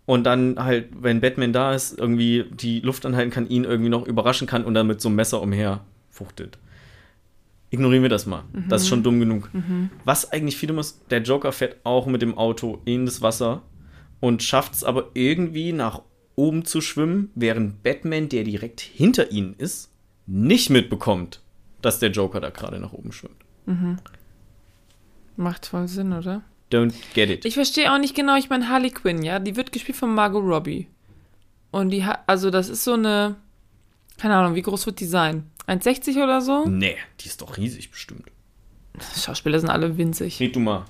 [0.05, 4.07] Und dann halt, wenn Batman da ist, irgendwie die Luft anhalten kann, ihn irgendwie noch
[4.07, 6.59] überraschen kann und dann mit so einem Messer umher fuchtelt.
[7.77, 8.45] Ignorieren wir das mal.
[8.69, 9.51] Das ist schon dumm genug.
[10.05, 13.63] Was eigentlich viel muss, der Joker fährt auch mit dem Auto in das Wasser
[14.21, 16.01] und schafft es aber irgendwie nach
[16.37, 19.91] oben zu schwimmen, während Batman, der direkt hinter ihnen ist,
[20.27, 21.43] nicht mitbekommt,
[21.83, 23.45] dass der Joker da gerade nach oben schwimmt.
[25.37, 26.43] Macht voll Sinn, oder?
[26.73, 27.45] Don't get it.
[27.45, 30.43] Ich verstehe auch nicht genau, ich meine Harley Quinn, ja, die wird gespielt von Margot
[30.43, 30.89] Robbie.
[31.71, 33.37] Und die hat, also das ist so eine,
[34.19, 35.51] keine Ahnung, wie groß wird die sein?
[35.69, 36.67] 1,60 oder so?
[36.69, 38.23] nee, die ist doch riesig bestimmt.
[39.21, 40.41] Schauspieler sind alle winzig.
[40.41, 40.85] Red du mal.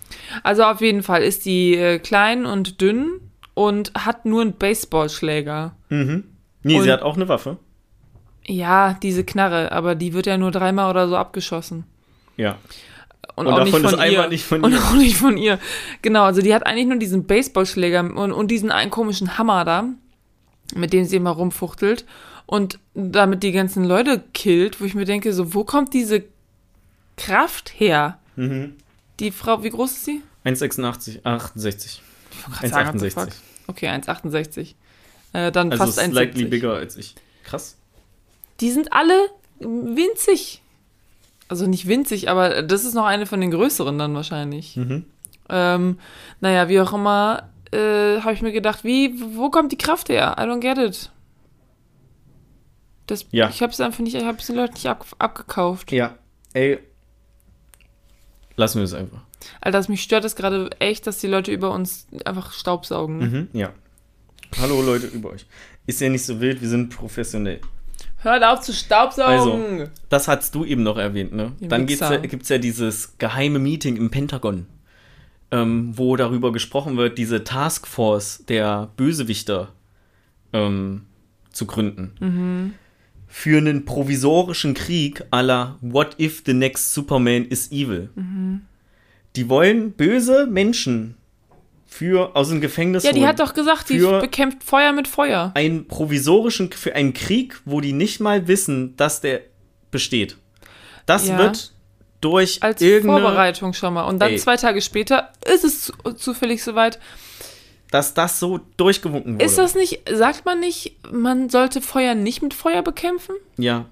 [0.45, 3.21] Also auf jeden Fall ist die äh, klein und dünn
[3.55, 5.75] und hat nur einen Baseballschläger.
[5.89, 6.25] Mhm.
[6.63, 7.59] Nee, Und- sie hat auch eine Waffe.
[8.49, 11.83] Ja, diese Knarre, aber die wird ja nur dreimal oder so abgeschossen.
[12.37, 12.59] Ja.
[13.35, 14.29] Und, Und auch davon nicht ist von einmal ihr.
[14.31, 14.79] nicht von und ihr.
[14.79, 15.59] auch nicht von ihr.
[16.03, 19.89] Genau, also die hat eigentlich nur diesen Baseballschläger und, und diesen einen komischen Hammer da,
[20.77, 22.05] mit dem sie immer rumfuchtelt
[22.47, 26.25] und damit die ganzen Leute killt, wo ich mir denke, so, wo kommt diese
[27.17, 28.19] Kraft her?
[28.37, 28.75] Mhm.
[29.21, 30.23] Die Frau, wie groß ist sie?
[30.45, 32.03] 1,86, 68.
[32.31, 33.29] Ich wollte gerade sagen, what the fuck?
[33.29, 33.33] 1,68.
[33.69, 34.75] Okay, 1,68.
[35.33, 36.49] Äh, dann Also fast slightly 1,70.
[36.49, 37.15] bigger als ich.
[37.45, 37.77] Krass.
[38.61, 39.15] Die sind alle
[39.59, 40.63] winzig.
[41.49, 44.77] Also nicht winzig, aber das ist noch eine von den größeren dann wahrscheinlich.
[44.77, 45.05] Mhm.
[45.49, 45.99] Ähm,
[46.41, 50.37] naja, wie auch immer, äh, habe ich mir gedacht, wie, wo kommt die Kraft her?
[50.39, 51.11] I don't get it.
[53.07, 53.49] Das, Ja.
[53.49, 55.93] Ich habe es einfach nicht, ich habe es den Leuten nicht ab, abgekauft.
[55.93, 56.17] Ja.
[56.53, 56.79] Ey.
[58.57, 59.21] Lassen wir es einfach.
[59.61, 63.19] Alter, das mich stört es gerade echt, dass die Leute über uns einfach Staubsaugen.
[63.19, 63.49] Mhm.
[63.53, 63.73] Ja.
[64.61, 65.47] Hallo Leute über euch.
[65.87, 67.61] Ist ja nicht so wild, wir sind professionell.
[68.19, 69.91] Hört auf zu staubsaugen!
[70.09, 71.53] Das hast du eben noch erwähnt, ne?
[71.61, 72.27] Ihr Dann gibt's ja, Wichser.
[72.27, 74.67] gibt's ja dieses geheime Meeting im Pentagon,
[75.51, 79.69] ähm, wo darüber gesprochen wird, diese Taskforce der Bösewichter
[80.53, 81.03] ähm,
[81.53, 82.15] zu gründen.
[82.19, 82.75] Mhm.
[83.39, 88.09] Für einen provisorischen Krieg la What if the next Superman is evil?
[88.15, 88.63] Mhm.
[89.37, 91.19] Die wollen böse Menschen
[91.87, 93.29] für aus dem Gefängnis Ja, die holen.
[93.29, 95.53] hat doch gesagt, die bekämpft Feuer mit Feuer.
[95.55, 99.43] einen provisorischen, für einen Krieg, wo die nicht mal wissen, dass der
[99.91, 100.39] besteht.
[101.05, 101.37] Das Ja.
[101.37, 101.73] wird
[102.23, 104.05] durch Als Vorbereitung schon mal.
[104.05, 104.39] Und dann Ey.
[104.39, 106.99] zwei Tage später ist es zu, zufällig soweit.
[107.91, 109.45] Dass das so durchgewunken wurde.
[109.45, 113.35] Ist das nicht, sagt man nicht, man sollte Feuer nicht mit Feuer bekämpfen?
[113.57, 113.87] Ja,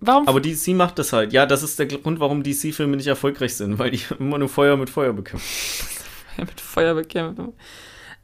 [0.00, 0.28] Warum?
[0.28, 1.32] aber DC macht das halt.
[1.32, 4.76] Ja, das ist der Grund, warum DC-Filme nicht erfolgreich sind, weil die immer nur Feuer
[4.76, 5.46] mit Feuer bekämpfen.
[6.38, 7.52] mit Feuer bekämpfen.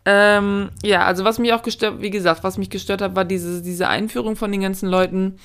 [0.07, 3.63] Ähm, ja, also was mich auch gestört, wie gesagt, was mich gestört hat, war diese,
[3.63, 5.39] diese Einführung von den ganzen Leuten,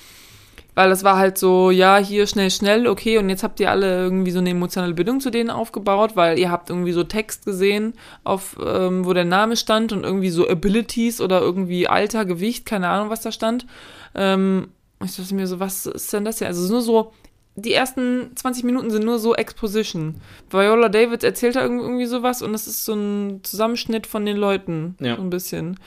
[0.74, 4.02] weil das war halt so, ja, hier schnell, schnell, okay, und jetzt habt ihr alle
[4.02, 7.94] irgendwie so eine emotionale Bindung zu denen aufgebaut, weil ihr habt irgendwie so Text gesehen,
[8.24, 12.88] auf, ähm, wo der Name stand und irgendwie so Abilities oder irgendwie Alter, Gewicht, keine
[12.88, 13.66] Ahnung, was da stand.
[14.14, 14.68] Ähm,
[15.02, 16.46] ich dachte mir so, was ist denn das hier?
[16.46, 17.12] Also es ist nur so,
[17.56, 20.16] die ersten 20 Minuten sind nur so Exposition.
[20.50, 24.96] Viola Davis erzählt da irgendwie, sowas und das ist so ein Zusammenschnitt von den Leuten.
[25.00, 25.16] Ja.
[25.16, 25.78] So ein bisschen.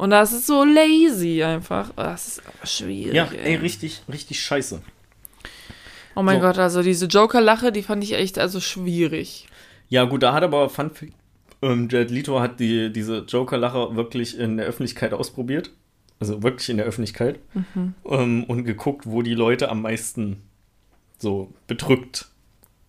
[0.00, 1.90] Und das ist so lazy einfach.
[1.90, 3.12] Oh, Das ist aber schwierig.
[3.12, 4.80] Ja, ey, richtig, richtig scheiße.
[6.16, 6.46] Oh mein So.
[6.46, 9.46] Gott, also diese Joker-Lache, die fand ich echt also schwierig.
[9.90, 10.90] Ja, gut, da hat aber Fun
[11.60, 15.70] ähm, Jared Leto hat die, diese Joker-Lacher wirklich in der Öffentlichkeit ausprobiert.
[16.18, 17.38] Also wirklich in der Öffentlichkeit.
[17.52, 17.94] Mhm.
[18.06, 20.38] Ähm, und geguckt, wo die Leute am meisten
[21.18, 22.28] so bedrückt,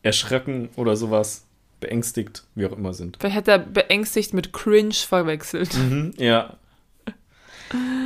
[0.02, 1.46] erschrecken oder sowas,
[1.82, 3.18] beängstigt, wie auch immer sind.
[3.20, 5.78] Vielleicht hat er beängstigt mit Cringe verwechselt.
[5.78, 6.56] Mhm, ja.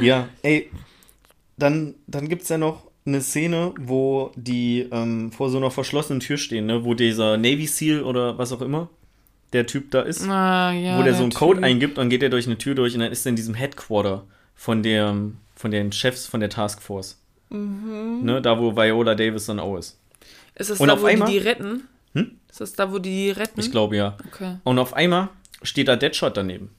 [0.02, 0.70] Ja, ey,
[1.58, 6.20] dann, dann gibt es ja noch eine Szene, wo die ähm, vor so einer verschlossenen
[6.20, 6.84] Tür stehen, ne?
[6.84, 8.90] wo dieser Navy SEAL oder was auch immer
[9.54, 11.66] der Typ da ist, Ah, ja, wo der so einen Code Typ.
[11.66, 13.54] eingibt und dann geht er durch eine Tür durch und dann ist er in diesem
[13.54, 15.16] Headquarter von, der,
[15.56, 17.22] von den Chefs von der Taskforce.
[17.52, 18.22] Mhm.
[18.24, 18.42] Ne?
[18.42, 19.98] Da, wo Viola Davis dann auch ist.
[20.56, 21.88] Ist das Und da, wo einmal- die die retten?
[22.16, 22.32] Hm?
[22.50, 23.60] Ist das da, wo die die retten?
[23.60, 24.18] Ich glaube ja.
[24.28, 24.56] Okay.
[24.64, 25.30] Und auf einmal
[25.62, 26.72] steht da Deadshot daneben.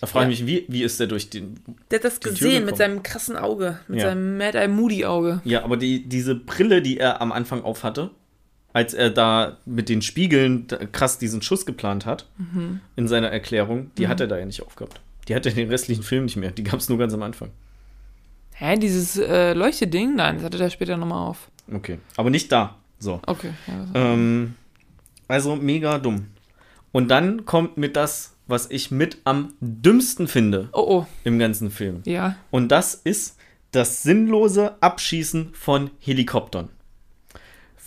[0.00, 0.44] Da frage ich Ja.
[0.44, 1.58] mich, wie, wie ist der durch den.
[1.90, 3.78] Der hat das gesehen mit seinem krassen Auge.
[3.88, 4.08] Mit Ja.
[4.08, 5.40] seinem Mad Eye Moody Auge.
[5.44, 8.10] Ja, aber die, diese Brille, die er am Anfang auf hatte,
[8.74, 12.80] als er da mit den Spiegeln krass diesen Schuss geplant hat, Mhm.
[12.96, 15.00] in seiner Erklärung, die hat er da ja nicht aufgehabt.
[15.28, 16.50] Die hat er in den restlichen Film nicht mehr.
[16.50, 17.50] Die gab es nur ganz am Anfang.
[18.52, 20.14] Hä, dieses äh, Leuchteding?
[20.14, 21.48] Nein, das hatte der später nochmal auf.
[21.72, 21.98] Okay.
[22.16, 22.76] Aber nicht da.
[22.98, 23.20] So.
[23.26, 23.50] Okay.
[23.66, 24.54] Ja, Ähm,
[25.28, 26.26] also mega dumm.
[26.92, 31.06] Und dann kommt mit das, was ich mit am dümmsten finde oh, oh.
[31.24, 32.02] im ganzen Film.
[32.04, 32.36] Ja.
[32.50, 33.38] Und das ist
[33.72, 36.70] das sinnlose Abschießen von Helikoptern.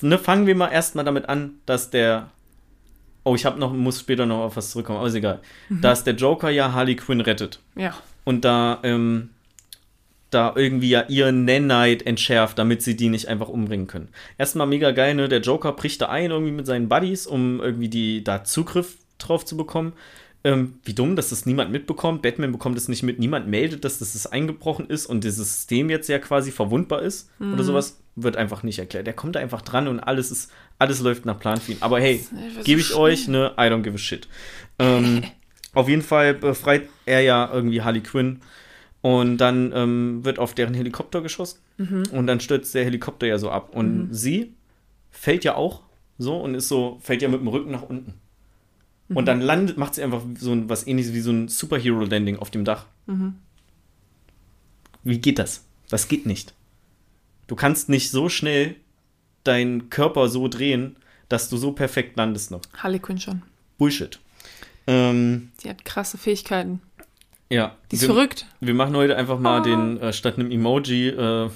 [0.02, 2.30] Ne, fangen wir mal erstmal damit an, dass der.
[3.24, 5.42] Oh, ich habe noch, muss später noch auf was zurückkommen, aber ist egal.
[5.70, 7.60] Dass der Joker ja Harley Quinn rettet.
[7.76, 7.94] Ja.
[8.24, 9.32] Und da, ähm,
[10.30, 14.10] da irgendwie ja ihren Nanite entschärft, damit sie die nicht einfach umbringen können.
[14.38, 15.28] Erstmal mega geil, ne?
[15.28, 19.44] Der Joker bricht da ein irgendwie mit seinen Buddies, um irgendwie die da Zugriff drauf
[19.46, 19.94] zu bekommen.
[20.44, 22.22] Ähm, wie dumm, dass das niemand mitbekommt.
[22.22, 23.20] Batman bekommt es nicht mit.
[23.20, 27.64] Niemand meldet, dass das eingebrochen ist und dieses System jetzt ja quasi verwundbar ist oder
[27.64, 28.00] sowas.
[28.16, 29.08] Wird einfach nicht erklärt.
[29.08, 31.78] Der kommt da einfach dran und alles ist, alles läuft nach Plan für ihn.
[31.82, 32.26] Aber hey,
[32.64, 33.00] gebe ich schlimm.
[33.00, 33.52] euch, ne?
[33.58, 34.28] I don't give a shit.
[34.78, 35.24] Ähm,
[35.74, 38.40] auf jeden Fall befreit er ja irgendwie Harley Quinn.
[39.02, 41.60] Und dann ähm, wird auf deren Helikopter geschossen.
[42.12, 43.74] Und dann stürzt der Helikopter ja so ab.
[43.74, 44.54] Und sie
[45.12, 45.84] fällt ja auch
[46.18, 48.14] so und ist so, fällt ja mit dem Rücken nach unten.
[49.10, 52.52] Und dann landet, macht sie einfach so ein, was ähnliches wie so ein Superhero-Landing auf
[52.52, 52.86] dem Dach.
[55.04, 55.64] Wie geht das?
[55.90, 56.54] Das geht nicht.
[57.48, 58.76] Du kannst nicht so schnell
[59.44, 60.96] deinen Körper so drehen,
[61.30, 62.62] dass du so perfekt landest noch.
[62.78, 63.42] Harley Quinn schon.
[63.78, 64.20] Bullshit.
[64.88, 66.82] Ähm, Die hat krasse Fähigkeiten.
[67.50, 67.76] ja.
[67.92, 68.46] Die ist wir, verrückt.
[68.60, 69.64] wir machen heute einfach mal Oh.
[69.64, 71.50] den, äh, statt einem Emoji, äh,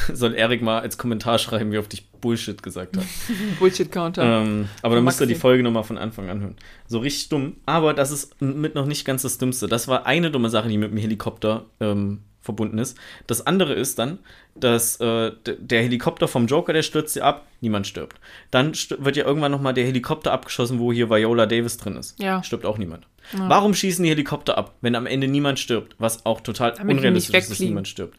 [0.12, 3.06] soll Erik mal als Kommentar schreiben, wie oft ich Bullshit gesagt habe.
[3.58, 4.42] Bullshit-Counter.
[4.42, 5.34] Ähm, aber dann müsst ihr die.
[5.34, 6.56] Folge nochmal von Anfang an hören.
[6.86, 7.56] So richtig dumm.
[7.66, 9.68] Aber das ist mit noch nicht ganz das Dümmste.
[9.68, 12.96] Das war eine dumme Sache, die mit dem Helikopter ähm, verbunden ist.
[13.26, 14.18] Das andere ist dann,
[14.54, 18.18] dass äh, der Helikopter vom Joker, der stürzt ja ab, niemand stirbt.
[18.50, 22.20] Dann st wird ja irgendwann nochmal der Helikopter abgeschossen, wo hier Viola Davis drin ist.
[22.20, 22.42] Ja.
[22.42, 23.06] Stirbt auch niemand.
[23.32, 23.48] Ja.
[23.48, 25.94] Warum schießen die Helikopter ab, wenn am Ende niemand stirbt?
[25.98, 28.18] Was auch total Damit unrealistisch ist, dass niemand stirbt.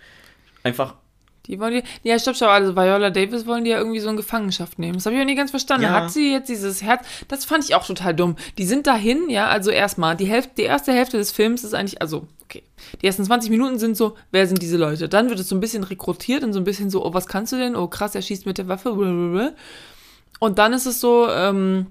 [0.64, 0.96] Einfach
[1.52, 4.16] Die wollen die, ja, stopp, stopp, also Viola Davis wollen die ja irgendwie so in
[4.16, 4.94] Gefangenschaft nehmen.
[4.94, 5.84] Das habe ich auch nicht ganz verstanden.
[5.84, 5.92] Ja.
[5.92, 8.38] Hat sie jetzt dieses Herz, das fand ich auch total dumm.
[8.58, 12.02] Die sind dahin, ja, also erstmal, die Hälfte, die erste Hälfte des Films ist eigentlich,
[12.02, 12.64] also, okay.
[13.02, 15.10] Die ersten 20 Minuten sind so, wer sind diese Leute?
[15.10, 17.52] Dann wird es so ein bisschen rekrutiert und so ein bisschen so, oh, was kannst
[17.52, 17.76] du denn?
[17.76, 19.52] Oh, krass, er schießt mit der Waffe, blablabla.
[20.40, 21.88] Und dann ist es so, ähm,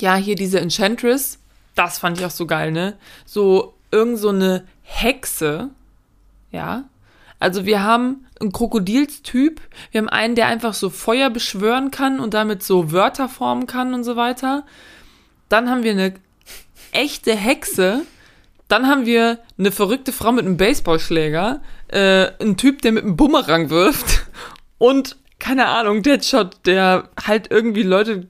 [0.00, 1.38] ja, hier diese Enchantress,
[1.76, 2.96] das fand ich auch so geil, ne?
[3.24, 5.70] So, irgend so eine Hexe,
[6.50, 6.84] ja.
[7.40, 9.60] Also wir haben einen Krokodilstyp,
[9.90, 13.94] wir haben einen, der einfach so Feuer beschwören kann und damit so Wörter formen kann
[13.94, 14.64] und so weiter.
[15.48, 16.14] Dann haben wir eine
[16.92, 18.02] echte Hexe.
[18.66, 23.16] Dann haben wir eine verrückte Frau mit einem Baseballschläger, äh, ein Typ, der mit einem
[23.16, 24.26] Bumerang wirft
[24.76, 28.28] und keine Ahnung, Deadshot, der halt irgendwie Leute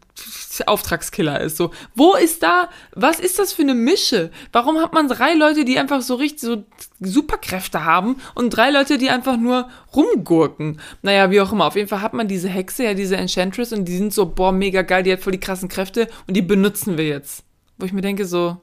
[0.66, 1.56] Auftragskiller ist.
[1.56, 4.30] So, wo ist da, was ist das für eine Mische?
[4.52, 6.64] Warum hat man drei Leute, die einfach so richtig so
[7.00, 10.80] Superkräfte haben und drei Leute, die einfach nur rumgurken?
[11.02, 11.66] Naja, wie auch immer.
[11.66, 14.52] Auf jeden Fall hat man diese Hexe, ja, diese Enchantress und die sind so, boah,
[14.52, 17.44] mega geil, die hat voll die krassen Kräfte und die benutzen wir jetzt.
[17.78, 18.60] Wo ich mir denke so,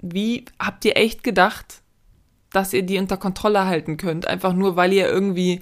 [0.00, 1.82] wie habt ihr echt gedacht,
[2.52, 4.26] dass ihr die unter Kontrolle halten könnt?
[4.26, 5.60] Einfach nur, weil ihr irgendwie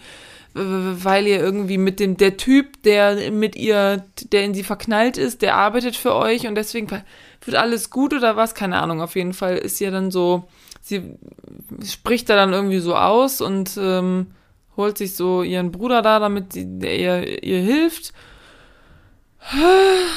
[0.55, 5.42] weil ihr irgendwie mit dem, der Typ, der mit ihr, der in sie verknallt ist,
[5.42, 8.55] der arbeitet für euch und deswegen wird alles gut oder was?
[8.55, 9.01] Keine Ahnung.
[9.01, 10.44] Auf jeden Fall ist ihr dann so,
[10.80, 11.14] sie
[11.84, 14.28] spricht da dann irgendwie so aus und ähm,
[14.76, 18.12] holt sich so ihren Bruder da, damit sie, der ihr, ihr hilft.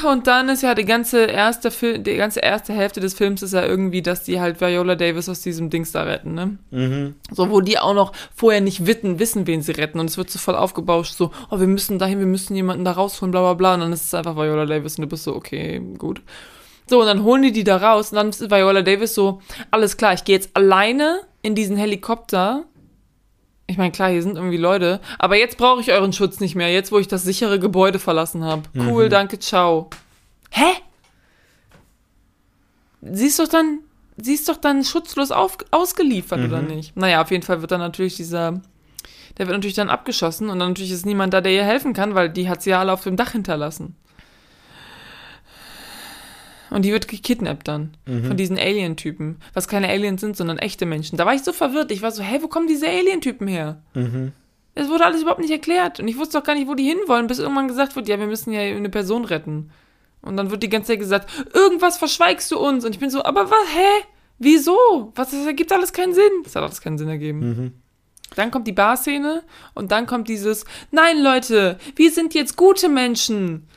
[0.06, 3.54] Und dann ist ja die ganze erste Film, die ganze erste Hälfte des Films ist
[3.54, 6.58] ja irgendwie, dass die halt Viola Davis aus diesem Dings da retten, ne?
[6.70, 7.14] Mhm.
[7.30, 9.98] So, wo die auch noch vorher nicht wissen, wissen, wen sie retten.
[9.98, 12.92] Und es wird so voll aufgebauscht, so, oh, wir müssen dahin, wir müssen jemanden da
[12.92, 13.74] rausholen, bla bla bla.
[13.74, 16.22] Und dann ist es einfach Viola Davis und du bist so, okay, gut.
[16.86, 19.96] So, und dann holen die die da raus und dann ist Viola Davis so, alles
[19.96, 22.64] klar, ich gehe jetzt alleine in diesen Helikopter.
[23.66, 26.70] Ich meine, klar, hier sind irgendwie Leute, aber jetzt brauche ich euren Schutz nicht mehr,
[26.70, 28.62] jetzt wo ich das sichere Gebäude verlassen habe.
[28.76, 29.88] Cool, danke, ciao.
[30.50, 30.70] Hä?
[33.00, 33.80] Sie ist doch dann,
[34.16, 36.96] sie ist doch dann schutzlos auf, ausgeliefert, oder nicht?
[36.96, 38.60] Naja, auf jeden Fall wird dann natürlich dieser,
[39.38, 42.14] der wird natürlich dann abgeschossen und dann natürlich ist niemand da, der ihr helfen kann,
[42.14, 43.96] weil die hat sie ja alle auf dem Dach hinterlassen.
[46.74, 51.16] Und die wird gekidnappt dann von diesen Alien-Typen, was keine Aliens sind, sondern echte Menschen.
[51.16, 51.92] Da war ich so verwirrt.
[51.92, 53.80] Ich war so, hä, wo kommen diese Alien-Typen her?
[53.94, 54.32] Mhm.
[54.74, 56.00] Es wurde alles überhaupt nicht erklärt.
[56.00, 58.26] Und ich wusste auch gar nicht, wo die hinwollen, bis irgendwann gesagt wird, ja, wir
[58.26, 59.70] müssen ja eine Person retten.
[60.20, 62.84] Und dann wird die ganze Zeit gesagt, irgendwas verschweigst du uns.
[62.84, 64.06] Und ich bin so, aber was, hä?
[64.40, 65.12] Wieso?
[65.14, 66.42] Was, das ergibt alles keinen Sinn.
[66.42, 67.38] Das hat alles keinen Sinn ergeben.
[67.38, 67.72] Mhm.
[68.34, 69.44] Dann kommt die Barszene
[69.74, 73.68] und dann kommt dieses, nein, Leute, wir sind jetzt gute Menschen.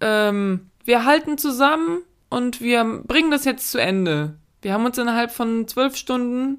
[0.00, 2.02] Ähm, wir halten zusammen
[2.32, 4.34] und wir bringen das jetzt zu Ende.
[4.62, 6.58] Wir haben uns innerhalb von zwölf Stunden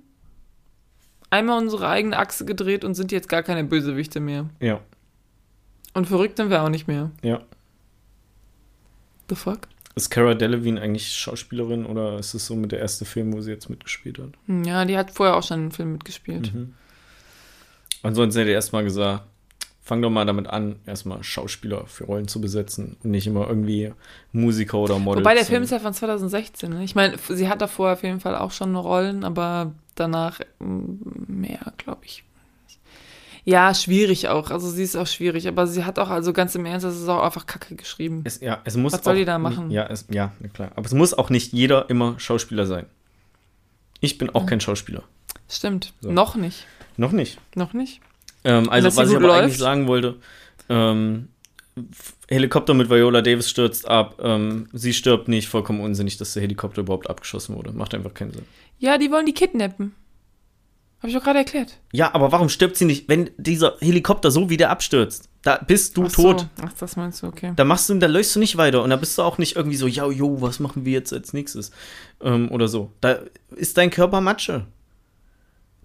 [1.30, 4.50] einmal unsere eigene Achse gedreht und sind jetzt gar keine Bösewichte mehr.
[4.60, 4.80] Ja,
[5.94, 7.12] Und verrückt sind wir auch nicht mehr.
[7.22, 7.42] ja.
[9.30, 9.60] The fuck?
[9.96, 13.52] Ist Cara Delevingne eigentlich Schauspielerin oder ist es so mit der erste Film, wo sie
[13.52, 14.32] jetzt mitgespielt hat?
[14.48, 16.54] Hm, Ja, die hat vorher auch schon einen Film mitgespielt.
[16.54, 16.74] Mhm.
[18.02, 19.24] Ansonsten hätte ich erstmal gesagt,
[19.84, 23.94] fang doch mal damit an, erstmal Schauspieler für Rollen zu besetzen und nicht immer irgendwie
[24.32, 25.24] Musiker oder Model.
[25.24, 26.70] Wobei der Film ist ja von 2016.
[26.70, 26.84] Ne?
[26.86, 30.96] Ich meine, sie hat davor auf jeden Fall auch schon Rollen, aber danach mm,
[31.28, 32.24] mehr, glaube ich.
[33.44, 34.52] Ja, schwierig auch.
[34.52, 37.10] Also sie ist auch schwierig, aber sie hat auch, also ganz im Ernst, das ist
[37.10, 38.22] auch einfach Kacke geschrieben.
[38.24, 39.70] Es, ja, es muss Was soll die da machen?
[39.70, 40.72] Ja, es, ja, klar.
[40.78, 42.86] Aber es muss auch nicht jeder immer Schauspieler sein.
[44.00, 45.04] Ich bin auch kein Schauspieler.
[45.50, 45.94] Stimmt.
[46.00, 46.10] So.
[46.10, 46.66] Noch nicht.
[46.96, 47.38] Noch nicht.
[47.56, 48.00] Noch nicht.
[48.44, 49.44] Ähm, also, was ich aber läuft?
[49.44, 50.16] eigentlich sagen wollte,
[50.70, 51.30] ähm,
[52.30, 56.82] Helikopter mit Viola Davis stürzt ab, ähm, sie stirbt nicht, vollkommen unsinnig, dass der Helikopter
[56.82, 57.72] überhaupt abgeschossen wurde.
[57.72, 58.46] Macht einfach keinen Sinn.
[58.80, 59.94] Ja, die wollen die kidnappen.
[61.00, 61.80] Habe ich doch gerade erklärt.
[61.92, 65.28] Ja, aber warum stirbt sie nicht, wenn dieser Helikopter so wieder abstürzt?
[65.42, 66.34] Da bist du Ach so.
[66.34, 66.48] tot.
[66.62, 67.52] Ach, das meinst du, okay.
[67.58, 69.76] Da machst du, da läufst du nicht weiter und da bist du auch nicht irgendwie
[69.76, 71.72] so, ja, jo, was machen wir jetzt als nächstes?
[72.22, 72.94] Ähm, oder so.
[73.02, 73.20] Da
[73.54, 74.66] ist dein Körper Matsche.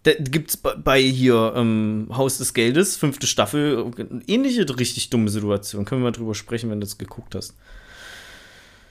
[0.04, 3.90] Da gibt's bei- hier ähm, Haus des Geldes, fünfte Staffel,
[4.26, 5.84] ähnliche richtig dumme Situation.
[5.84, 7.54] Können wir mal drüber sprechen, wenn du das geguckt hast.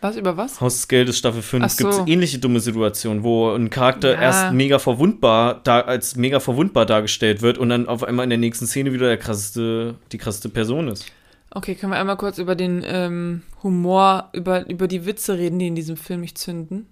[0.01, 0.61] Was über was?
[0.61, 1.77] Haus des Geldes, Staffel 5, Ach so.
[1.77, 4.21] gibt es ähnliche dumme Situationen, wo ein Charakter Ja.
[4.21, 8.37] erst mega verwundbar, da, als mega verwundbar dargestellt wird und dann auf einmal in der
[8.37, 11.05] nächsten Szene wieder der krasseste, die krasseste Person ist.
[11.49, 15.67] Okay, können wir einmal kurz über den ähm, Humor, über, über die Witze reden, die
[15.67, 16.85] in diesem Film nicht zünden?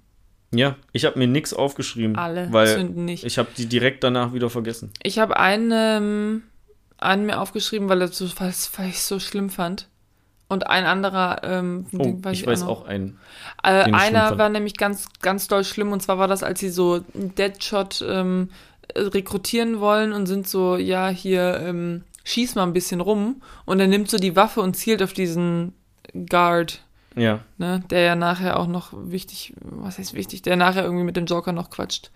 [0.57, 3.23] Ja, ich habe mir nichts aufgeschrieben, Alle weil zünden nicht.
[3.23, 4.91] ich habe die direkt danach wieder vergessen.
[5.03, 6.43] Ich habe einen,
[6.97, 9.87] einen mir aufgeschrieben, weil, das so, weil, ich es so schlimm fand.
[10.47, 12.69] Und ein anderer, ähm, Oh, den ich weiß noch.
[12.69, 13.17] auch einen.
[13.63, 16.99] Äh, einer war nämlich ganz, ganz doll schlimm und zwar war das, als sie so
[17.15, 18.49] Deadshot ähm,
[18.93, 23.79] äh, rekrutieren wollen und sind so, ja, hier, ähm, schieß mal ein bisschen rum und
[23.79, 25.73] er nimmt so die Waffe und zielt auf diesen
[26.29, 26.83] Guard,
[27.15, 31.15] Ja, ne, der ja nachher auch noch wichtig, was heißt wichtig, der nachher irgendwie mit
[31.15, 32.11] dem Joker noch quatscht.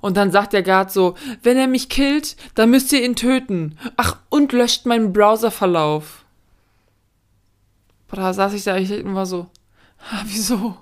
[0.00, 3.76] Und dann sagt der Guard so, wenn er mich killt, dann müsst ihr ihn töten.
[3.96, 6.24] Ach, und löscht meinen Browserverlauf.
[8.08, 9.48] Boah, da saß ich da ich und war so,
[10.10, 10.76] ah, wieso?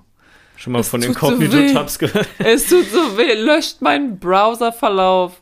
[0.59, 1.27] schon mal Es von den tut so.
[1.27, 2.27] Cognito-Tabs gehört.
[2.39, 5.41] Es tut so weh, löscht meinen Browserverlauf.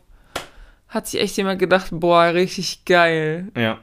[0.89, 3.51] Hat sich echt jemand gedacht, boah, richtig geil.
[3.55, 3.79] Ja,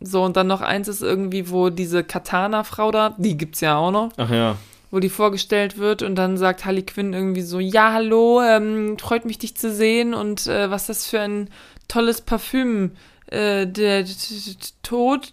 [0.00, 3.90] So, und dann noch eins ist irgendwie, wo diese Katana-Frau da, die gibt's ja auch
[3.90, 4.56] noch, ach ja.
[4.90, 9.24] wo die vorgestellt wird und dann sagt Harley Quinn irgendwie so, ja, hallo, ähm, freut
[9.24, 11.48] mich, dich zu sehen und äh, was das für ein
[11.88, 12.92] tolles Parfüm.
[13.28, 14.04] Äh, der,
[14.82, 15.32] Tod,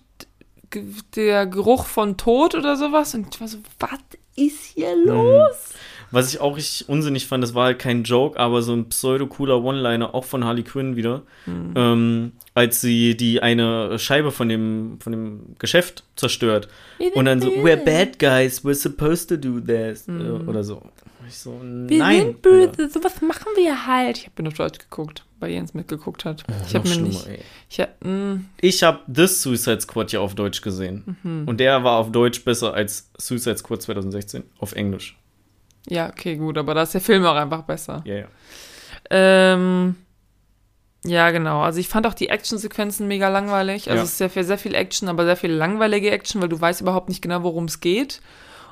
[1.15, 3.13] der Geruch von Tod oder sowas.
[3.13, 3.99] Und ich war so, was
[4.35, 5.72] ist hier los?
[6.13, 9.63] Was ich auch richtig unsinnig fand, das war halt kein Joke, aber so ein pseudo-cooler
[9.63, 11.73] One-Liner, auch von Harley Quinn wieder, Mhm.
[11.75, 16.67] ähm, als sie die eine Scheibe von dem, von dem Geschäft zerstört.
[17.15, 20.07] Und dann so, we're bad guys, we're supposed to do this.
[20.07, 20.11] äh,
[20.47, 20.81] Oder so.
[21.27, 21.89] Ich so, Mhm.
[21.89, 22.17] Wir nein.
[22.19, 24.17] sind böse, sowas machen wir halt.
[24.17, 26.43] Ich habe nur auf Deutsch geguckt, weil Jens mitgeguckt hat.
[26.67, 27.25] ich habe mir nicht.
[27.27, 27.39] ey.
[27.69, 31.17] Ich hab, mh, Ich habe das Suicide Squad ja auf Deutsch gesehen.
[31.23, 31.47] Mhm.
[31.47, 35.17] Und der war auf Deutsch besser als Suicide Squad 2016 auf Englisch.
[35.89, 38.01] Ja, okay, gut, aber da ist der Film auch einfach besser.
[38.05, 38.25] Ja, ja.
[39.09, 39.95] Ähm,
[41.05, 41.61] ja, genau.
[41.61, 43.89] Also ich fand auch die Actionsequenzen mega langweilig.
[43.89, 44.03] Also Ja.
[44.03, 46.81] es ist sehr viel, sehr viel Action, aber sehr viel langweilige Action, weil du weißt
[46.81, 48.21] überhaupt nicht genau, worum es geht.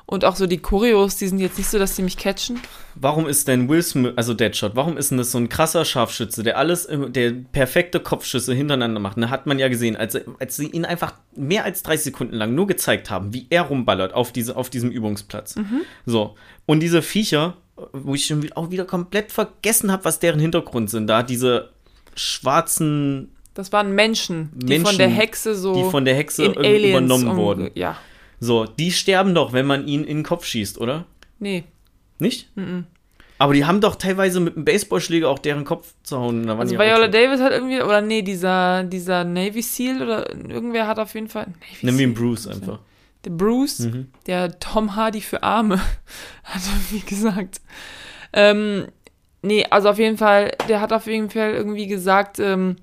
[0.04, 2.60] Und auch so die Choreos, die sind jetzt nicht so, dass die mich catchen.
[2.96, 6.42] Warum ist denn Will Smith, also Deadshot, warum ist denn das so ein krasser Scharfschütze,
[6.42, 9.16] der alles, der perfekte Kopfschüsse hintereinander macht?
[9.16, 12.54] Da hat man ja gesehen, als, als sie ihn einfach mehr als 30 Sekunden lang
[12.54, 15.54] nur gezeigt haben, wie er rumballert auf, diese, auf diesem Übungsplatz.
[16.04, 16.34] So.
[16.66, 17.56] Und diese Viecher,
[17.92, 21.70] wo ich schon wieder- auch wieder komplett vergessen habe, was deren Hintergrund sind, da diese
[22.14, 26.58] schwarzen, Das waren Menschen, die Menschen, von der Hexe so die von der Hexe in
[26.58, 27.70] Aliens übernommen um- wurden.
[27.74, 27.96] Ja.
[28.44, 31.04] So, die sterben doch, wenn man ihn in den Kopf schießt, oder?
[31.38, 31.62] Nee.
[32.18, 32.48] Nicht?
[33.38, 36.42] Aber die haben doch teilweise mit einem Baseballschläger auch deren Kopf zu hauen.
[36.46, 37.06] Da waren Also Viola.
[37.08, 41.46] Davis hat irgendwie, oder nee, dieser, dieser Navy Seal oder irgendwer hat auf jeden Fall.
[41.82, 42.14] Navy Nimm ihn.
[42.14, 42.80] Bruce einfach.
[43.24, 44.08] Der Bruce, Mhm.
[44.26, 45.76] der Tom Hardy für Arme,
[46.44, 47.60] hat er wie gesagt.
[48.32, 48.86] Ähm,
[49.42, 52.74] nee, also auf jeden Fall, der hat auf jeden Fall irgendwie gesagt, ähm,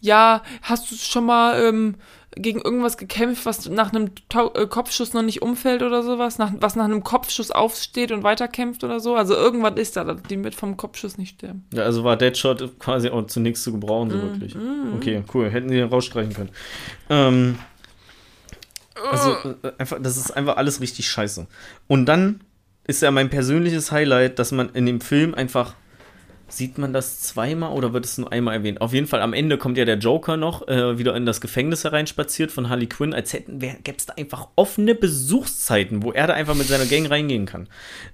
[0.00, 1.96] ja, hast du schon mal ähm,
[2.36, 6.52] gegen irgendwas gekämpft, was nach einem Tau äh, Kopfschuss noch nicht umfällt oder sowas, nach,
[6.60, 9.14] was nach einem Kopfschuss aufsteht und weiterkämpft oder so?
[9.14, 11.66] Also irgendwas ist da, die mit vom Kopfschuss nicht sterben.
[11.72, 14.56] Ja, also war Deadshot quasi auch zunächst zu gebrauchen, so wirklich.
[14.96, 15.50] Okay, cool.
[15.50, 16.50] Hätten sie rausstreichen können.
[17.10, 17.58] Ähm,
[19.10, 19.32] also,
[19.62, 21.46] äh, einfach, das ist einfach alles richtig scheiße.
[21.88, 22.40] Und dann
[22.86, 25.74] ist ja mein persönliches Highlight, dass man in dem Film einfach.
[26.52, 28.82] Sieht man das zweimal oder wird es nur einmal erwähnt?
[28.82, 31.82] Auf jeden Fall am Ende kommt ja der Joker noch äh, wieder in das Gefängnis
[31.82, 36.34] hereinspaziert von Harley Quinn, als hätten gäbe es da einfach offene Besuchszeiten, wo er da
[36.34, 37.68] einfach mit seiner Gang reingehen kann,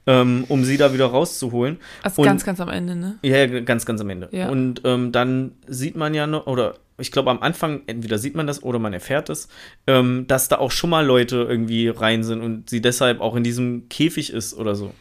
[0.06, 1.78] ähm, um sie da wieder rauszuholen.
[2.05, 3.19] Also Und- ganz, ganz am Ende, ne?
[3.23, 4.28] Ja, ganz, ganz am Ende.
[4.31, 4.51] Ja.
[4.51, 8.47] Und ähm, dann sieht man ja noch, oder ich glaube am Anfang, entweder sieht man
[8.47, 9.48] das oder man erfährt es,
[9.89, 13.43] ähm, dass da auch schon mal Leute irgendwie rein sind und sie deshalb auch in
[13.43, 14.93] diesem Käfig ist oder so.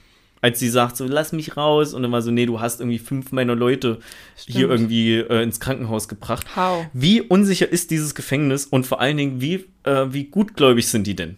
[0.41, 1.93] Als sie sagt so, lass mich raus.
[1.93, 3.99] Und dann war so, nee, du hast irgendwie fünf meiner Leute
[4.35, 4.72] hier Stimmt.
[4.72, 6.45] irgendwie äh, ins Krankenhaus gebracht.
[6.55, 6.85] How?
[6.93, 11.15] Wie unsicher ist dieses Gefängnis und vor allen Dingen, wie, äh, wie gutgläubig sind die
[11.15, 11.38] denn?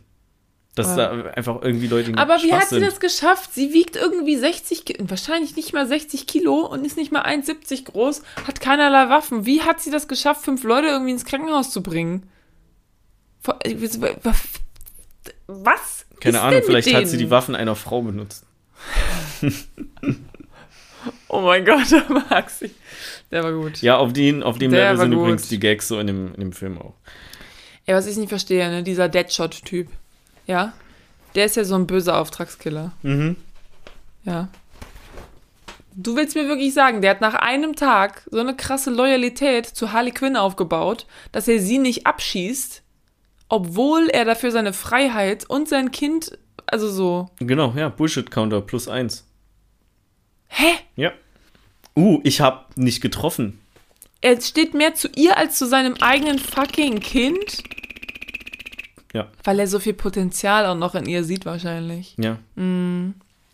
[0.76, 1.14] Dass Ja.
[1.14, 2.86] da einfach irgendwie Leute Aber wie Spaß hat sie sind.
[2.88, 3.54] das geschafft?
[3.54, 7.86] Sie wiegt irgendwie 60, Ki- wahrscheinlich nicht mal 60 Kilo und ist nicht mal 1,70
[7.86, 9.46] groß, hat keinerlei Waffen.
[9.46, 12.24] Wie hat sie das geschafft, fünf Leute irgendwie ins Krankenhaus zu bringen?
[13.64, 13.76] Äh,
[15.48, 16.06] Was?
[16.20, 17.30] Keine ist Ahnung, denn mit vielleicht hat sie die?
[17.30, 18.46] Waffen einer Frau benutzt.
[21.30, 22.72] Oh mein Gott, der Maxi.
[23.32, 23.82] Der war gut.
[23.82, 25.20] Ja, auf, den, auf dem Der Level sind gut.
[25.22, 26.94] übrigens die Gags so in dem, in dem Film auch.
[27.86, 28.84] Ey, was ich nicht verstehe, ne?
[28.84, 29.88] Dieser Deadshot-Typ.
[30.46, 30.74] Ja?
[31.36, 32.92] Der ist ja so ein böser Auftragskiller.
[33.04, 33.36] Mhm.
[34.26, 34.50] Ja.
[35.96, 39.92] Du willst mir wirklich sagen, der hat nach einem Tag so eine krasse Loyalität zu
[39.92, 42.84] Harley Quinn aufgebaut, dass er sie nicht abschießt,
[43.48, 46.38] obwohl er dafür seine Freiheit und sein Kind,
[46.72, 47.30] also so.
[47.40, 49.26] Genau, ja, Bullshit-Counter plus eins.
[50.48, 50.72] Hä?
[50.96, 51.12] Ja.
[51.96, 53.60] Uh, ich hab nicht getroffen.
[54.22, 57.64] Er steht mehr zu ihr als zu seinem eigenen fucking Kind?
[59.14, 59.28] Ja.
[59.44, 62.16] Weil er so viel Potenzial auch noch in ihr sieht, wahrscheinlich.
[62.18, 62.38] Ja.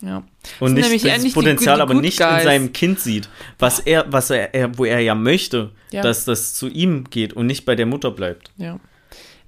[0.01, 0.23] Ja.
[0.59, 2.39] Und nicht nämlich das die Potenzial good- aber good nicht guys.
[2.39, 6.01] in seinem Kind sieht, was er, was er, er wo er ja möchte, Ja.
[6.01, 8.51] dass das zu ihm geht und nicht bei der Mutter bleibt.
[8.57, 8.79] Ja.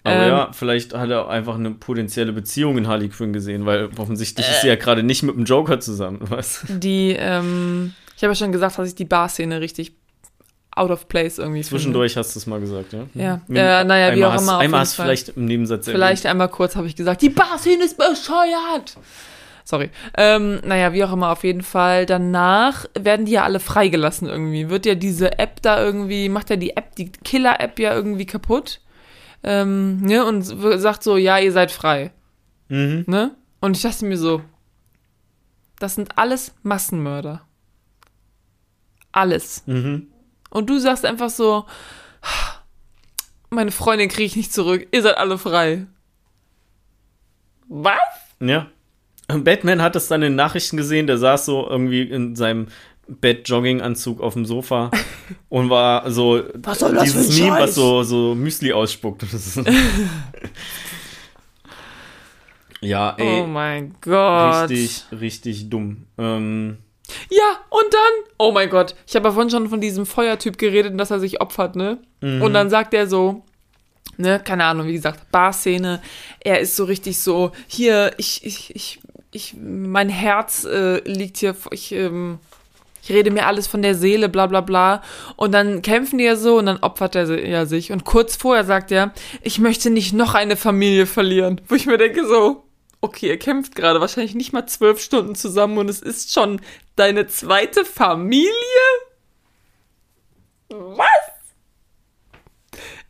[0.07, 3.89] Aber Ähm, ja, vielleicht hat er einfach eine potenzielle Beziehung in Harley Quinn gesehen, weil
[3.97, 4.51] offensichtlich Äh.
[4.51, 6.65] ist sie ja gerade nicht mit dem Joker zusammen, was?
[6.69, 9.93] Die, ähm, ich habe ja schon gesagt, dass ich die Bar-Szene richtig
[10.75, 13.05] out of place irgendwie Zwischendurch hast du es mal gesagt, ja?
[13.15, 13.41] Ja.
[13.47, 15.97] Mit- Äh, naja, wie auch hast, immer, Einmal hast du vielleicht im Nebensatz finde.
[15.99, 18.95] Vielleicht einmal kurz habe ich gesagt, die Bar-Szene ist bescheuert.
[19.63, 19.89] Sorry.
[20.15, 22.05] Ähm, naja, wie auch immer, auf jeden Fall.
[22.05, 24.69] Danach werden die ja alle freigelassen irgendwie.
[24.69, 28.79] Wird ja diese App da irgendwie, macht ja die App, die Killer-App ja irgendwie kaputt.
[29.43, 32.11] Ähm, ne, und sagt so, ja, ihr seid frei.
[32.69, 33.05] Mhm.
[33.07, 33.35] Ne?
[33.61, 34.41] Und ich dachte mir so,
[35.79, 37.41] das sind alles Massenmörder.
[39.11, 39.63] Alles.
[39.65, 40.07] Mhm.
[40.49, 41.65] Und du sagst einfach so,
[43.49, 45.85] meine Freundin kriege ich nicht zurück, ihr seid alle frei.
[47.67, 47.99] Was?
[48.39, 48.67] Ja.
[49.29, 52.67] Und Batman hat es dann in den Nachrichten gesehen, der saß so irgendwie in seinem
[53.07, 54.91] Bett-Jogginganzug auf dem Sofa
[55.49, 59.25] und war so Was soll das dieses für ein Meme, was so, so Müsli ausspuckt.
[62.79, 64.69] Ja, ey, oh mein Gott.
[64.69, 66.05] richtig, richtig dumm.
[66.17, 66.77] Ähm,
[67.29, 70.91] Ja, und dann, oh mein Gott, ich habe ja vorhin schon von diesem Feuertyp geredet
[70.91, 71.97] und dass er sich opfert, ne?
[72.21, 73.43] Und dann sagt er so,
[74.17, 76.01] ne, keine Ahnung, wie gesagt, Barszene,
[76.39, 78.99] er ist so richtig so, hier, ich, ich, ich,
[79.31, 82.39] ich, mein Herz äh, liegt hier, ich, ähm,
[83.07, 85.01] ich rede mir alles von der Seele, bla bla bla.
[85.37, 87.93] Und dann kämpfen die ja so und dann opfert er ja sich.
[87.93, 91.61] Und kurz vorher sagt er, ich möchte nicht noch eine Familie verlieren.
[91.69, 92.65] Wo ich mir denke so,
[92.99, 96.59] okay, ihr kämpft gerade wahrscheinlich nicht mal zwölf Stunden zusammen und es ist schon
[96.97, 98.51] deine zweite Familie?
[100.69, 101.07] Was?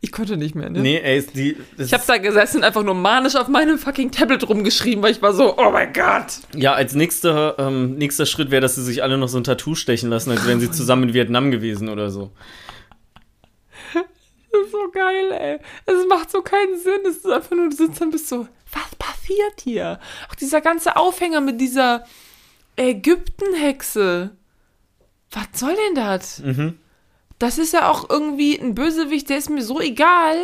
[0.00, 0.80] Ich konnte nicht mehr, ne?
[0.80, 4.10] nee, ey, ist die, Ich habe da gesessen und einfach nur manisch auf meinem fucking
[4.10, 6.40] Tablet rumgeschrieben, weil ich war so, oh mein Gott.
[6.54, 9.74] Ja, als nächster, ähm, nächster Schritt wäre, dass sie sich alle noch so ein Tattoo
[9.74, 12.30] stechen lassen, als wären sie zusammen in Vietnam gewesen oder so.
[14.50, 15.58] Das ist so geil, ey.
[15.84, 17.00] Es macht so keinen Sinn.
[17.06, 20.00] Es ist einfach nur, du sitzt dann bist so, was passiert hier?
[20.30, 22.04] Auch dieser ganze Aufhänger mit dieser
[22.76, 24.30] Ägyptenhexe.
[25.30, 26.38] Was soll denn das?
[26.40, 26.78] Mhm.
[27.38, 30.36] Das ist ja auch irgendwie ein Bösewicht, der ist mir so egal.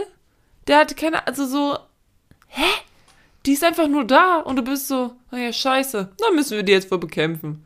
[0.66, 1.76] Der hat keine, also so,
[2.48, 2.62] hä?
[3.46, 6.12] Die ist einfach nur da und du bist so, naja, scheiße.
[6.18, 7.64] Dann müssen wir die jetzt wohl bekämpfen.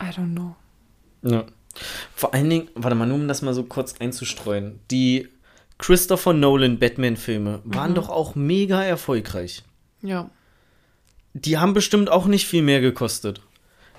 [0.00, 0.56] I don't know.
[1.22, 1.44] Ja.
[2.14, 4.80] Vor allen Dingen, warte mal, nur um das mal so kurz einzustreuen.
[4.90, 5.28] Die
[5.78, 7.94] Christopher Nolan Batman-Filme waren Mhm.
[7.96, 9.62] doch auch mega erfolgreich.
[10.02, 10.30] Ja.
[11.34, 13.40] Die haben bestimmt auch nicht viel mehr gekostet.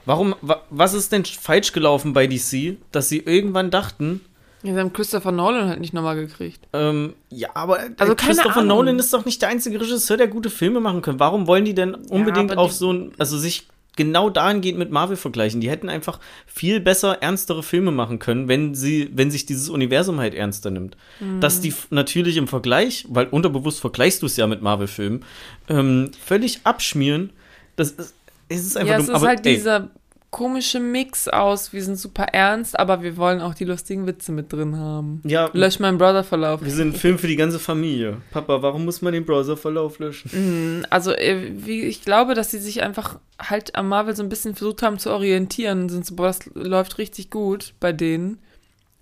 [0.05, 4.21] Warum, wa, was ist denn falsch gelaufen bei DC, dass sie irgendwann dachten,
[4.63, 6.67] Ja, sie haben Christopher Nolan halt nicht nochmal gekriegt.
[6.73, 8.67] ähm, ja, aber äh, Also Christopher Ahnung.
[8.77, 11.19] Nolan ist doch nicht der einzige Regisseur, der gute Filme machen kann.
[11.19, 15.15] Warum wollen die denn unbedingt aber auf so ein, also sich genau dahingehend mit Marvel
[15.17, 15.61] vergleichen?
[15.61, 20.19] Die hätten einfach viel besser, ernstere Filme machen können, wenn sie, wenn sich dieses Universum
[20.19, 20.97] halt ernster nimmt.
[21.19, 21.39] Mhm.
[21.41, 25.23] Dass die natürlich im Vergleich, weil unterbewusst vergleichst du es ja mit Marvel-Filmen,
[25.69, 27.29] ähm, völlig abschmieren,
[27.75, 28.15] das ist,
[28.59, 29.03] es ist einfach Ja, dumm.
[29.05, 29.89] es ist aber, halt ey, dieser
[30.29, 34.51] komische Mix aus, wir sind super ernst, aber wir wollen auch die lustigen Witze mit
[34.51, 35.21] drin haben.
[35.25, 36.63] ja, Lösch meinen Brother-Verlauf.
[36.63, 38.17] wir sind ein Film für die ganze Familie.
[38.31, 40.87] Papa, warum muss man den Browserverlauf löschen?
[40.89, 44.81] Also, äh, ich glaube, dass sie sich einfach halt am Marvel so ein bisschen versucht
[44.81, 45.87] haben zu orientieren.
[45.89, 48.39] Sind so, boah, das läuft richtig gut bei denen.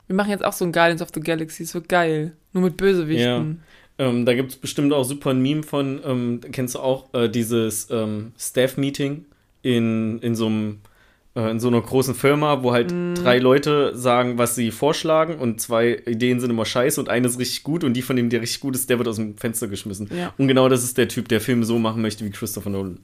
[0.08, 2.36] Wir machen jetzt auch so ein Guardians of the Galaxy, es wird geil.
[2.52, 3.62] Nur mit Bösewichten.
[3.98, 7.30] Ähm, da gibt es bestimmt auch super ein Meme von, ähm, kennst du auch, äh,
[7.30, 9.26] dieses ähm, Staff-Meeting
[9.62, 10.80] in, in so einem
[11.36, 13.16] äh, in so einer großen Firma, wo halt Mhm.
[13.16, 17.40] drei Leute sagen, was sie vorschlagen und zwei Ideen sind immer scheiße und eine ist
[17.40, 19.68] richtig gut und die von dem, der richtig gut ist, der wird aus dem Fenster
[19.68, 20.10] geschmissen.
[20.16, 20.34] Ja.
[20.38, 23.00] Und genau das ist der Typ, der Filme so machen möchte wie Christopher Nolan.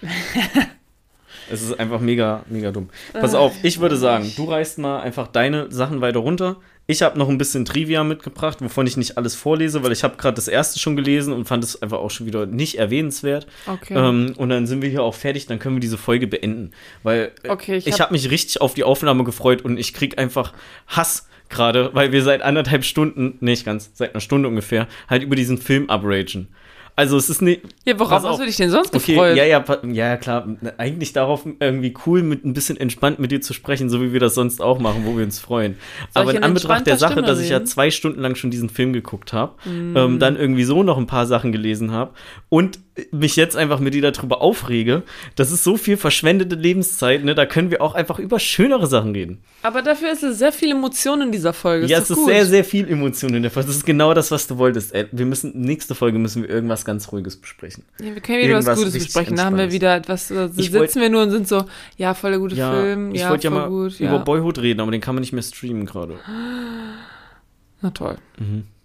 [1.50, 2.88] es ist einfach mega, mega dumm.
[3.12, 6.56] Pass auf, ich würde sagen, du reißt mal einfach deine Sachen weiter runter.
[6.88, 10.16] Ich habe noch ein bisschen Trivia mitgebracht, wovon ich nicht alles vorlese, weil ich habe
[10.16, 13.48] gerade das erste schon gelesen und fand es einfach auch schon wieder nicht erwähnenswert.
[13.66, 13.94] Okay.
[13.94, 16.70] Ähm, und dann sind wir hier auch fertig, dann können wir diese Folge beenden.
[17.02, 19.94] Weil äh, Okay, ich ich, hab- habe mich richtig auf die Aufnahme gefreut und ich
[19.94, 20.52] krieg einfach
[20.86, 25.34] Hass gerade, weil wir seit anderthalb Stunden, nicht ganz, seit einer Stunde ungefähr, halt über
[25.34, 26.48] diesen Film abragen.
[26.96, 27.60] Also es ist nicht.
[27.84, 29.36] Ja, worauf hast du dich denn sonst Okay, gefreut?
[29.36, 30.48] ja, ja, ja, klar.
[30.78, 34.20] Eigentlich darauf irgendwie cool, mit ein bisschen entspannt mit dir zu sprechen, so wie wir
[34.20, 35.76] das sonst auch machen, wo wir uns freuen.
[36.14, 38.70] Soll Aber in Anbetracht der Sache, Stimme dass ich ja zwei Stunden lang schon diesen
[38.70, 39.96] Film geguckt habe, Mm.
[39.96, 42.12] ähm, dann irgendwie so noch ein paar Sachen gelesen habe
[42.48, 42.78] und
[43.12, 45.02] mich jetzt einfach mit dir darüber aufrege,
[45.34, 47.34] das ist so viel verschwendete Lebenszeit, ne?
[47.34, 49.42] Da können wir auch einfach über schönere Sachen reden.
[49.62, 51.86] Aber dafür ist es sehr viel Emotion in dieser Folge.
[51.88, 52.28] ja, ist es ist gut.
[52.28, 53.66] sehr, sehr viel Emotion in der Folge.
[53.66, 54.94] Das ist genau das, was du wolltest.
[54.94, 57.84] Ey, wir müssen, nächste Folge müssen wir irgendwas ganz Ruhiges besprechen.
[58.00, 59.36] Ja, wir können wieder was Irgendwas Gutes richtig besprechen.
[59.36, 61.66] Da haben wir wieder etwas, da Ich sitzen wollt- wir nur und sind so,
[61.98, 64.16] ja, voll der gute Ja, Film, ich ja, wollte ja mal gut, über ja.
[64.18, 66.14] Boyhood reden, aber den kann man nicht mehr streamen gerade.
[67.82, 68.16] Na toll.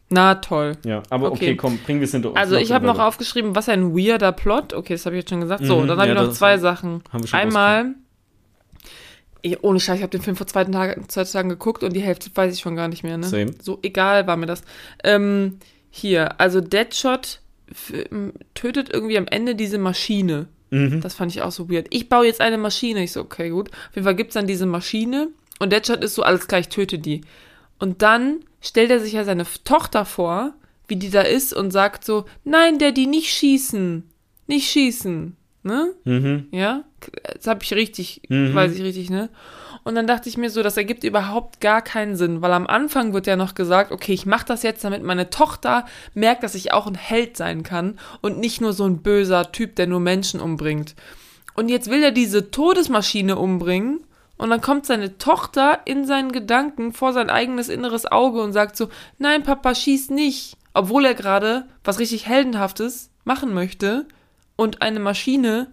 [0.10, 0.74] Na toll.
[0.86, 1.56] Ja, aber okay, Okay.
[1.56, 2.38] komm, bringen wir es hinter uns.
[2.38, 4.74] Also ich habe noch aufgeschrieben, was ein weirder Plot.
[4.74, 5.66] Okay, das habe ich jetzt schon gesagt.
[5.66, 7.04] So, Mhm, und dann habe ja, ich noch zwei haben- Sachen.
[7.12, 7.86] haben wir schon Einmal,
[9.42, 12.02] ich, ohne Scheiß, ich habe den Film vor zwei Tagen, zwei Tagen geguckt und die
[12.02, 13.18] Hälfte weiß ich schon gar nicht mehr.
[13.18, 13.26] Ne?
[13.28, 13.54] Same.
[13.62, 14.62] So egal war mir das.
[15.04, 15.58] Ähm,
[15.90, 17.41] hier, also Deadshot
[18.54, 20.48] tötet irgendwie am Ende diese Maschine.
[20.70, 21.02] Mhm.
[21.02, 21.88] Das fand ich auch so weird.
[21.90, 23.04] Ich baue jetzt eine Maschine.
[23.04, 23.70] Ich so, okay, gut.
[23.70, 25.30] Auf jeden Fall gibt's dann diese Maschine
[25.60, 27.22] und Deadshot ist so, alles gleich, töte die.
[27.80, 30.54] Und dann stellt er sich ja seine Tochter vor,
[30.88, 34.04] wie die da ist und sagt so, nein, Daddy, nicht schießen.
[34.48, 35.36] Nicht schießen.
[35.64, 35.94] Ne?
[36.04, 36.48] Mhm.
[36.52, 36.84] Ja?
[37.36, 38.54] Das habe ich richtig, Mhm.
[38.56, 39.30] weiß ich richtig, ne?
[39.84, 43.14] Und dann dachte ich mir so, das ergibt überhaupt gar keinen Sinn, weil am Anfang
[43.14, 46.72] wird ja noch gesagt, okay, ich mache das jetzt, damit meine Tochter merkt, dass ich
[46.72, 50.40] auch ein Held sein kann und nicht nur so ein böser Typ, der nur Menschen
[50.40, 50.96] umbringt.
[51.56, 54.02] Und jetzt will er diese Todesmaschine umbringen
[54.38, 58.78] und dann kommt seine Tochter in seinen Gedanken vor sein eigenes inneres Auge und sagt
[58.78, 60.58] so, nein, Papa, schieß nicht.
[60.74, 64.08] Obwohl er gerade was richtig Heldenhaftes machen möchte
[64.56, 65.72] und eine Maschine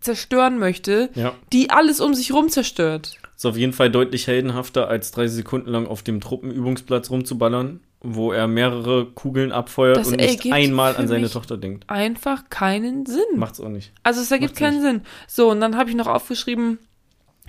[0.00, 1.34] zerstören möchte, Ja.
[1.52, 3.16] die alles um sich rum zerstört.
[3.36, 8.32] Ist auf jeden Fall deutlich heldenhafter, als drei Sekunden lang auf dem Truppenübungsplatz rumzuballern, wo
[8.32, 11.84] er mehrere Kugeln abfeuert Das und nicht einmal an seine Tochter denkt.
[11.88, 13.20] Einfach keinen Sinn.
[13.36, 13.92] Macht's auch nicht.
[14.02, 15.02] Also es ergibt macht's keinen Sinn.
[15.26, 16.78] So, und dann habe ich noch aufgeschrieben,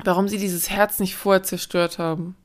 [0.03, 2.35] warum sie dieses Herz nicht vorher zerstört haben.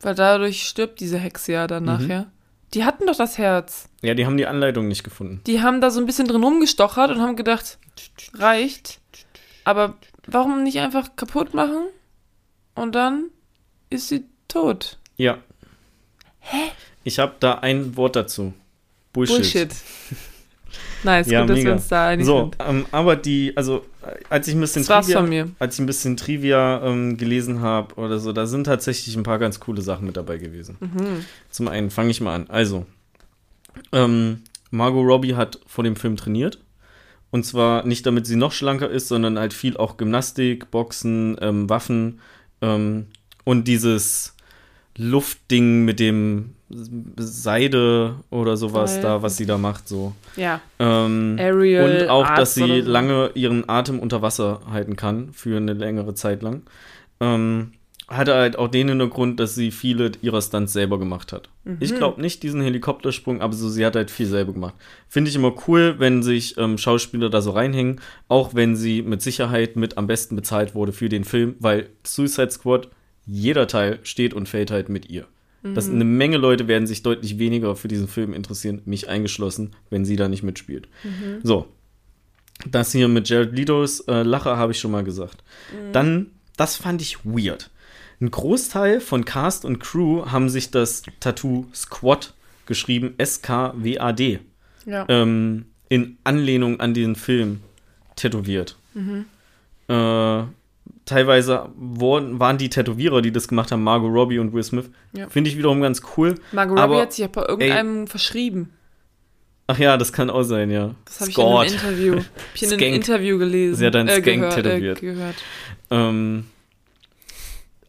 [0.00, 1.88] Weil dadurch stirbt diese Hexe ja dann Mhm.
[1.88, 2.26] nachher.
[2.74, 3.88] Die hatten doch das Herz.
[4.02, 5.40] Ja, die haben die Anleitung nicht gefunden.
[5.46, 7.78] Die haben da so ein bisschen drin rumgestochert und haben gedacht,
[8.34, 8.98] reicht.
[9.64, 9.94] Aber
[10.26, 11.86] warum nicht einfach kaputt machen?
[12.74, 13.26] Und dann
[13.90, 14.98] ist sie tot.
[15.16, 15.38] Ja.
[16.40, 16.70] Hä?
[17.04, 18.54] Ich habe da ein Wort dazu.
[19.12, 19.36] Bullshit.
[19.36, 19.74] Bullshit.
[21.04, 21.72] nice, Ja, gut, dass wir mega.
[21.74, 22.56] uns da einig So, sind.
[22.60, 23.84] ähm, aber die, also
[24.30, 28.18] als ich ein bisschen Das Trivia, als ich ein bisschen Trivia ähm, gelesen habe oder
[28.18, 30.76] so, da sind tatsächlich ein paar ganz coole Sachen mit dabei gewesen.
[30.80, 31.24] Mhm.
[31.50, 32.48] Zum einen fange ich mal an.
[32.50, 32.86] Also,
[33.92, 36.58] ähm, Margot Robbie hat vor dem Film trainiert.
[37.32, 41.68] Und zwar nicht, damit sie noch schlanker ist, sondern halt viel auch Gymnastik, Boxen, ähm,
[41.68, 42.20] Waffen
[42.60, 43.06] ähm,
[43.44, 44.36] und dieses
[44.98, 46.50] Luftding mit dem
[47.16, 49.02] Seide oder sowas Seil.
[49.02, 50.12] da, was sie da macht, so.
[50.36, 50.60] Ja.
[50.78, 52.90] Ähm, Aerial und auch, dass Arts sie so.
[52.90, 56.62] lange ihren Atem unter Wasser halten kann, für eine längere Zeit lang.
[57.20, 57.72] Ähm,
[58.16, 61.48] hatte halt auch den Hintergrund, dass sie viele ihrer Stunts selber gemacht hat.
[61.64, 61.78] Mhm.
[61.80, 64.74] Ich glaube nicht diesen Helikoptersprung, aber so, sie hat halt viel selber gemacht.
[65.08, 69.22] Finde ich immer cool, wenn sich ähm, Schauspieler da so reinhängen, auch wenn sie mit
[69.22, 72.88] Sicherheit mit am besten bezahlt wurde für den Film, weil Suicide Squad,
[73.26, 75.26] jeder Teil steht und fällt halt mit ihr.
[75.62, 75.94] Das, Mhm.
[75.94, 80.16] eine Menge Leute werden sich deutlich weniger für diesen Film interessieren, mich eingeschlossen, wenn sie
[80.16, 80.88] da nicht mitspielt.
[81.04, 81.38] Mhm.
[81.44, 81.66] So.
[82.68, 85.42] Das hier mit Jared Letos äh, Lacher habe ich schon mal gesagt.
[85.72, 85.92] Mhm.
[85.92, 86.26] Dann,
[86.56, 87.70] das fand ich weird.
[88.22, 92.34] Ein Großteil von Cast und Crew haben sich das Tattoo Squad
[92.66, 94.38] geschrieben, S-K-W-A-D,
[94.86, 95.04] Ja.
[95.08, 97.62] ähm, in Anlehnung an den Film
[98.14, 98.76] tätowiert.
[98.94, 99.24] Mhm.
[99.88, 100.44] Äh,
[101.04, 104.88] teilweise wurden, waren die Tätowierer, die das gemacht haben, Margot Robbie und Will Smith.
[105.14, 105.28] Ja.
[105.28, 106.36] Finde ich wiederum ganz cool.
[106.52, 108.70] Margot aber- Robbie hat sich ja bei irgendeinem verschrieben.
[109.66, 110.94] Ach ja, das kann auch sein, ja.
[111.06, 112.24] Das habe ich in einem Interview, hab
[112.54, 112.94] ich in einem.
[112.94, 113.74] Interview gelesen.
[113.76, 114.98] Sie hat einen Skank gehört, tätowiert.
[114.98, 115.36] Äh, gehört.
[115.90, 116.44] Ähm,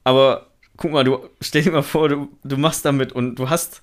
[0.03, 0.47] aber
[0.77, 3.81] guck mal, du stell dir mal vor, du, du machst damit und du hast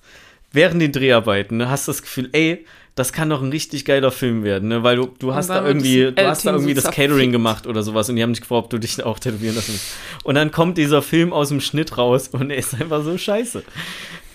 [0.51, 2.65] während den Dreharbeiten, ne, hast das Gefühl, ey,
[2.95, 4.83] das kann doch ein richtig geiler Film werden, ne?
[4.83, 7.31] Weil du, du hast da irgendwie, das du hast da irgendwie so das Catering zerfickt.
[7.31, 9.93] gemacht oder sowas und die haben dich gefragt, ob du dich auch tätowieren lassen willst.
[10.23, 13.63] Und dann kommt dieser Film aus dem Schnitt raus und er ist einfach so scheiße.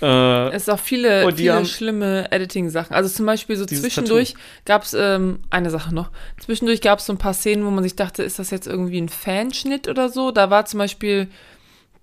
[0.01, 2.95] Äh, Es ist auch viele, viele schlimme Editing-Sachen.
[2.95, 4.35] Also zum Beispiel so zwischendurch
[4.65, 7.85] gab es, ähm, eine Sache noch, zwischendurch gab es so ein paar Szenen, wo man
[7.85, 10.31] sich dachte, ist das jetzt irgendwie ein Fanschnitt oder so?
[10.31, 11.29] Da war zum Beispiel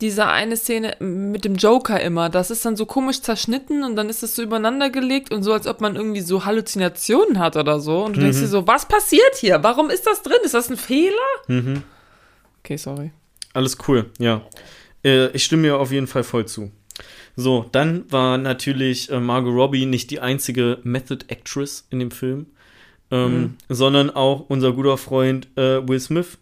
[0.03, 2.29] diese eine Szene mit dem Joker immer.
[2.29, 5.53] Das ist dann so komisch zerschnitten und dann ist es so übereinander gelegt und so,
[5.53, 8.03] als ob man irgendwie so Halluzinationen hat oder so.
[8.03, 8.23] Und du Mhm.
[8.25, 9.63] denkst dir so, was passiert hier?
[9.63, 10.37] Warum ist das drin?
[10.43, 11.15] Ist das ein Fehler?
[11.47, 11.83] mhm.
[12.63, 13.11] Okay, sorry.
[13.53, 14.41] Alles cool, ja.
[15.03, 16.71] Äh, ich stimme mir auf jeden Fall voll zu.
[17.35, 22.45] So, dann war natürlich äh, Margot Robbie nicht die einzige Method Actress in dem Film,
[23.11, 23.57] ähm, Mhm.
[23.69, 26.37] sondern auch unser guter Freund äh, Will Smith.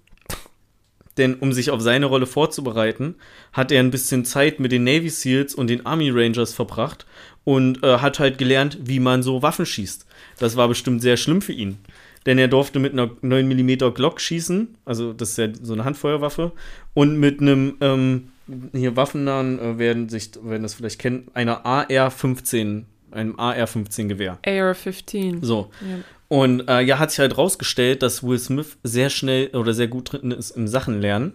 [1.17, 3.15] Denn um sich auf seine Rolle vorzubereiten,
[3.51, 7.05] hat er ein bisschen Zeit mit den Navy SEALs und den Army Rangers verbracht
[7.43, 10.05] und äh, hat halt gelernt, wie man so Waffen schießt.
[10.39, 11.79] Das war bestimmt sehr schlimm für ihn.
[12.25, 16.51] Denn er durfte mit einer 9mm Glock schießen, also das ist ja so eine Handfeuerwaffe,
[16.93, 18.29] und mit einem, ähm,
[18.73, 24.37] hier Waffennahen äh, werden sich, werden das vielleicht kennen, einer AR-15, einem AR-15-Gewehr.
[24.45, 25.43] AR-15.
[25.43, 25.71] So.
[25.81, 25.97] Ja.
[26.31, 30.13] Und äh, ja, hat sich halt rausgestellt, dass Will Smith sehr schnell oder sehr gut
[30.13, 31.33] drin ist im Sachen lernen.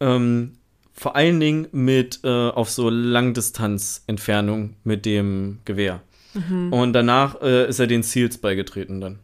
[0.00, 0.54] Ähm,
[0.92, 6.00] vor allen Dingen mit äh, auf so Langdistanzentfernung mit dem Gewehr.
[6.34, 6.72] Mhm.
[6.72, 9.20] Und danach äh, ist er den Seals beigetreten dann.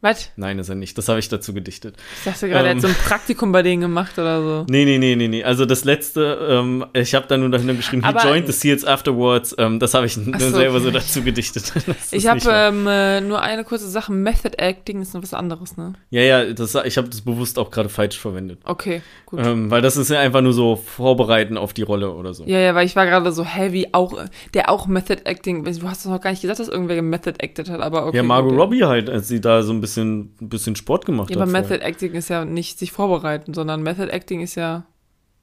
[0.00, 0.30] Was?
[0.36, 0.96] Nein, ist er nicht.
[0.96, 1.96] Das habe ich dazu gedichtet.
[2.18, 2.76] Ich dachte gerade, er Ähm.
[2.76, 4.66] hat so ein Praktikum bei denen gemacht oder so.
[4.70, 5.42] Nee, nee, nee, nee, nee.
[5.42, 8.84] Also das letzte, ähm, ich habe da nur dahinter geschrieben, he Aber- joined the Seals
[8.84, 9.56] afterwards.
[9.58, 11.72] Ähm, das habe ich nur so, selber so dazu gedichtet.
[11.88, 14.12] Das Ich habe ähm, äh, nur eine kurze Sache.
[14.12, 15.94] Method Acting ist noch was anderes, ne?
[16.10, 18.60] ja, ja, das, ich habe das bewusst auch gerade falsch verwendet.
[18.64, 19.40] Okay, gut.
[19.44, 22.44] Ähm, weil das ist ja einfach nur so vorbereiten auf die Rolle oder so.
[22.44, 24.16] Ja, ja, weil ich war gerade so heavy, auch,
[24.54, 27.68] der auch Method Acting, du hast doch noch gar nicht gesagt, dass irgendwer Method acted
[27.68, 28.18] hat, aber okay.
[28.18, 31.30] ja, Margot gut, Robbie halt, als sie da so ein bisschen, ein bisschen Sport gemacht
[31.30, 31.50] Ja, aber hat.
[31.50, 31.68] vorher.
[31.78, 34.84] Method Acting ist ja nicht sich vorbereiten, sondern Method Acting ist ja,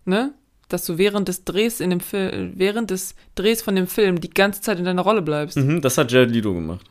[0.06, 0.34] ne?
[0.70, 4.32] Dass du während des Drehs in dem Film, während des Drehs von dem Film die
[4.32, 5.58] ganze Zeit in deiner Rolle bleibst.
[5.58, 6.84] Mhm, das hat Jared Leto gemacht.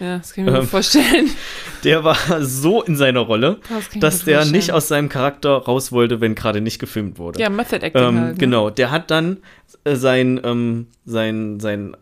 [0.00, 1.30] Ja, das kann ich mir Ähm, gut vorstellen.
[1.84, 4.50] Der war so in seiner Rolle, Das dass der vorstellen.
[4.56, 7.38] nicht aus seinem Charakter raus wollte, wenn gerade nicht gefilmt wurde.
[7.40, 8.32] Ja, Method Acting Ähm, halt.
[8.32, 8.38] Ne?
[8.38, 9.36] Genau, der hat dann
[9.84, 11.96] äh, sein, ähm, sein, sein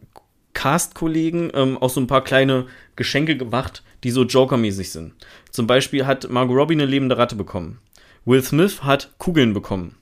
[0.54, 2.66] Cast-Kollegen ähm, auch so ein paar kleine
[2.96, 5.14] Geschenke gemacht, die so Joker-mäßig sind.
[5.50, 7.78] Zum Beispiel hat Margot Robbie eine lebende Ratte bekommen.
[8.24, 9.96] Will Smith hat Kugeln bekommen.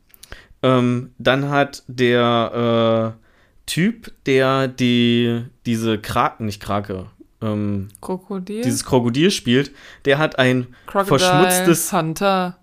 [0.62, 3.20] Ähm, dann hat der äh,
[3.66, 7.06] Typ, der die, diese Kraken, nicht Krake,
[7.40, 8.62] ähm, Krokodil?
[8.62, 9.72] dieses Krokodil spielt,
[10.04, 11.94] der hat ein Crocodile verschmutztes.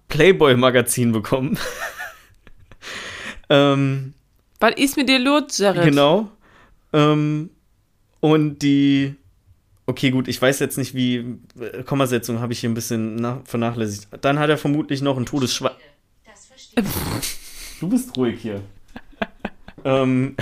[0.10, 1.58] Playboy-Magazin bekommen.
[3.50, 4.14] ähm,
[4.60, 5.84] Was ist mit dir los, Jared?
[5.84, 6.30] Genau.
[6.94, 7.50] Ähm,
[8.20, 9.16] und die.
[9.86, 11.38] Okay, gut, ich weiß jetzt nicht, wie.
[11.60, 14.08] äh, Kommasetzung habe ich hier ein bisschen nach, vernachlässigt.
[14.22, 15.72] Dann hat er vermutlich noch ein Todesschwein.
[16.26, 16.84] Das verstehe
[17.80, 18.62] Du bist ruhig hier.
[19.86, 20.36] ähm,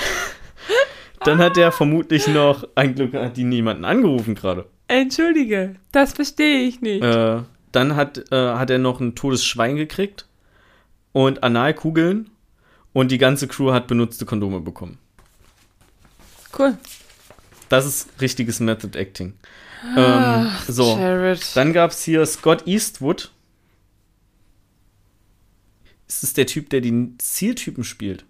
[1.24, 2.68] dann hat er vermutlich noch.
[2.76, 4.66] Ein Glück hat die niemanden angerufen gerade.
[4.88, 7.04] Entschuldige, das verstehe ich nicht.
[7.04, 7.42] Äh,
[7.72, 10.28] dann hat, äh, hat er noch ein totes Schwein gekriegt.
[11.12, 12.30] Und Analkugeln.
[12.94, 14.98] Und die ganze Crew hat benutzte Kondome bekommen.
[16.58, 16.78] Cool.
[17.76, 19.34] Das ist richtiges Method Acting.
[19.98, 20.98] Ähm, so.
[20.98, 21.42] Jared.
[21.58, 23.32] Dann gab es hier Scott Eastwood.
[26.08, 28.24] Ist es der Typ, der die Zieltypen spielt?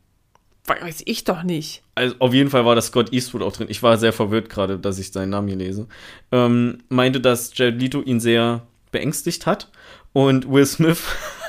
[0.66, 1.84] Weiß ich doch nicht.
[1.94, 3.68] Also auf jeden Fall war das Scott Eastwood auch drin.
[3.70, 5.88] Ich war sehr verwirrt gerade, dass ich seinen Namen hier lese.
[6.32, 9.70] Ähm, meinte, dass Jared Leto ihn sehr beängstigt hat.
[10.12, 11.04] Und Will Smith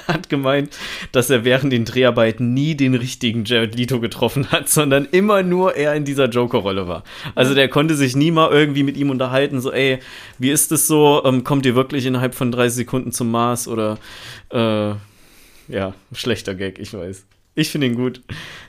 [0.13, 0.77] hat gemeint,
[1.13, 5.77] dass er während den Dreharbeiten nie den richtigen Jared Leto getroffen hat, sondern immer nur
[5.77, 7.05] er in dieser Joker-Rolle war.
[7.35, 9.99] Also der konnte sich nie mal irgendwie mit ihm unterhalten, so, ey,
[10.39, 11.23] wie ist es so?
[11.25, 13.69] Ähm, kommt ihr wirklich innerhalb von 30 Sekunden zum Mars?
[13.69, 13.99] Oder,
[14.51, 14.91] äh,
[15.69, 17.25] ja, schlechter Gag, ich weiß.
[17.59, 18.21] Ich finde ihn gut.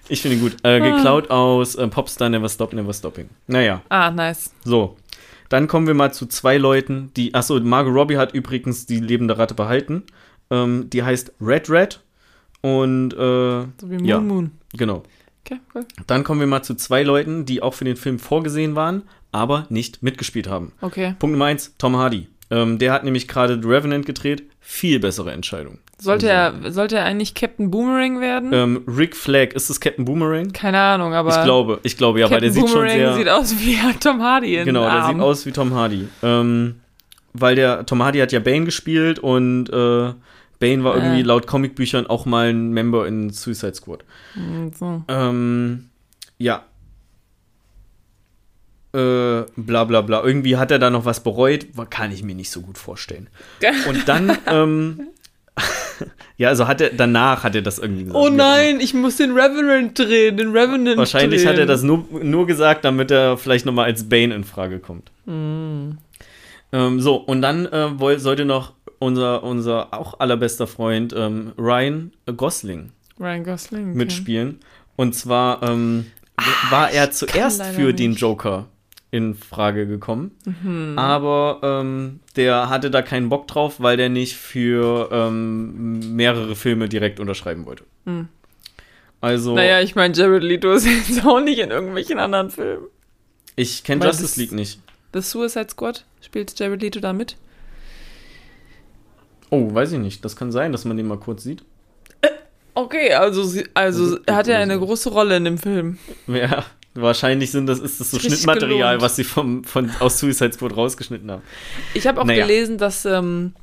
[0.07, 0.55] Ich finde ihn gut.
[0.63, 3.29] Äh, geklaut aus äh, Popstar Never Stop, Never Stopping.
[3.47, 4.53] Naja, Ah, nice.
[4.63, 4.95] so.
[5.49, 7.33] Dann kommen wir mal zu zwei Leuten, die.
[7.33, 10.03] Achso, Margot Robbie hat übrigens die lebende Ratte behalten.
[10.49, 11.99] Ähm, die heißt Red Red.
[12.61, 14.19] Und, äh, So wie Moon Ja.
[14.19, 14.51] Moon.
[14.75, 15.03] genau.
[15.45, 15.85] Okay, cool.
[16.07, 19.65] Dann kommen wir mal zu zwei Leuten, die auch für den Film vorgesehen waren, aber
[19.69, 20.73] nicht mitgespielt haben.
[20.81, 21.15] Okay.
[21.19, 22.27] Punkt Nummer eins, Tom Hardy.
[22.49, 24.43] Ähm, der hat nämlich gerade The Revenant gedreht.
[24.59, 25.79] Viel bessere Entscheidung.
[25.99, 28.51] Sollte Also, er, sollte er eigentlich Captain Boomerang werden?
[28.53, 30.51] Ähm, Rick Flag, ist das Captain Boomerang?
[30.51, 31.29] Keine Ahnung, aber.
[31.37, 33.13] Ich glaube, ich glaube ja, weil der Captain sieht schon Boomerang sehr.
[33.15, 35.15] sieht aus wie Tom Hardy in genau, der Arm.
[35.15, 36.07] sieht aus wie Tom Hardy.
[36.23, 36.75] Ähm,
[37.33, 40.13] weil der Tom Hardy hat ja Bane gespielt und äh,
[40.59, 40.99] Bane war Äh.
[40.99, 44.03] irgendwie laut Comicbüchern auch mal ein Member in Suicide Squad.
[44.33, 45.03] Hm, So.
[45.07, 45.89] Ähm,
[46.37, 46.65] ja.
[48.93, 50.23] Äh, bla bla bla.
[50.23, 53.27] Irgendwie hat er da noch was bereut, kann ich mir nicht so gut vorstellen.
[53.89, 55.07] Und dann, ähm,
[56.37, 58.19] ja, also hat er, danach hat er das irgendwie gesagt.
[58.23, 61.49] Oh nein, ich muss den Revenant drehen, den Revenant Wahrscheinlich drehen.
[61.51, 65.11] hat er das nur, nur gesagt, damit er vielleicht nochmal als Bane in Frage kommt.
[65.25, 65.97] Hm.
[66.71, 72.91] Ähm, so, und dann äh, sollte noch unser, unser auch allerbester Freund ähm, Ryan Gosling
[73.19, 73.89] Ryan Gosling.
[73.89, 73.97] okay.
[73.97, 74.59] mitspielen.
[74.95, 76.05] Und zwar ähm,
[76.69, 78.21] war er zuerst für den nicht.
[78.21, 78.67] Joker
[79.11, 80.31] in Frage gekommen.
[80.45, 80.97] Mhm.
[80.97, 86.89] Aber ähm, der hatte da keinen Bock drauf, weil der nicht für ähm, mehrere Filme
[86.89, 87.83] direkt unterschreiben wollte.
[88.05, 88.27] Mhm.
[89.21, 92.87] Also, Naja, ich meine, Jared Leto ist jetzt auch nicht in irgendwelchen anderen Filmen.
[93.55, 94.79] ich kenne Justice League nicht.
[95.13, 97.37] The Suicide Squad spielt Jared Leto da mit?
[99.49, 100.23] Oh, weiß ich nicht.
[100.25, 101.63] Das kann sein, dass man den mal kurz sieht.
[102.73, 104.85] Okay, also, sie- also Also, er hat ja eine so.
[104.85, 105.97] große Rolle in dem Film.
[106.27, 106.63] Ja,
[106.93, 109.01] wahrscheinlich sind das, ist das so richtig Schnittmaterial, gelohnt.
[109.01, 111.41] was sie vom, von, aus Suicide Squad rausgeschnitten haben.
[111.95, 112.45] Ich habe auch Naja.
[112.45, 113.53] gelesen, dass ähm,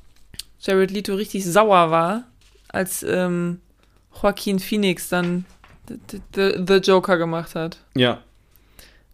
[0.60, 2.24] Jared Leto richtig sauer war,
[2.68, 3.60] als ähm,
[4.20, 5.44] Joaquin Phoenix dann
[5.88, 7.78] the, the, the Joker gemacht hat.
[7.94, 8.20] Ja,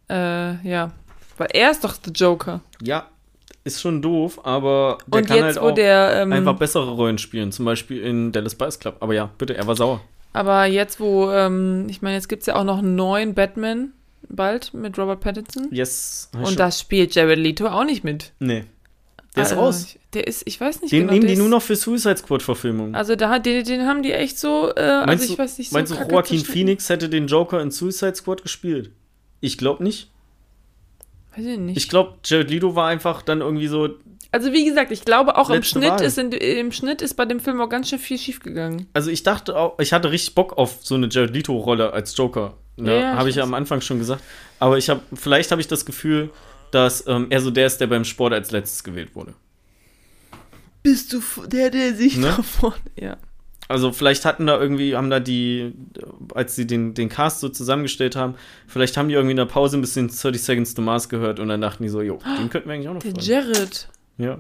[0.09, 0.93] Äh, ja.
[1.37, 2.61] Weil er ist doch The Joker.
[2.83, 3.07] ja,
[3.75, 6.23] ist schon doof, aber der Und kann jetzt, halt auch der.
[6.23, 7.53] Ähm, einfach bessere Rollen spielen.
[7.53, 8.97] Zum Beispiel in Dallas Buyers Club.
[9.01, 10.01] Aber ja, bitte, er war sauer.
[10.33, 11.31] aber jetzt, wo.
[11.31, 13.93] Ähm, ich meine, jetzt gibt es ja auch noch einen neuen Batman
[14.29, 15.69] bald mit Robert Pattinson.
[15.73, 16.31] Yes.
[16.41, 18.33] Und da spielt Jared Leto auch nicht mit.
[18.39, 18.65] Nee.
[19.37, 19.95] Der ist Also, raus.
[20.13, 21.13] Der ist, ich weiß nicht Den genau.
[21.13, 22.97] nehmen die nur noch für Suicide Squad-Verfilmungen.
[22.97, 25.71] Also da hat den, den haben die echt so, äh, also ich du- weiß nicht,
[25.71, 26.41] so Meinst du, Joaquin.
[26.45, 28.91] Phoenix hätte den Joker in Suicide Squad gespielt?
[29.41, 30.10] Ich glaube nicht.
[31.36, 31.77] Weiß ich nicht.
[31.77, 33.89] Ich glaube, Jared Leto war einfach dann irgendwie so.
[34.32, 36.02] also wie gesagt, ich glaube auch im Schnitt, Wahl.
[36.02, 38.86] ist in, im Schnitt ist bei dem Film auch ganz schön viel schiefgegangen.
[38.94, 42.55] Also ich dachte auch, ich hatte richtig Bock auf so eine Jared Leto-Rolle als Joker.
[42.77, 43.01] Ne?
[43.01, 44.23] Ja, habe ich ich ja am Anfang schon gesagt.
[44.59, 46.31] Aber ich habe, vielleicht habe ich das Gefühl,
[46.73, 49.35] dass ähm, er so der ist, der beim Sport als letztes gewählt wurde.
[50.82, 52.32] Bist du der, der sich Ne?
[52.36, 52.77] da vorne.
[52.98, 53.16] Ja.
[53.71, 55.73] Also vielleicht hatten da irgendwie, haben da die,
[56.35, 58.35] als sie den, den Cast so zusammengestellt haben,
[58.67, 61.49] vielleicht haben die irgendwie in der Pause ein bisschen 30 Seconds to Mars gehört und
[61.49, 63.27] dann dachten die so, jo, den könnten wir eigentlich auch noch Der fragen.
[63.27, 63.89] Jared.
[64.19, 64.39] Ja,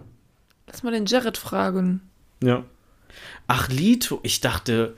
[0.66, 2.00] Lass mal den Jared fragen.
[2.42, 2.64] ja.
[3.48, 4.94] Ach, Lito, ich dachte,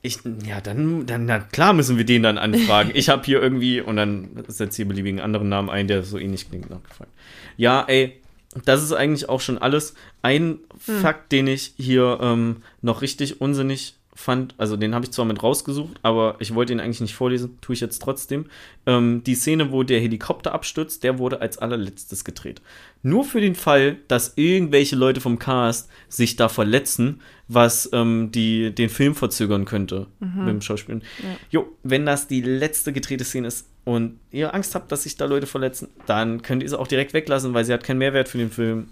[0.00, 2.92] ich, ja, dann, dann, na klar müssen wir den dann anfragen.
[2.94, 6.48] Ich habe hier irgendwie, und dann setzt hier beliebigen anderen Namen ein, der so ähnlich
[6.48, 7.10] klingt, nachgefragt.
[7.56, 8.20] Ja, ey,
[8.64, 9.94] das ist eigentlich auch schon alles.
[10.22, 15.26] Ein Fakt, den ich hier ähm, noch richtig unsinnig fand, also den habe ich zwar
[15.26, 18.46] mit rausgesucht, aber ich wollte ihn eigentlich nicht vorlesen, tue ich jetzt trotzdem.
[18.86, 22.62] Ähm, die Szene, wo der Helikopter abstürzt, der wurde als allerletztes gedreht.
[23.02, 28.74] Nur für den Fall, dass irgendwelche Leute vom Cast sich da verletzen, was ähm, die,
[28.74, 31.02] den Film verzögern könnte mit dem Schauspielen.
[31.50, 35.24] Jo, wenn das die letzte gedrehte Szene ist und ihr Angst habt, dass sich da
[35.24, 38.36] Leute verletzen, dann könnt ihr sie auch direkt weglassen, weil sie hat keinen Mehrwert für
[38.36, 38.88] den Film.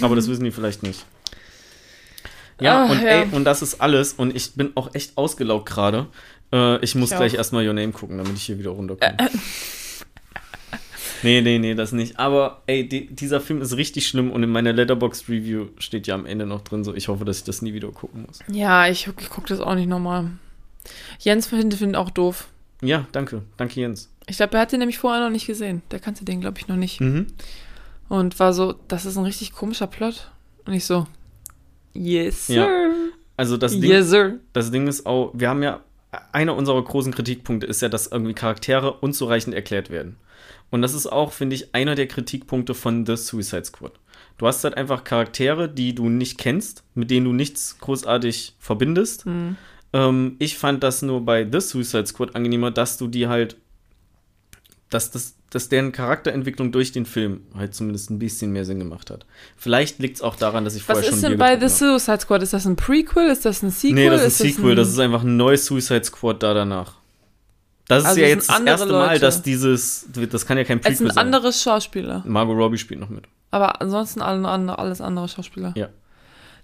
[0.00, 1.04] Aber das wissen die vielleicht nicht.
[2.60, 3.08] Ja, Ah, und ja.
[3.08, 4.12] ey, und das ist alles.
[4.12, 6.06] Und ich bin auch echt ausgelaugt gerade.
[6.52, 7.38] Äh, ich muss Ich gleich auch.
[7.38, 9.16] erstmal Your Name gucken, damit ich hier wieder runterkomme.
[11.22, 12.18] nee, nee, nee, das nicht.
[12.18, 16.14] Aber ey, die, dieser Film ist richtig schlimm und in meiner Letterbox Review steht ja
[16.14, 18.38] am Ende noch drin, so ich hoffe, dass ich das nie wieder gucken muss.
[18.48, 20.30] Ja, ich, ich gucke das auch nicht nochmal.
[21.18, 22.48] Jens findet ihn auch doof.
[22.82, 23.42] Ja, danke.
[23.56, 24.10] Danke, Jens.
[24.26, 25.82] Ich glaube, er hat den nämlich vorher noch nicht gesehen.
[25.90, 27.00] Der kannte den, glaube ich, noch nicht.
[27.00, 27.26] Mhm.
[28.08, 30.30] Und war so, das ist ein richtig komischer Plot.
[30.64, 31.06] Und ich so,
[31.94, 32.66] yes, Ja.
[32.66, 32.90] sir.
[33.36, 34.34] Also das Ding, yes, sir.
[34.52, 35.80] das Ding ist auch, wir haben ja,
[36.32, 40.16] einer unserer großen Kritikpunkte ist ja, dass irgendwie Charaktere unzureichend erklärt werden.
[40.70, 43.92] Und das ist auch, finde ich, einer der Kritikpunkte von The Suicide Squad.
[44.38, 49.24] Du hast halt einfach Charaktere, die du nicht kennst, mit denen du nichts großartig verbindest.
[49.24, 49.56] Hm.
[49.96, 53.56] Ähm, ich fand das nur bei The Suicide Squad angenehmer, dass du die halt,
[54.90, 59.10] dass, das, dass deren Charakterentwicklung durch den Film halt zumindest ein bisschen mehr Sinn gemacht
[59.10, 59.26] hat.
[59.56, 61.68] Vielleicht liegt es auch daran, dass ich Was vorher schon ist denn Bier bei The.
[61.68, 62.42] Suicide Squad?
[62.42, 63.28] Ist das ein Prequel?
[63.30, 63.94] Ist das ein Sequel?
[63.94, 64.70] Nee, das ist ein Sequel.
[64.72, 66.94] ein- Das ist einfach ein neues Suicide Squad da danach.
[67.88, 69.20] Das ist Also ja es jetzt das erste Mal, Leute.
[69.20, 70.06] dass dieses.
[70.30, 71.24] Das kann ja kein Es Prequel sind sein.
[71.26, 72.22] andere Schauspieler.
[72.26, 73.24] Margot Robbie spielt noch mit.
[73.52, 75.72] Aber ansonsten alles andere Schauspieler.
[75.76, 75.88] Ja.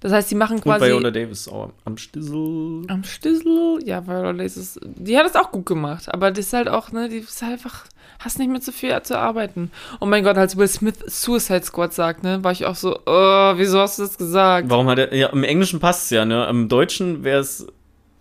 [0.03, 2.83] Das heißt, die machen Und quasi Viola Davis auch am Stissel.
[2.89, 3.79] am Stissel.
[3.85, 6.13] Ja, Viola Davis ist, die hat es auch gut gemacht.
[6.13, 7.85] Aber das ist halt auch, ne, die ist halt einfach,
[8.19, 9.71] hast nicht mehr so viel zu arbeiten.
[10.01, 13.53] Oh mein Gott, als Will Smith Suicide Squad sagt, ne, war ich auch so, oh,
[13.57, 14.69] wieso hast du das gesagt?
[14.69, 15.15] Warum hat er.
[15.15, 16.47] Ja, im Englischen passt es ja, ne?
[16.51, 17.65] Im Deutschen wäre es.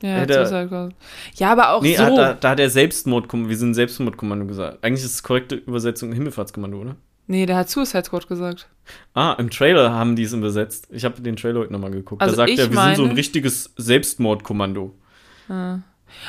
[0.03, 0.93] Ja, er- Suicide Squad.
[1.35, 2.03] Ja, aber auch Nee, so.
[2.03, 3.49] hat, da, da hat er Selbstmordkommando.
[3.49, 4.83] Wir sind Selbstmordkommando gesagt.
[4.83, 6.95] Eigentlich ist es korrekte Übersetzung Himmelfahrtskommando, oder?
[7.31, 8.67] Nee, der hat Suicide Squad gesagt.
[9.13, 10.87] Ah, im Trailer haben die es übersetzt.
[10.91, 12.21] Ich habe den Trailer heute nochmal geguckt.
[12.21, 14.93] Also da sagt er, wir sind so ein meine- richtiges Selbstmordkommando.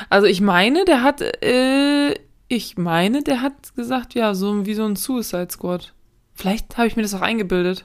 [0.09, 2.13] Also ich meine, der hat, äh,
[2.47, 5.93] ich meine, der hat gesagt, ja, so wie so ein Suicide Squad.
[6.33, 7.83] Vielleicht habe ich mir das auch eingebildet.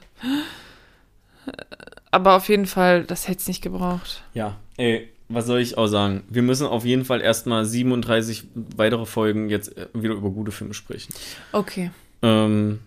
[2.11, 4.23] Aber auf jeden Fall, das hätte es nicht gebraucht.
[4.33, 6.23] Ja, ey, was soll ich auch sagen?
[6.29, 10.73] Wir müssen auf jeden Fall erstmal 37 weitere Folgen jetzt äh, wieder über gute Filme
[10.73, 11.13] sprechen.
[11.51, 11.91] Okay.
[12.21, 12.79] Ähm,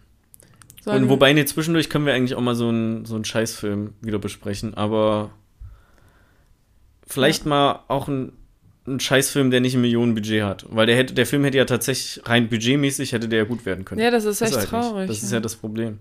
[0.82, 3.94] Sollen und wobei, nee, zwischendurch können wir eigentlich auch mal so einen so einen Scheißfilm
[4.00, 5.30] wieder besprechen, aber
[7.06, 8.32] vielleicht mal auch ein,
[8.88, 10.66] ein Scheißfilm, der nicht ein Millionenbudget hat.
[10.70, 13.84] Weil der hätte, der Film hätte ja tatsächlich rein budgetmäßig hätte der ja gut werden
[13.84, 14.00] können.
[14.00, 14.70] Ja, das ist echt halt nicht.
[14.70, 15.06] traurig.
[15.06, 15.36] Das ist ja.
[15.36, 16.00] ja das Problem.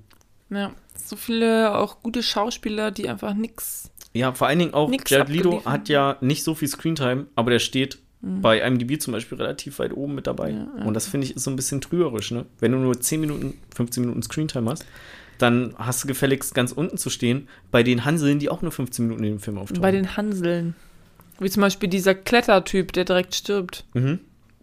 [0.49, 0.71] ja.
[0.95, 3.91] So viele auch gute Schauspieler, die einfach nix.
[4.13, 5.65] Ja, vor allen Dingen auch, Jared Leto abgeliefert.
[5.65, 9.93] hat ja nicht so viel Screentime, aber der steht bei IMDb zum Beispiel relativ weit
[9.93, 10.51] oben mit dabei.
[10.51, 10.85] Ja, ja.
[10.85, 12.45] Und das finde ich ist so ein bisschen trügerisch, ne?
[12.59, 14.85] Wenn du nur 10 Minuten, 15 Minuten Screentime hast,
[15.39, 19.05] dann hast du gefälligst ganz unten zu stehen bei den Hanseln, die auch nur 15
[19.05, 19.81] Minuten in dem Film auftauchen.
[19.81, 20.75] Bei den Hanseln.
[21.39, 24.19] Wie zum Beispiel dieser Klettertyp, der direkt stirbt, mhm.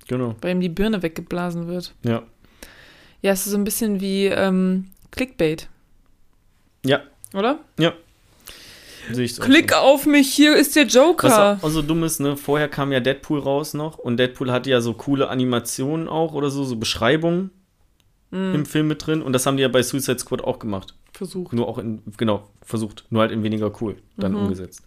[0.07, 0.37] Genau.
[0.41, 1.95] bei ihm die Birne weggeblasen wird.
[2.05, 2.23] Ja.
[3.21, 5.69] Ja, es ist so ein bisschen wie ähm, Clickbait,
[6.87, 7.01] Ja,
[7.35, 7.59] oder?
[7.77, 7.93] so.
[9.41, 11.59] Klick auf mich, hier ist der Was Joker.
[11.63, 12.37] auch so dumm ist, ne?
[12.37, 16.51] Vorher kam ja Deadpool raus noch und Deadpool hatte ja so coole Animationen auch oder
[16.51, 17.51] so, so Beschreibungen
[18.31, 20.95] Hm, im Film mit drin und das haben die ja bei Suicide Squad auch gemacht.
[21.15, 21.53] Versucht.
[21.55, 24.39] Nur auch in, genau, versucht, nur halt in weniger cool dann Mhm.
[24.43, 24.83] umgesetzt.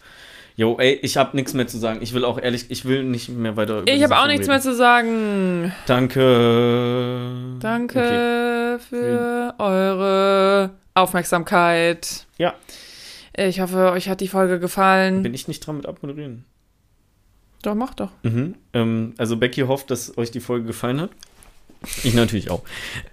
[0.58, 2.00] Jo, ey, ich habe nichts mehr zu sagen.
[2.04, 4.50] Ich will auch ehrlich, ich will nicht mehr weiter über Ich habe auch nichts reden.
[4.52, 5.72] mehr zu sagen.
[5.88, 7.58] Danke.
[7.60, 8.84] Danke Okay.
[8.90, 12.26] für eure Aufmerksamkeit.
[12.38, 12.54] Ja.
[13.36, 15.24] Ich hoffe, euch hat die Folge gefallen.
[15.24, 16.46] Bin ich nicht dran mit abmoderieren?
[17.62, 18.10] Doch, mach doch.
[18.24, 18.56] Mhm.
[18.74, 21.12] Ähm, also Becky hofft, dass euch die Folge gefallen hat.
[22.04, 22.64] Ich natürlich auch.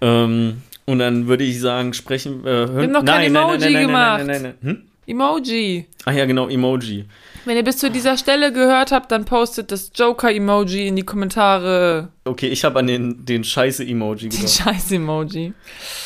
[0.01, 2.41] Ähm, und dann würde ich sagen, sprechen.
[2.45, 2.75] Äh, hören.
[2.77, 4.25] Wir haben noch kein Emoji gemacht.
[4.25, 4.75] Nein, nein, nein, nein.
[4.75, 4.83] Hm?
[5.07, 5.87] Emoji.
[6.05, 7.05] Ach ja, genau, Emoji.
[7.45, 12.09] Wenn ihr bis zu dieser Stelle gehört habt, dann postet das Joker-Emoji in die Kommentare.
[12.25, 14.61] Okay, ich habe an den, den Scheiße-Emoji Den gedacht.
[14.63, 15.53] Scheiß-Emoji.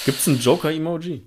[0.05, 1.23] Gibt es ein Joker-Emoji?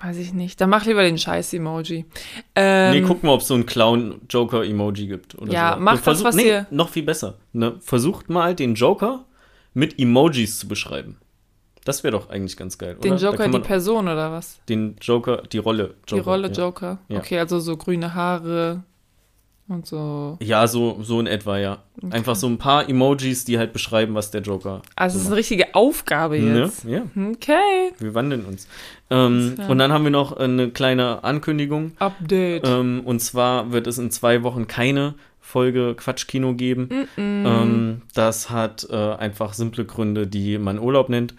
[0.00, 0.60] Weiß ich nicht.
[0.60, 2.06] Dann mach lieber den Scheiß-Emoji.
[2.54, 5.34] Ähm, nee, guck mal, ob es so ein Clown-Joker-Emoji gibt.
[5.36, 5.80] Oder Ja, so.
[5.80, 7.38] macht das, was nee, ihr- Noch viel besser.
[7.52, 7.76] Ne?
[7.80, 9.24] Versucht mal, den Joker
[9.74, 11.18] mit Emojis zu beschreiben.
[11.84, 13.20] Das wäre doch eigentlich ganz geil, den oder?
[13.30, 14.60] Joker, die Person oder was?
[14.68, 15.94] Den Joker, die Rolle.
[16.06, 16.54] Joker, die Rolle ja.
[16.54, 16.98] Joker.
[17.10, 18.84] Okay, also so grüne Haare
[19.72, 20.36] und so.
[20.42, 21.78] Ja, so, so in etwa, ja.
[22.10, 24.82] Einfach so ein paar Emojis, die halt beschreiben, was der Joker.
[24.96, 26.56] Also es ist eine richtige Aufgabe macht.
[26.56, 26.84] jetzt.
[26.84, 26.92] Ne?
[27.14, 27.92] Ja, Okay.
[27.98, 28.68] wir wandeln uns.
[29.10, 31.92] Ähm, und dann haben wir noch eine kleine Ankündigung.
[31.98, 32.66] Update.
[32.66, 36.88] Ähm, und zwar wird es in zwei Wochen keine Folge Quatschkino geben.
[37.16, 41.34] Ähm, das hat äh, einfach simple Gründe, die man Urlaub nennt.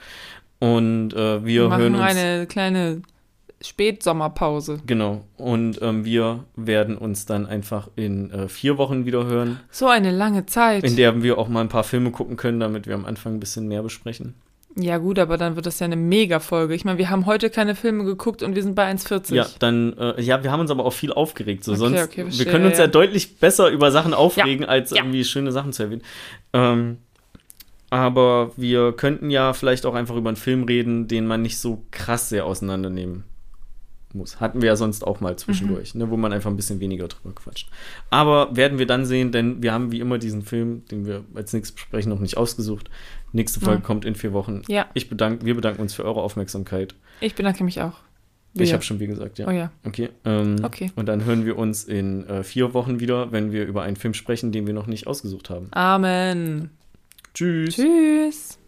[0.59, 2.03] Und äh, wir Wir hören uns.
[2.03, 3.01] eine kleine
[3.65, 4.79] Spätsommerpause.
[4.85, 5.23] Genau.
[5.37, 10.11] Und ähm, wir werden uns dann einfach in äh, vier Wochen wieder hören, So eine
[10.11, 10.83] lange Zeit.
[10.83, 13.39] in der wir auch mal ein paar Filme gucken können, damit wir am Anfang ein
[13.39, 14.35] bisschen mehr besprechen.
[14.75, 16.73] ja gut, aber dann wird das ja eine Mega-Folge.
[16.73, 19.35] Ich meine, wir haben heute keine Filme geguckt und wir sind bei 1,40.
[19.35, 21.63] Ja, dann, äh, ja, wir haben uns aber auch viel aufgeregt.
[21.63, 22.87] So, Okay, sonst, okay, wir verstehe, können uns ja, ja.
[22.89, 24.97] deutlich besser über Sachen aufregen, als ja.
[24.97, 26.01] irgendwie schöne Sachen zu erwähnen.
[26.53, 26.97] Ähm,
[27.89, 31.83] aber wir könnten ja vielleicht auch einfach über einen Film reden, den man nicht so
[31.91, 33.23] krass sehr auseinandernehmen
[34.13, 34.39] muss.
[34.39, 37.33] Hatten wir ja sonst auch mal zwischendurch, ne, wo man einfach ein bisschen weniger drüber
[37.33, 37.69] quatscht.
[38.09, 41.53] Aber werden wir dann sehen, denn wir haben wie immer diesen Film, den wir als
[41.53, 42.89] nächstes besprechen, noch nicht ausgesucht.
[43.31, 43.85] Nächste Folge Ja.
[43.85, 44.61] kommt in vier Wochen.
[44.67, 44.85] Ja.
[44.93, 46.95] Ich bedanke, wir bedanken uns für eure Aufmerksamkeit.
[47.19, 47.99] Ich bedanke mich auch.
[48.55, 48.73] Ich Wir.
[48.73, 49.47] habe schon wie gesagt, ja.
[49.47, 49.71] Oh ja.
[49.83, 50.09] Okay.
[50.25, 50.91] Ähm, Okay.
[50.95, 54.13] Und dann hören wir uns in äh, vier Wochen wieder, wenn wir über einen Film
[54.13, 55.69] sprechen, den wir noch nicht ausgesucht haben.
[55.71, 56.69] Amen.
[57.33, 57.75] Tschüss.
[57.75, 58.59] Tschüss.